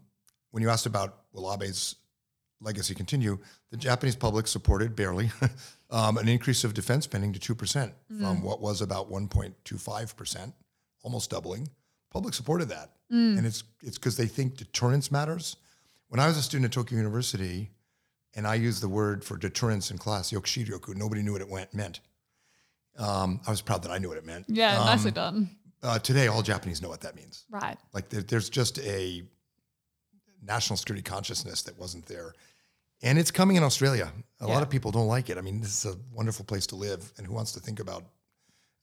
when 0.53 0.63
you 0.63 0.71
asked 0.71 0.87
about 0.87 1.19
will 1.33 1.51
Abe's 1.51 1.97
legacy 2.61 2.95
continue, 2.95 3.39
the 3.71 3.77
Japanese 3.77 4.15
public 4.15 4.47
supported 4.47 4.95
barely 4.95 5.31
um, 5.91 6.17
an 6.17 6.29
increase 6.29 6.63
of 6.63 6.73
defense 6.75 7.05
spending 7.05 7.33
to 7.33 7.41
two 7.41 7.55
percent 7.55 7.93
from 8.21 8.43
what 8.43 8.61
was 8.61 8.83
about 8.83 9.11
one 9.11 9.27
point 9.27 9.55
two 9.65 9.79
five 9.79 10.17
percent, 10.17 10.55
almost 11.03 11.31
doubling. 11.31 11.69
Public 12.13 12.35
supported 12.35 12.69
that, 12.69 12.91
and 13.11 13.45
it's 13.47 13.65
it's 13.83 13.99
because 13.99 14.17
they 14.17 14.27
think 14.27 14.57
deterrence 14.57 15.11
matters. 15.11 15.57
When 16.09 16.21
I 16.21 16.27
was 16.29 16.37
a 16.37 16.43
student 16.43 16.67
at 16.67 16.73
Tokyo 16.73 16.99
University, 16.99 17.71
and 18.35 18.47
I 18.47 18.55
used 18.55 18.83
the 18.83 18.89
word 18.89 19.25
for 19.25 19.37
deterrence 19.37 19.91
in 19.91 19.99
class, 19.99 20.31
yokushiryoku, 20.31 20.95
nobody 20.95 21.23
knew 21.23 21.33
what 21.33 21.41
it 21.41 21.49
went, 21.49 21.73
meant. 21.75 22.01
Um, 22.99 23.41
I 23.47 23.51
was 23.51 23.63
proud 23.63 23.83
that 23.85 23.91
I 23.91 23.99
knew 23.99 24.09
what 24.09 24.19
it 24.19 24.27
meant. 24.27 24.47
yeah, 24.49 24.79
Um, 24.79 24.87
nicely 24.87 25.11
done. 25.11 25.57
uh, 25.83 25.99
today, 25.99 26.27
all 26.27 26.43
Japanese 26.43 26.83
know 26.83 26.89
what 26.89 27.01
that 27.03 27.15
means. 27.17 27.45
Right. 27.51 27.79
Like 27.93 28.09
there, 28.11 28.23
there's 28.23 28.51
just 28.51 28.79
a 28.81 29.23
national 30.43 30.77
security 30.77 31.03
consciousness 31.03 31.63
that 31.63 31.79
wasn't 31.79 32.07
there. 32.07 32.35
And 33.03 33.19
it's 33.19 33.31
coming 33.31 33.57
in 33.57 33.63
Australia. 33.63 34.13
A 34.41 34.47
Yeah. 34.47 34.53
lot 34.55 34.63
of 34.63 34.69
people 34.71 34.91
don't 34.91 35.07
like 35.09 35.31
it. 35.31 35.39
I 35.39 35.41
mean, 35.41 35.61
this 35.61 35.85
is 35.85 35.95
a 35.95 35.99
wonderful 36.13 36.45
place 36.45 36.67
to 36.69 36.77
live, 36.77 37.13
and 37.17 37.27
who 37.27 37.33
wants 37.33 37.53
to 37.53 37.61
think 37.61 37.81
about 37.81 38.05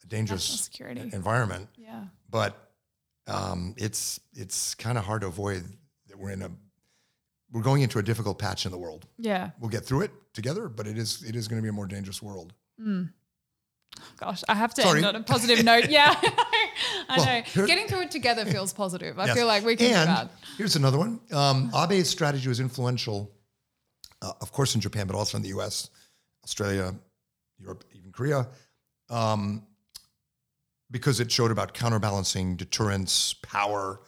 a 0.04 0.08
dangerous 0.08 0.44
security. 0.44 1.10
environment? 1.14 1.70
Yeah. 1.76 2.06
But 2.30 2.56
um, 3.28 3.76
it's 3.78 4.20
it's 4.34 4.74
kind 4.74 4.98
of 4.98 5.04
hard 5.06 5.22
to 5.22 5.28
avoid 5.28 5.64
that 6.08 6.18
we're 6.18 6.32
in 6.32 6.42
a 6.42 6.50
we're 7.52 7.62
going 7.62 7.82
into 7.82 8.00
a 8.00 8.04
difficult 8.04 8.40
patch 8.40 8.66
in 8.66 8.72
the 8.72 8.78
world. 8.78 9.06
Yeah. 9.18 9.52
We'll 9.60 9.70
get 9.70 9.86
through 9.86 10.02
it 10.02 10.12
together, 10.34 10.68
but 10.70 10.88
it 10.88 10.98
is 10.98 11.22
it 11.24 11.36
is 11.36 11.48
going 11.48 11.60
to 11.60 11.64
be 11.64 11.70
a 11.70 11.74
more 11.74 11.88
dangerous 11.88 12.22
world. 12.22 12.54
Gosh, 14.20 14.44
I 14.50 14.56
have 14.56 14.74
to 14.76 14.82
Sorry. 14.82 14.98
end 15.00 15.06
on 15.08 15.16
a 15.16 15.24
positive 15.24 15.64
note. 15.64 15.86
Yeah. 15.90 16.14
I 17.10 17.18
Well, 17.18 17.26
know. 17.26 17.42
here- 17.44 17.66
Getting 17.68 17.88
through 17.88 18.02
it 18.02 18.12
together 18.12 18.46
feels 18.46 18.74
positive. 18.74 19.18
I 19.20 19.26
Yes. 19.28 19.36
feel 19.38 19.48
like 19.48 19.64
we 19.66 19.76
can 19.76 19.88
do 19.88 19.94
that. 19.94 20.32
here's 20.58 20.76
another 20.76 20.98
one. 20.98 21.20
Um, 21.32 21.72
Abe's 21.74 22.10
strategy 22.10 22.48
was 22.48 22.60
influential, 22.60 23.32
uh, 24.22 24.34
of 24.42 24.52
course, 24.52 24.76
in 24.76 24.82
Japan, 24.82 25.08
but 25.08 25.16
also 25.16 25.38
in 25.38 25.44
the 25.44 25.50
U.S., 25.50 25.90
Australia, 26.44 26.94
Europe, 27.60 27.84
even 27.94 28.12
Korea, 28.12 28.48
um, 29.10 29.66
because 30.92 31.20
it 31.20 31.32
showed 31.32 31.52
about 31.52 31.74
counterbalancing 31.74 32.56
deterrence, 32.56 33.34
power. 33.42 34.02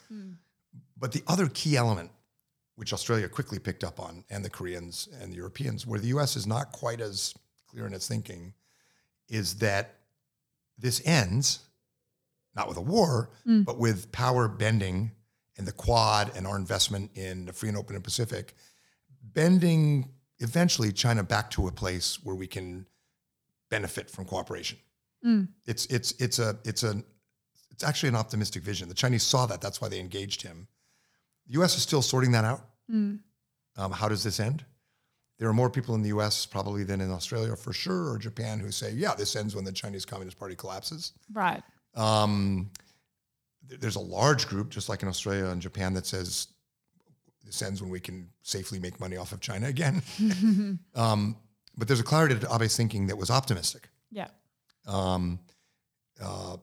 But 0.97 1.11
the 1.11 1.23
other 1.27 1.47
key 1.49 1.75
element, 1.77 2.11
which 2.75 2.93
Australia 2.93 3.27
quickly 3.29 3.59
picked 3.59 3.83
up 3.83 3.99
on, 3.99 4.23
and 4.29 4.43
the 4.45 4.49
Koreans 4.49 5.07
and 5.19 5.31
the 5.31 5.37
Europeans, 5.37 5.85
where 5.87 5.99
the 5.99 6.07
U.S. 6.09 6.35
is 6.35 6.45
not 6.47 6.71
quite 6.71 7.01
as 7.01 7.33
clear 7.67 7.85
in 7.87 7.93
its 7.93 8.07
thinking, 8.07 8.53
is 9.29 9.55
that 9.55 9.95
this 10.77 11.01
ends 11.05 11.59
not 12.55 12.67
with 12.67 12.77
a 12.77 12.81
war, 12.81 13.29
mm. 13.47 13.63
but 13.63 13.77
with 13.77 14.11
power 14.11 14.47
bending 14.47 15.11
and 15.57 15.67
the 15.67 15.71
Quad 15.71 16.31
and 16.35 16.47
our 16.47 16.57
investment 16.57 17.11
in 17.15 17.45
the 17.45 17.53
free 17.53 17.69
and 17.69 17.77
open 17.77 17.95
Indo-Pacific, 17.95 18.55
bending 19.21 20.09
eventually 20.39 20.91
China 20.91 21.23
back 21.23 21.51
to 21.51 21.67
a 21.67 21.71
place 21.71 22.19
where 22.23 22.35
we 22.35 22.47
can 22.47 22.85
benefit 23.69 24.09
from 24.09 24.25
cooperation. 24.25 24.77
Mm. 25.25 25.49
It's 25.65 25.85
it's 25.87 26.13
it's 26.13 26.39
a 26.39 26.57
it's 26.63 26.83
a 26.83 27.03
it's 27.71 27.83
actually 27.83 28.09
an 28.09 28.15
optimistic 28.15 28.63
vision. 28.63 28.87
The 28.87 28.95
Chinese 28.95 29.23
saw 29.23 29.45
that. 29.45 29.61
That's 29.61 29.81
why 29.81 29.89
they 29.89 29.99
engaged 29.99 30.41
him. 30.41 30.67
The 31.47 31.53
U.S. 31.53 31.75
is 31.75 31.83
still 31.83 32.01
sorting 32.01 32.31
that 32.31 32.45
out. 32.45 32.61
Mm. 32.91 33.19
Um, 33.77 33.91
how 33.91 34.07
does 34.07 34.23
this 34.23 34.39
end? 34.39 34.65
There 35.39 35.47
are 35.49 35.54
more 35.54 35.69
people 35.69 35.95
in 35.95 36.02
the 36.02 36.10
U.S. 36.10 36.45
probably 36.45 36.84
than 36.84 36.99
in 37.02 37.10
Australia 37.12 37.56
for 37.56 37.71
sure, 37.73 38.12
or 38.12 38.17
Japan, 38.17 38.60
who 38.60 38.71
say, 38.71 38.91
"Yeah, 38.91 39.15
this 39.15 39.36
ends 39.36 39.56
when 39.56 39.63
the 39.65 39.71
Chinese 39.71 40.06
Communist 40.06 40.38
Party 40.38 40.56
collapses." 40.56 41.13
Right. 41.34 41.63
Um, 41.95 42.69
th- 43.67 43.80
there's 43.80 43.95
a 43.95 44.02
large 44.02 44.47
group, 44.47 44.69
just 44.69 44.89
like 44.89 45.02
in 45.02 45.08
Australia 45.08 45.45
and 45.45 45.62
Japan, 45.62 45.93
that 45.93 46.06
says 46.06 46.47
this 47.45 47.62
ends 47.62 47.82
when 47.82 47.89
we 47.89 47.99
can 48.02 48.30
safely 48.43 48.80
make 48.80 48.99
money 48.99 49.15
off 49.17 49.32
of 49.32 49.39
China 49.39 49.67
again. 49.67 50.04
um, 50.95 51.36
but 51.78 51.88
there's 51.88 52.02
a 52.02 52.04
clarity 52.04 52.38
to 52.38 52.47
Abe's 52.54 52.75
thinking 52.75 53.08
that 53.08 53.17
was 53.17 53.32
optimistic 53.32 53.88
Yeah. 54.12 54.28
um, 54.86 55.39
uh, 56.21 56.58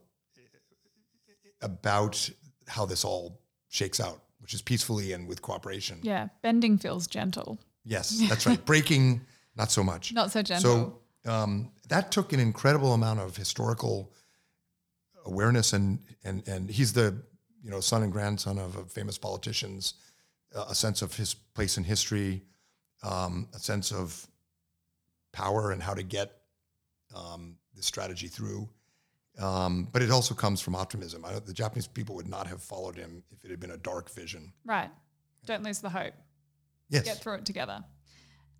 about 1.62 2.29
how 2.69 2.85
this 2.87 3.05
all 3.05 3.41
shakes 3.69 4.01
out, 4.01 4.23
which 4.41 4.55
is 4.55 4.62
peacefully 4.62 5.12
and 5.12 5.27
with 5.27 5.43
cooperation. 5.43 5.99
Yeah. 6.03 6.29
Bending 6.43 6.79
feels 6.79 7.07
gentle. 7.07 7.59
Yes, 7.87 8.22
that's 8.29 8.46
right. 8.46 8.62
Breaking, 8.64 9.22
not 9.57 9.70
so 9.70 9.83
much. 9.83 10.12
Not 10.12 10.33
so 10.33 10.42
gentle. 10.42 11.01
So 11.25 11.33
um, 11.33 11.70
that 11.88 12.12
took 12.12 12.33
an 12.33 12.40
incredible 12.40 12.92
amount 12.92 13.20
of 13.20 13.37
historical 13.37 14.12
awareness, 15.25 15.72
and 15.72 16.01
and 16.25 16.46
and 16.46 16.68
he's 16.68 16.92
the 16.92 17.16
you 17.62 17.70
know 17.70 17.81
son 17.81 18.03
and 18.03 18.12
grandson 18.12 18.59
of, 18.59 18.77
of 18.77 18.92
famous 18.92 19.16
politicians, 19.16 19.94
uh, 20.55 20.66
a 20.68 20.75
sense 20.75 21.01
of 21.01 21.16
his 21.16 21.35
place 21.35 21.79
in 21.79 21.85
history, 21.85 22.42
um, 23.03 23.49
a 23.55 23.59
sense 23.59 23.92
of 23.92 24.27
power 25.33 25.70
and 25.70 25.83
how 25.83 25.94
to 25.94 26.03
get 26.03 26.33
um, 27.14 27.57
this 27.75 27.87
strategy 27.87 28.27
through. 28.27 28.68
Um, 29.38 29.88
but 29.92 30.01
it 30.01 30.11
also 30.11 30.35
comes 30.35 30.62
from 30.62 30.75
optimism. 30.75 31.25
I, 31.25 31.38
the 31.38 31.53
Japanese 31.53 31.87
people 31.87 32.14
would 32.14 32.29
not 32.29 32.46
have 32.46 32.62
followed 32.62 32.96
him 32.96 33.22
if 33.31 33.44
it 33.44 33.51
had 33.51 33.61
been 33.61 33.72
a 33.72 33.77
dark 33.77 34.11
vision. 34.11 34.53
Right. 34.64 34.90
Don't 35.44 35.62
lose 35.62 35.81
the 35.81 35.90
hope. 35.90 36.14
Yes. 36.88 37.05
Get 37.05 37.18
through 37.18 37.35
it 37.35 37.44
together. 37.44 37.85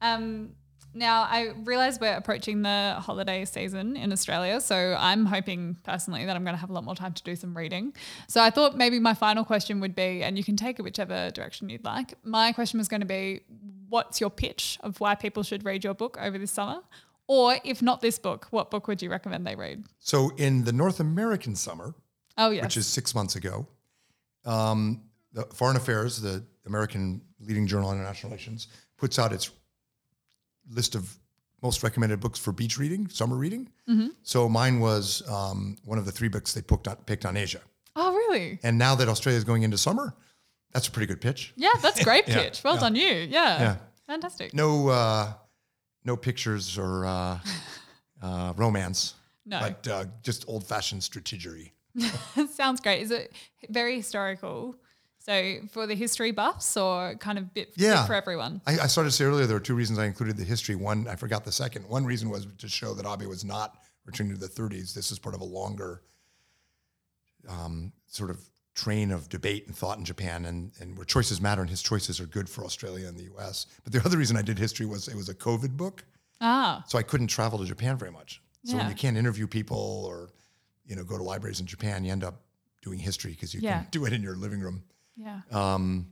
Um, 0.00 0.50
now, 0.94 1.22
I 1.24 1.52
realize 1.64 2.00
we're 2.00 2.14
approaching 2.16 2.62
the 2.62 2.96
holiday 2.98 3.44
season 3.44 3.96
in 3.96 4.12
Australia, 4.12 4.60
so 4.62 4.96
I'm 4.98 5.26
hoping 5.26 5.76
personally 5.84 6.24
that 6.24 6.34
I'm 6.34 6.42
going 6.42 6.54
to 6.54 6.60
have 6.60 6.70
a 6.70 6.72
lot 6.72 6.84
more 6.84 6.94
time 6.94 7.12
to 7.12 7.22
do 7.22 7.36
some 7.36 7.54
reading. 7.56 7.92
So 8.28 8.40
I 8.42 8.48
thought 8.50 8.76
maybe 8.78 8.98
my 8.98 9.12
final 9.12 9.44
question 9.44 9.80
would 9.80 9.94
be, 9.94 10.22
and 10.22 10.38
you 10.38 10.44
can 10.44 10.56
take 10.56 10.78
it 10.78 10.82
whichever 10.82 11.30
direction 11.32 11.68
you'd 11.68 11.84
like. 11.84 12.14
My 12.24 12.52
question 12.52 12.78
was 12.78 12.88
going 12.88 13.02
to 13.02 13.06
be, 13.06 13.42
what's 13.90 14.20
your 14.22 14.30
pitch 14.30 14.78
of 14.80 14.98
why 14.98 15.14
people 15.14 15.42
should 15.42 15.64
read 15.66 15.84
your 15.84 15.92
book 15.94 16.16
over 16.20 16.38
this 16.38 16.50
summer? 16.50 16.80
Or 17.28 17.56
if 17.64 17.82
not 17.82 18.00
this 18.00 18.18
book, 18.18 18.46
what 18.50 18.70
book 18.70 18.88
would 18.88 19.02
you 19.02 19.10
recommend 19.10 19.46
they 19.46 19.56
read? 19.56 19.84
So 19.98 20.30
in 20.38 20.64
the 20.64 20.72
North 20.72 20.98
American 21.00 21.56
summer, 21.56 21.94
Oh, 22.38 22.50
yes. 22.50 22.62
which 22.64 22.76
is 22.78 22.86
six 22.86 23.14
months 23.14 23.36
ago. 23.36 23.66
Um, 24.44 25.02
the 25.32 25.42
Foreign 25.52 25.76
Affairs, 25.76 26.20
the 26.22 26.44
American 26.66 27.20
leading 27.40 27.66
journal 27.66 27.88
on 27.90 27.96
international 27.96 28.31
relations, 28.31 28.68
puts 28.96 29.18
out 29.18 29.33
its 29.33 29.50
list 30.70 30.94
of 30.94 31.16
most 31.62 31.83
recommended 31.83 32.20
books 32.20 32.38
for 32.38 32.52
beach 32.52 32.79
reading, 32.79 33.09
summer 33.09 33.37
reading. 33.37 33.68
Mm-hmm. 33.88 34.09
So 34.22 34.48
mine 34.48 34.81
was 34.81 35.22
um, 35.29 35.76
one 35.85 35.98
of 35.98 36.05
the 36.05 36.12
three 36.12 36.29
books 36.29 36.52
they 36.52 36.62
picked 36.62 36.87
on, 36.88 36.96
picked 37.07 37.24
on 37.24 37.37
Asia. 37.37 37.61
oh, 37.94 38.12
really? 38.14 38.59
And 38.62 38.76
now 38.79 38.94
that 38.96 39.09
Australia 39.09 39.38
is 39.38 39.44
going 39.44 39.62
into 39.62 39.79
summer, 39.79 40.14
that's 40.72 40.88
a 40.88 40.90
pretty 40.90 41.07
good 41.07 41.20
pitch. 41.20 41.52
Yeah, 41.57 41.70
that's 41.81 42.02
great 42.05 42.24
Yeah, 42.29 42.35
pitch. 42.42 42.62
Well 42.62 42.74
yeah. 42.74 42.81
done, 42.81 42.94
you. 42.96 43.09
Yeah. 43.09 43.29
Yeah. 43.61 43.76
Fantastic. 44.07 44.52
No, 44.55 44.88
uh, 44.88 45.33
no 46.05 46.16
pictures 46.16 46.76
or 46.79 47.07
uh, 47.07 47.38
uh, 48.22 48.52
romance, 48.57 49.14
No. 49.46 49.59
but 49.61 49.88
uh, 49.88 50.05
just 50.22 50.44
old-fashioned 50.48 51.00
strategery. 51.00 51.70
Sounds 52.52 52.81
great. 52.81 53.00
Is 53.02 53.11
it 53.11 53.33
very 53.70 53.96
historical? 53.96 54.76
So 55.26 55.56
for 55.72 55.88
the 55.88 55.96
history 55.96 56.30
buffs 56.30 56.76
or 56.76 57.16
kind 57.16 57.36
of 57.36 57.52
bit, 57.52 57.74
bit 57.74 57.82
Yeah. 57.82 58.06
for 58.06 58.14
everyone? 58.14 58.60
I, 58.64 58.78
I 58.78 58.86
started 58.86 59.10
to 59.10 59.16
say 59.16 59.24
earlier 59.24 59.44
there 59.46 59.56
were 59.56 59.60
two 59.60 59.74
reasons 59.74 59.98
I 59.98 60.04
included 60.04 60.36
the 60.36 60.44
history. 60.44 60.76
One, 60.76 61.08
I 61.08 61.16
forgot 61.16 61.44
the 61.44 61.50
second. 61.50 61.88
One 61.88 62.04
reason 62.04 62.30
was 62.30 62.46
to 62.58 62.68
show 62.68 62.94
that 62.94 63.04
Abe 63.04 63.26
was 63.28 63.44
not 63.44 63.76
returning 64.04 64.34
to 64.34 64.38
the 64.38 64.46
30s. 64.46 64.94
This 64.94 65.10
is 65.10 65.18
part 65.18 65.34
of 65.34 65.40
a 65.40 65.44
longer 65.44 66.02
um, 67.48 67.92
sort 68.06 68.30
of 68.30 68.38
train 68.76 69.10
of 69.10 69.28
debate 69.28 69.66
and 69.66 69.76
thought 69.76 69.98
in 69.98 70.04
Japan, 70.04 70.44
and, 70.46 70.70
and 70.80 70.96
where 70.96 71.04
choices 71.04 71.40
matter, 71.40 71.60
and 71.60 71.70
his 71.70 71.82
choices 71.82 72.20
are 72.20 72.26
good 72.26 72.48
for 72.48 72.64
Australia 72.64 73.08
and 73.08 73.18
the 73.18 73.24
U.S. 73.24 73.66
But 73.82 73.92
the 73.92 74.00
other 74.04 74.18
reason 74.18 74.36
I 74.36 74.42
did 74.42 74.58
history 74.60 74.86
was 74.86 75.08
it 75.08 75.16
was 75.16 75.28
a 75.28 75.34
COVID 75.34 75.76
book, 75.76 76.04
Ah, 76.40 76.84
so 76.86 76.98
I 76.98 77.02
couldn't 77.02 77.28
travel 77.28 77.58
to 77.58 77.64
Japan 77.64 77.96
very 77.96 78.12
much. 78.12 78.40
So 78.64 78.76
when 78.76 78.88
you 78.88 78.94
can't 78.94 79.16
interview 79.16 79.46
people 79.48 80.04
or 80.08 80.30
you 80.86 80.94
know 80.96 81.02
go 81.04 81.16
to 81.16 81.22
libraries 81.24 81.58
in 81.60 81.66
Japan, 81.66 82.04
you 82.04 82.12
end 82.12 82.22
up 82.22 82.42
doing 82.82 82.98
history 83.00 83.32
because 83.32 83.52
you 83.54 83.60
Yeah. 83.60 83.80
can 83.82 83.88
do 83.90 84.04
it 84.06 84.12
in 84.12 84.22
your 84.22 84.36
living 84.36 84.60
room. 84.60 84.84
Yeah. 85.16 85.40
Um, 85.50 86.09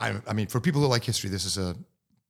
I, 0.00 0.20
I 0.26 0.32
mean, 0.32 0.46
for 0.48 0.60
people 0.60 0.80
who 0.80 0.86
like 0.88 1.04
history, 1.04 1.30
this 1.30 1.44
is 1.44 1.58
a 1.58 1.76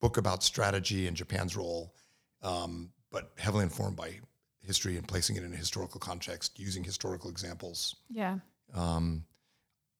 book 0.00 0.16
about 0.16 0.42
strategy 0.42 1.06
and 1.06 1.16
Japan's 1.16 1.56
role, 1.56 1.94
um, 2.42 2.90
but 3.10 3.32
heavily 3.38 3.62
informed 3.64 3.96
by 3.96 4.20
history 4.60 4.96
and 4.96 5.06
placing 5.06 5.36
it 5.36 5.42
in 5.44 5.52
a 5.52 5.56
historical 5.56 6.00
context, 6.00 6.58
using 6.58 6.84
historical 6.84 7.30
examples. 7.30 7.96
Yeah. 8.10 8.38
Um, 8.74 9.24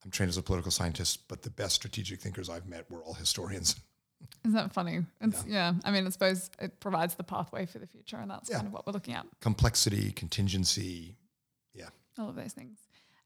I'm 0.05 0.11
trained 0.11 0.29
as 0.31 0.37
a 0.37 0.43
political 0.43 0.71
scientist, 0.71 1.27
but 1.29 1.43
the 1.43 1.51
best 1.51 1.75
strategic 1.77 2.21
thinkers 2.21 2.51
I've 2.51 2.67
met 2.67 2.91
were 2.91 3.03
all 3.03 3.15
historians. 3.15 3.77
Isn't 4.45 4.55
that 4.57 4.73
funny? 4.73 5.05
It's, 5.21 5.45
yeah. 5.47 5.75
I 5.85 5.91
mean, 5.91 6.07
I 6.07 6.11
suppose 6.11 6.51
it 6.61 6.81
provides 6.81 7.15
the 7.15 7.25
pathway 7.25 7.67
for 7.67 7.79
the 7.79 7.87
future, 7.87 8.17
and 8.17 8.31
that's 8.31 8.49
Yeah. 8.51 8.57
kind 8.57 8.67
of 8.69 8.73
what 8.73 8.87
we're 8.87 8.93
looking 8.93 9.15
at. 9.15 9.27
Complexity, 9.41 10.13
contingency, 10.13 11.17
yeah. 11.75 11.89
All 12.19 12.29
of 12.29 12.37
those 12.37 12.53
things. 12.53 12.79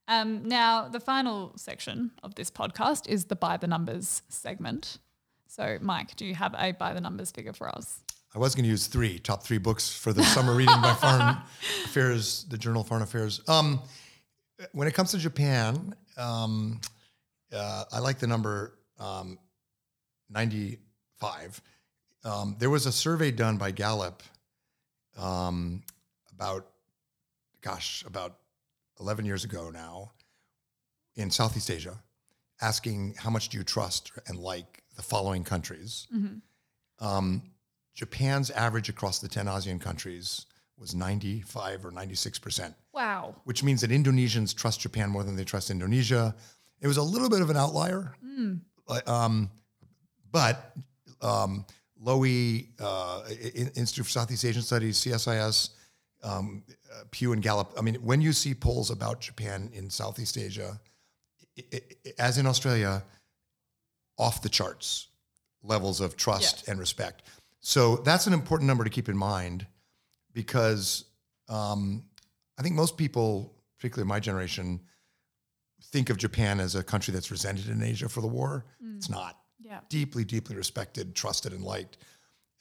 Um, 0.09 0.47
now, 0.47 0.87
the 0.87 0.99
final 0.99 1.53
section 1.55 2.09
of 2.23 2.33
this 2.33 2.49
podcast 2.49 3.07
is 3.07 3.25
the 3.25 3.35
by 3.35 3.57
the 3.57 3.67
numbers 3.67 4.23
segment. 4.27 4.97
So, 5.45 5.77
Mike, 5.81 6.15
do 6.15 6.25
you 6.25 6.33
have 6.33 6.55
a 6.57 6.71
by 6.71 6.93
the 6.95 6.99
numbers 6.99 7.29
figure 7.29 7.53
for 7.53 7.69
us? 7.69 7.99
I 8.33 8.39
was 8.39 8.55
going 8.55 8.63
to 8.63 8.69
use 8.69 8.87
three 8.87 9.19
top 9.19 9.43
three 9.43 9.59
books 9.59 9.95
for 9.95 10.11
the 10.11 10.23
summer 10.23 10.55
reading 10.55 10.81
by 10.81 10.95
Foreign 10.95 11.37
Affairs, 11.85 12.45
the 12.49 12.57
Journal 12.57 12.81
of 12.81 12.87
Foreign 12.87 13.03
Affairs. 13.03 13.41
Um, 13.47 13.81
when 14.71 14.87
it 14.87 14.95
comes 14.95 15.11
to 15.11 15.19
Japan, 15.19 15.93
um, 16.17 16.81
uh, 17.53 17.83
I 17.91 17.99
like 17.99 18.17
the 18.17 18.27
number 18.27 18.79
um, 18.99 19.37
95. 20.31 21.61
Um, 22.23 22.55
there 22.57 22.71
was 22.71 22.87
a 22.87 22.91
survey 22.91 23.29
done 23.29 23.57
by 23.57 23.69
Gallup 23.69 24.23
um, 25.17 25.83
about, 26.33 26.65
gosh, 27.61 28.03
about 28.07 28.38
11 28.99 29.25
years 29.25 29.43
ago 29.43 29.69
now 29.69 30.11
in 31.15 31.31
Southeast 31.31 31.69
Asia, 31.71 31.99
asking 32.61 33.15
how 33.17 33.29
much 33.29 33.49
do 33.49 33.57
you 33.57 33.63
trust 33.63 34.11
and 34.27 34.37
like 34.37 34.83
the 34.95 35.01
following 35.01 35.43
countries. 35.43 36.07
Um, 36.99 37.43
Japan's 37.95 38.49
average 38.51 38.89
across 38.89 39.19
the 39.19 39.27
10 39.27 39.45
ASEAN 39.45 39.79
countries 39.81 40.45
was 40.77 40.95
95 40.95 41.85
or 41.85 41.91
96 41.91 42.39
percent, 42.39 42.73
Wow. 42.93 43.35
which 43.43 43.63
means 43.63 43.81
that 43.81 43.91
Indonesians 43.91 44.53
trust 44.55 44.79
Japan 44.81 45.09
more 45.09 45.23
than 45.23 45.35
they 45.35 45.43
trust 45.43 45.69
Indonesia. 45.69 46.35
It 46.81 46.87
was 46.87 46.97
a 46.97 47.03
little 47.03 47.29
bit 47.29 47.41
of 47.41 47.49
an 47.49 47.57
outlier, 47.57 48.15
but, 48.87 49.05
um, 49.07 49.49
but 50.31 50.73
um, 51.21 51.65
Lowy 52.01 52.67
uh, 52.79 53.23
Institute 53.75 54.05
for 54.05 54.11
Southeast 54.11 54.45
Asian 54.45 54.61
Studies, 54.61 54.97
CSIS, 54.99 55.71
um, 56.23 56.63
uh, 56.91 57.03
Pew 57.11 57.33
and 57.33 57.41
Gallup. 57.41 57.73
I 57.77 57.81
mean, 57.81 57.95
when 57.95 58.21
you 58.21 58.33
see 58.33 58.53
polls 58.53 58.89
about 58.89 59.21
Japan 59.21 59.69
in 59.73 59.89
Southeast 59.89 60.37
Asia, 60.37 60.79
i 61.57 61.63
i 61.73 61.81
as 62.17 62.37
in 62.37 62.45
Australia, 62.45 63.03
off 64.17 64.41
the 64.41 64.49
charts 64.49 65.07
levels 65.63 66.01
of 66.01 66.15
trust 66.15 66.67
and 66.67 66.79
respect. 66.79 67.23
So 67.59 67.97
that's 67.97 68.27
an 68.27 68.33
important 68.33 68.67
number 68.67 68.83
to 68.83 68.89
keep 68.89 69.09
in 69.09 69.17
mind 69.17 69.67
because 70.33 71.05
um, 71.49 72.03
I 72.57 72.61
think 72.61 72.75
most 72.75 72.97
people, 72.97 73.53
particularly 73.77 74.07
my 74.07 74.19
generation, 74.19 74.79
think 75.91 76.09
of 76.09 76.17
Japan 76.17 76.59
as 76.59 76.75
a 76.75 76.83
country 76.83 77.13
that's 77.13 77.31
resented 77.31 77.69
in 77.69 77.83
Asia 77.83 78.07
for 78.07 78.21
the 78.21 78.27
war. 78.27 78.65
It's 78.95 79.09
not. 79.09 79.37
Yeah. 79.59 79.79
Deeply, 79.89 80.23
deeply 80.23 80.55
respected, 80.55 81.15
trusted, 81.15 81.53
and 81.53 81.63
liked. 81.63 81.97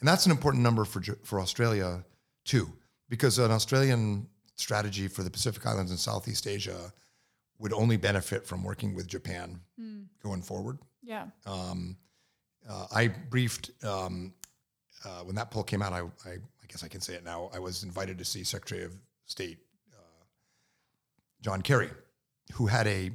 And 0.01 0.09
that's 0.09 0.27
an 0.27 0.33
important 0.33 0.63
number 0.63 0.85
for, 0.85 1.01
for 1.25 1.41
Australia, 1.41 2.05
too, 2.45 2.73
because 3.09 3.39
an 3.39 3.51
Australian 3.51 4.27
strategy 4.57 5.09
for 5.09 5.23
the 5.23 5.31
Pacific 5.31 5.65
Islands 5.67 5.91
and 5.91 6.01
Southeast 6.01 6.47
Asia 6.47 6.93
would 7.59 7.73
only 7.73 7.97
benefit 7.97 8.47
from 8.47 8.63
working 8.63 8.95
with 8.95 9.07
Japan 9.07 9.61
going 10.23 10.43
forward. 10.43 10.79
Yeah. 11.03 11.27
Um, 11.47 11.97
uh, 12.69 12.87
I 12.95 13.09
briefed 13.09 13.71
um, 13.85 14.35
uh, 15.05 15.21
when 15.21 15.35
that 15.37 15.51
poll 15.51 15.63
came 15.63 15.83
out. 15.83 15.93
I, 15.93 16.01
I, 16.01 16.33
I 16.33 16.67
guess 16.69 16.85
I 16.85 16.89
can 16.89 17.01
say 17.01 17.15
it 17.15 17.25
now. 17.25 17.51
I 17.55 17.59
was 17.59 17.83
invited 17.83 18.19
to 18.19 18.25
see 18.25 18.45
Secretary 18.45 18.85
of 18.85 18.93
State 19.27 19.59
uh, 19.93 20.25
John 21.41 21.63
Kerry, 21.63 21.91
who 22.53 22.67
had 22.67 22.87
a 22.87 23.11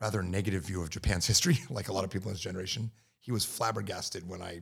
rather 0.00 0.22
negative 0.22 0.64
view 0.64 0.82
of 0.82 0.90
Japan's 0.90 1.26
history, 1.32 1.58
like 1.70 1.88
a 1.88 1.92
lot 1.92 2.04
of 2.04 2.10
people 2.10 2.28
in 2.28 2.34
his 2.34 2.42
generation. 2.42 2.90
He 3.20 3.30
was 3.30 3.44
flabbergasted 3.44 4.28
when 4.28 4.42
I 4.42 4.60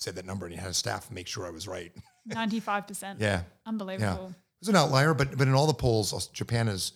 said 0.00 0.14
that 0.16 0.24
number 0.26 0.46
and 0.46 0.54
he 0.54 0.58
had 0.58 0.68
his 0.68 0.76
staff 0.78 1.10
make 1.10 1.26
sure 1.28 1.46
I 1.46 1.50
was 1.50 1.68
right. 1.68 1.92
95%. 2.28 3.16
yeah. 3.20 3.42
Unbelievable. 3.66 4.26
Yeah. 4.28 4.28
It 4.28 4.60
was 4.60 4.68
an 4.68 4.76
outlier, 4.76 5.14
but 5.14 5.36
but 5.38 5.46
in 5.48 5.54
all 5.54 5.66
the 5.66 5.74
polls, 5.74 6.28
Japan 6.28 6.68
is 6.68 6.92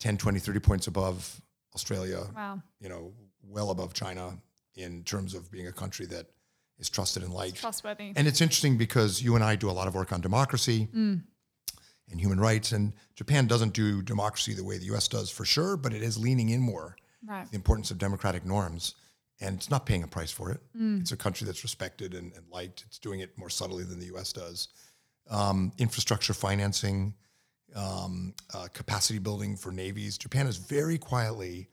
10, 0.00 0.16
20, 0.18 0.38
30 0.38 0.58
points 0.60 0.86
above 0.86 1.40
Australia, 1.74 2.24
Wow. 2.34 2.62
you 2.80 2.88
know, 2.88 3.12
well 3.42 3.70
above 3.70 3.94
China 3.94 4.36
in 4.74 5.02
terms 5.04 5.34
of 5.34 5.50
being 5.50 5.66
a 5.66 5.72
country 5.72 6.06
that 6.06 6.26
is 6.78 6.88
trusted 6.90 7.22
and 7.22 7.32
liked. 7.32 7.56
Trustworthy. 7.56 8.12
And 8.16 8.26
it's 8.26 8.40
interesting 8.40 8.76
because 8.78 9.22
you 9.22 9.34
and 9.34 9.44
I 9.44 9.56
do 9.56 9.70
a 9.70 9.72
lot 9.72 9.86
of 9.88 9.94
work 9.94 10.12
on 10.12 10.20
democracy 10.20 10.88
Mm. 10.94 11.22
and 12.10 12.20
human 12.20 12.40
rights, 12.40 12.72
and 12.72 12.92
Japan 13.14 13.46
doesn't 13.46 13.72
do 13.72 14.02
democracy 14.02 14.52
the 14.54 14.64
way 14.64 14.78
the 14.78 14.86
US 14.94 15.08
does 15.08 15.30
for 15.30 15.44
sure, 15.44 15.76
but 15.76 15.92
it 15.92 16.02
is 16.02 16.18
leaning 16.18 16.48
in 16.50 16.60
more 16.60 16.96
right. 17.26 17.48
the 17.50 17.56
importance 17.56 17.90
of 17.90 17.98
democratic 17.98 18.44
norms. 18.44 18.94
And 19.40 19.56
it's 19.56 19.70
not 19.70 19.86
paying 19.86 20.02
a 20.02 20.06
price 20.06 20.30
for 20.30 20.50
it. 20.50 20.60
Mm. 20.76 21.00
It's 21.00 21.12
a 21.12 21.16
country 21.16 21.46
that's 21.46 21.62
respected 21.62 22.14
and, 22.14 22.32
and 22.34 22.44
liked. 22.50 22.84
It's 22.86 22.98
doing 22.98 23.20
it 23.20 23.36
more 23.38 23.48
subtly 23.48 23.84
than 23.84 23.98
the 23.98 24.14
US 24.16 24.32
does. 24.32 24.68
Um, 25.30 25.72
infrastructure 25.78 26.34
financing, 26.34 27.14
um, 27.74 28.34
uh, 28.52 28.68
capacity 28.72 29.18
building 29.18 29.56
for 29.56 29.72
navies. 29.72 30.18
Japan 30.18 30.46
is 30.46 30.56
very 30.56 30.98
quietly, 30.98 31.68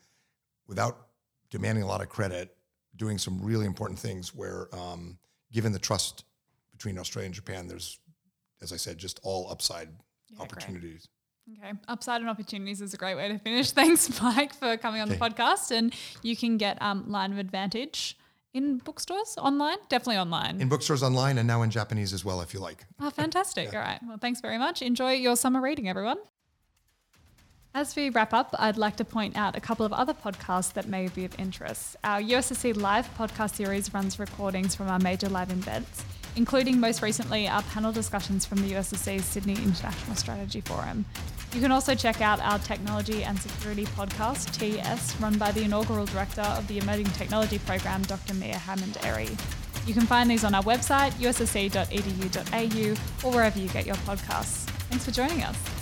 without 0.68 1.08
demanding 1.50 1.84
a 1.84 1.88
lot 1.88 2.02
of 2.02 2.10
credit, 2.10 2.56
doing 2.96 3.18
some 3.18 3.42
really 3.42 3.66
important 3.66 4.00
things 4.00 4.34
where, 4.34 4.74
um, 4.74 5.18
given 5.52 5.72
the 5.72 5.80
trust 5.80 6.26
between 6.72 6.98
Australia 6.98 7.26
and 7.26 7.36
Japan, 7.36 7.68
there's, 7.68 8.00
as 8.62 8.72
I 8.72 8.78
said, 8.78 8.98
just 8.98 9.20
all 9.24 9.50
upside 9.50 9.90
Yeah, 10.40 10.46
great. 11.00 11.17
Okay. 11.54 11.72
Upside 11.88 12.22
and 12.22 12.30
opportunities 12.30 12.82
is 12.82 12.94
a 12.94 12.98
great 12.98 13.16
way 13.16 13.30
to 13.30 13.40
finish. 13.40 13.72
Thanks, 13.80 14.22
Mike, 14.22 14.54
for 14.54 14.78
coming 14.78 15.02
on 15.02 15.10
the 15.10 15.16
podcast. 15.16 15.72
And 15.72 15.94
you 16.22 16.36
can 16.36 16.58
get 16.58 16.82
um, 16.82 17.10
Line 17.10 17.32
of 17.32 17.38
Advantage 17.38 18.18
in 18.54 18.78
bookstores 18.80 19.36
online, 19.38 19.78
definitely 19.88 20.18
online. 20.18 20.60
In 20.60 20.68
bookstores 20.68 21.04
online 21.04 21.38
and 21.38 21.48
now 21.48 21.62
in 21.62 21.70
Japanese 21.70 22.12
as 22.12 22.26
well, 22.26 22.42
if 22.42 22.54
you 22.54 22.60
like. 22.60 22.86
Oh, 23.00 23.10
fantastic. 23.10 23.68
All 23.74 23.80
right. 23.80 24.00
Well, 24.06 24.18
thanks 24.18 24.42
very 24.42 24.58
much. 24.58 24.82
Enjoy 24.82 25.14
your 25.14 25.36
summer 25.36 25.62
reading, 25.62 25.88
everyone. 25.88 26.18
As 27.76 27.96
we 27.96 28.10
wrap 28.10 28.34
up, 28.34 28.56
I'd 28.58 28.78
like 28.78 28.96
to 28.96 29.06
point 29.06 29.38
out 29.38 29.56
a 29.56 29.62
couple 29.62 29.86
of 29.86 29.94
other 29.94 30.14
podcasts 30.14 30.74
that 30.74 30.88
may 30.88 31.10
be 31.10 31.26
of 31.26 31.40
interest. 31.40 31.96
Our 32.04 32.20
USSC 32.20 32.76
Live 32.76 33.08
podcast 33.16 33.56
series 33.56 33.94
runs 33.94 34.18
recordings 34.18 34.74
from 34.74 34.88
our 34.88 34.98
major 34.98 35.30
live 35.30 35.52
events, 35.52 36.04
including 36.36 36.80
most 36.80 37.04
recently 37.04 37.48
our 37.48 37.62
panel 37.64 37.92
discussions 37.92 38.48
from 38.48 38.64
the 38.64 38.74
USSC 38.74 39.22
Sydney 39.22 39.54
International 39.54 40.16
Strategy 40.16 40.62
Forum. 40.62 41.06
You 41.54 41.62
can 41.62 41.72
also 41.72 41.96
check 41.96 42.22
out 42.22 42.40
our 42.42 42.60
Technology 42.60 43.24
and 43.24 43.40
Security 43.40 43.86
podcast, 43.86 44.52
TS, 44.58 45.20
run 45.20 45.38
by 45.38 45.52
the 45.52 45.64
inaugural 45.64 46.06
director 46.06 46.42
of 46.42 46.68
the 46.68 46.78
Emerging 46.78 47.06
Technology 47.08 47.58
Program, 47.60 48.04
Dr. 48.04 48.34
Miah 48.36 48.58
Hammond-Errey. 48.58 49.36
You 49.88 49.94
can 49.94 50.06
find 50.06 50.30
these 50.30 50.44
on 50.44 50.54
our 50.54 50.64
website, 50.64 51.12
ussc.edu.au, 51.14 51.88
or 53.28 53.34
wherever 53.34 53.58
you 53.58 53.70
get 53.70 53.86
your 53.86 53.96
podcasts. 53.96 54.66
Thanks 54.90 55.06
for 55.06 55.12
joining 55.12 55.44
us. 55.44 55.77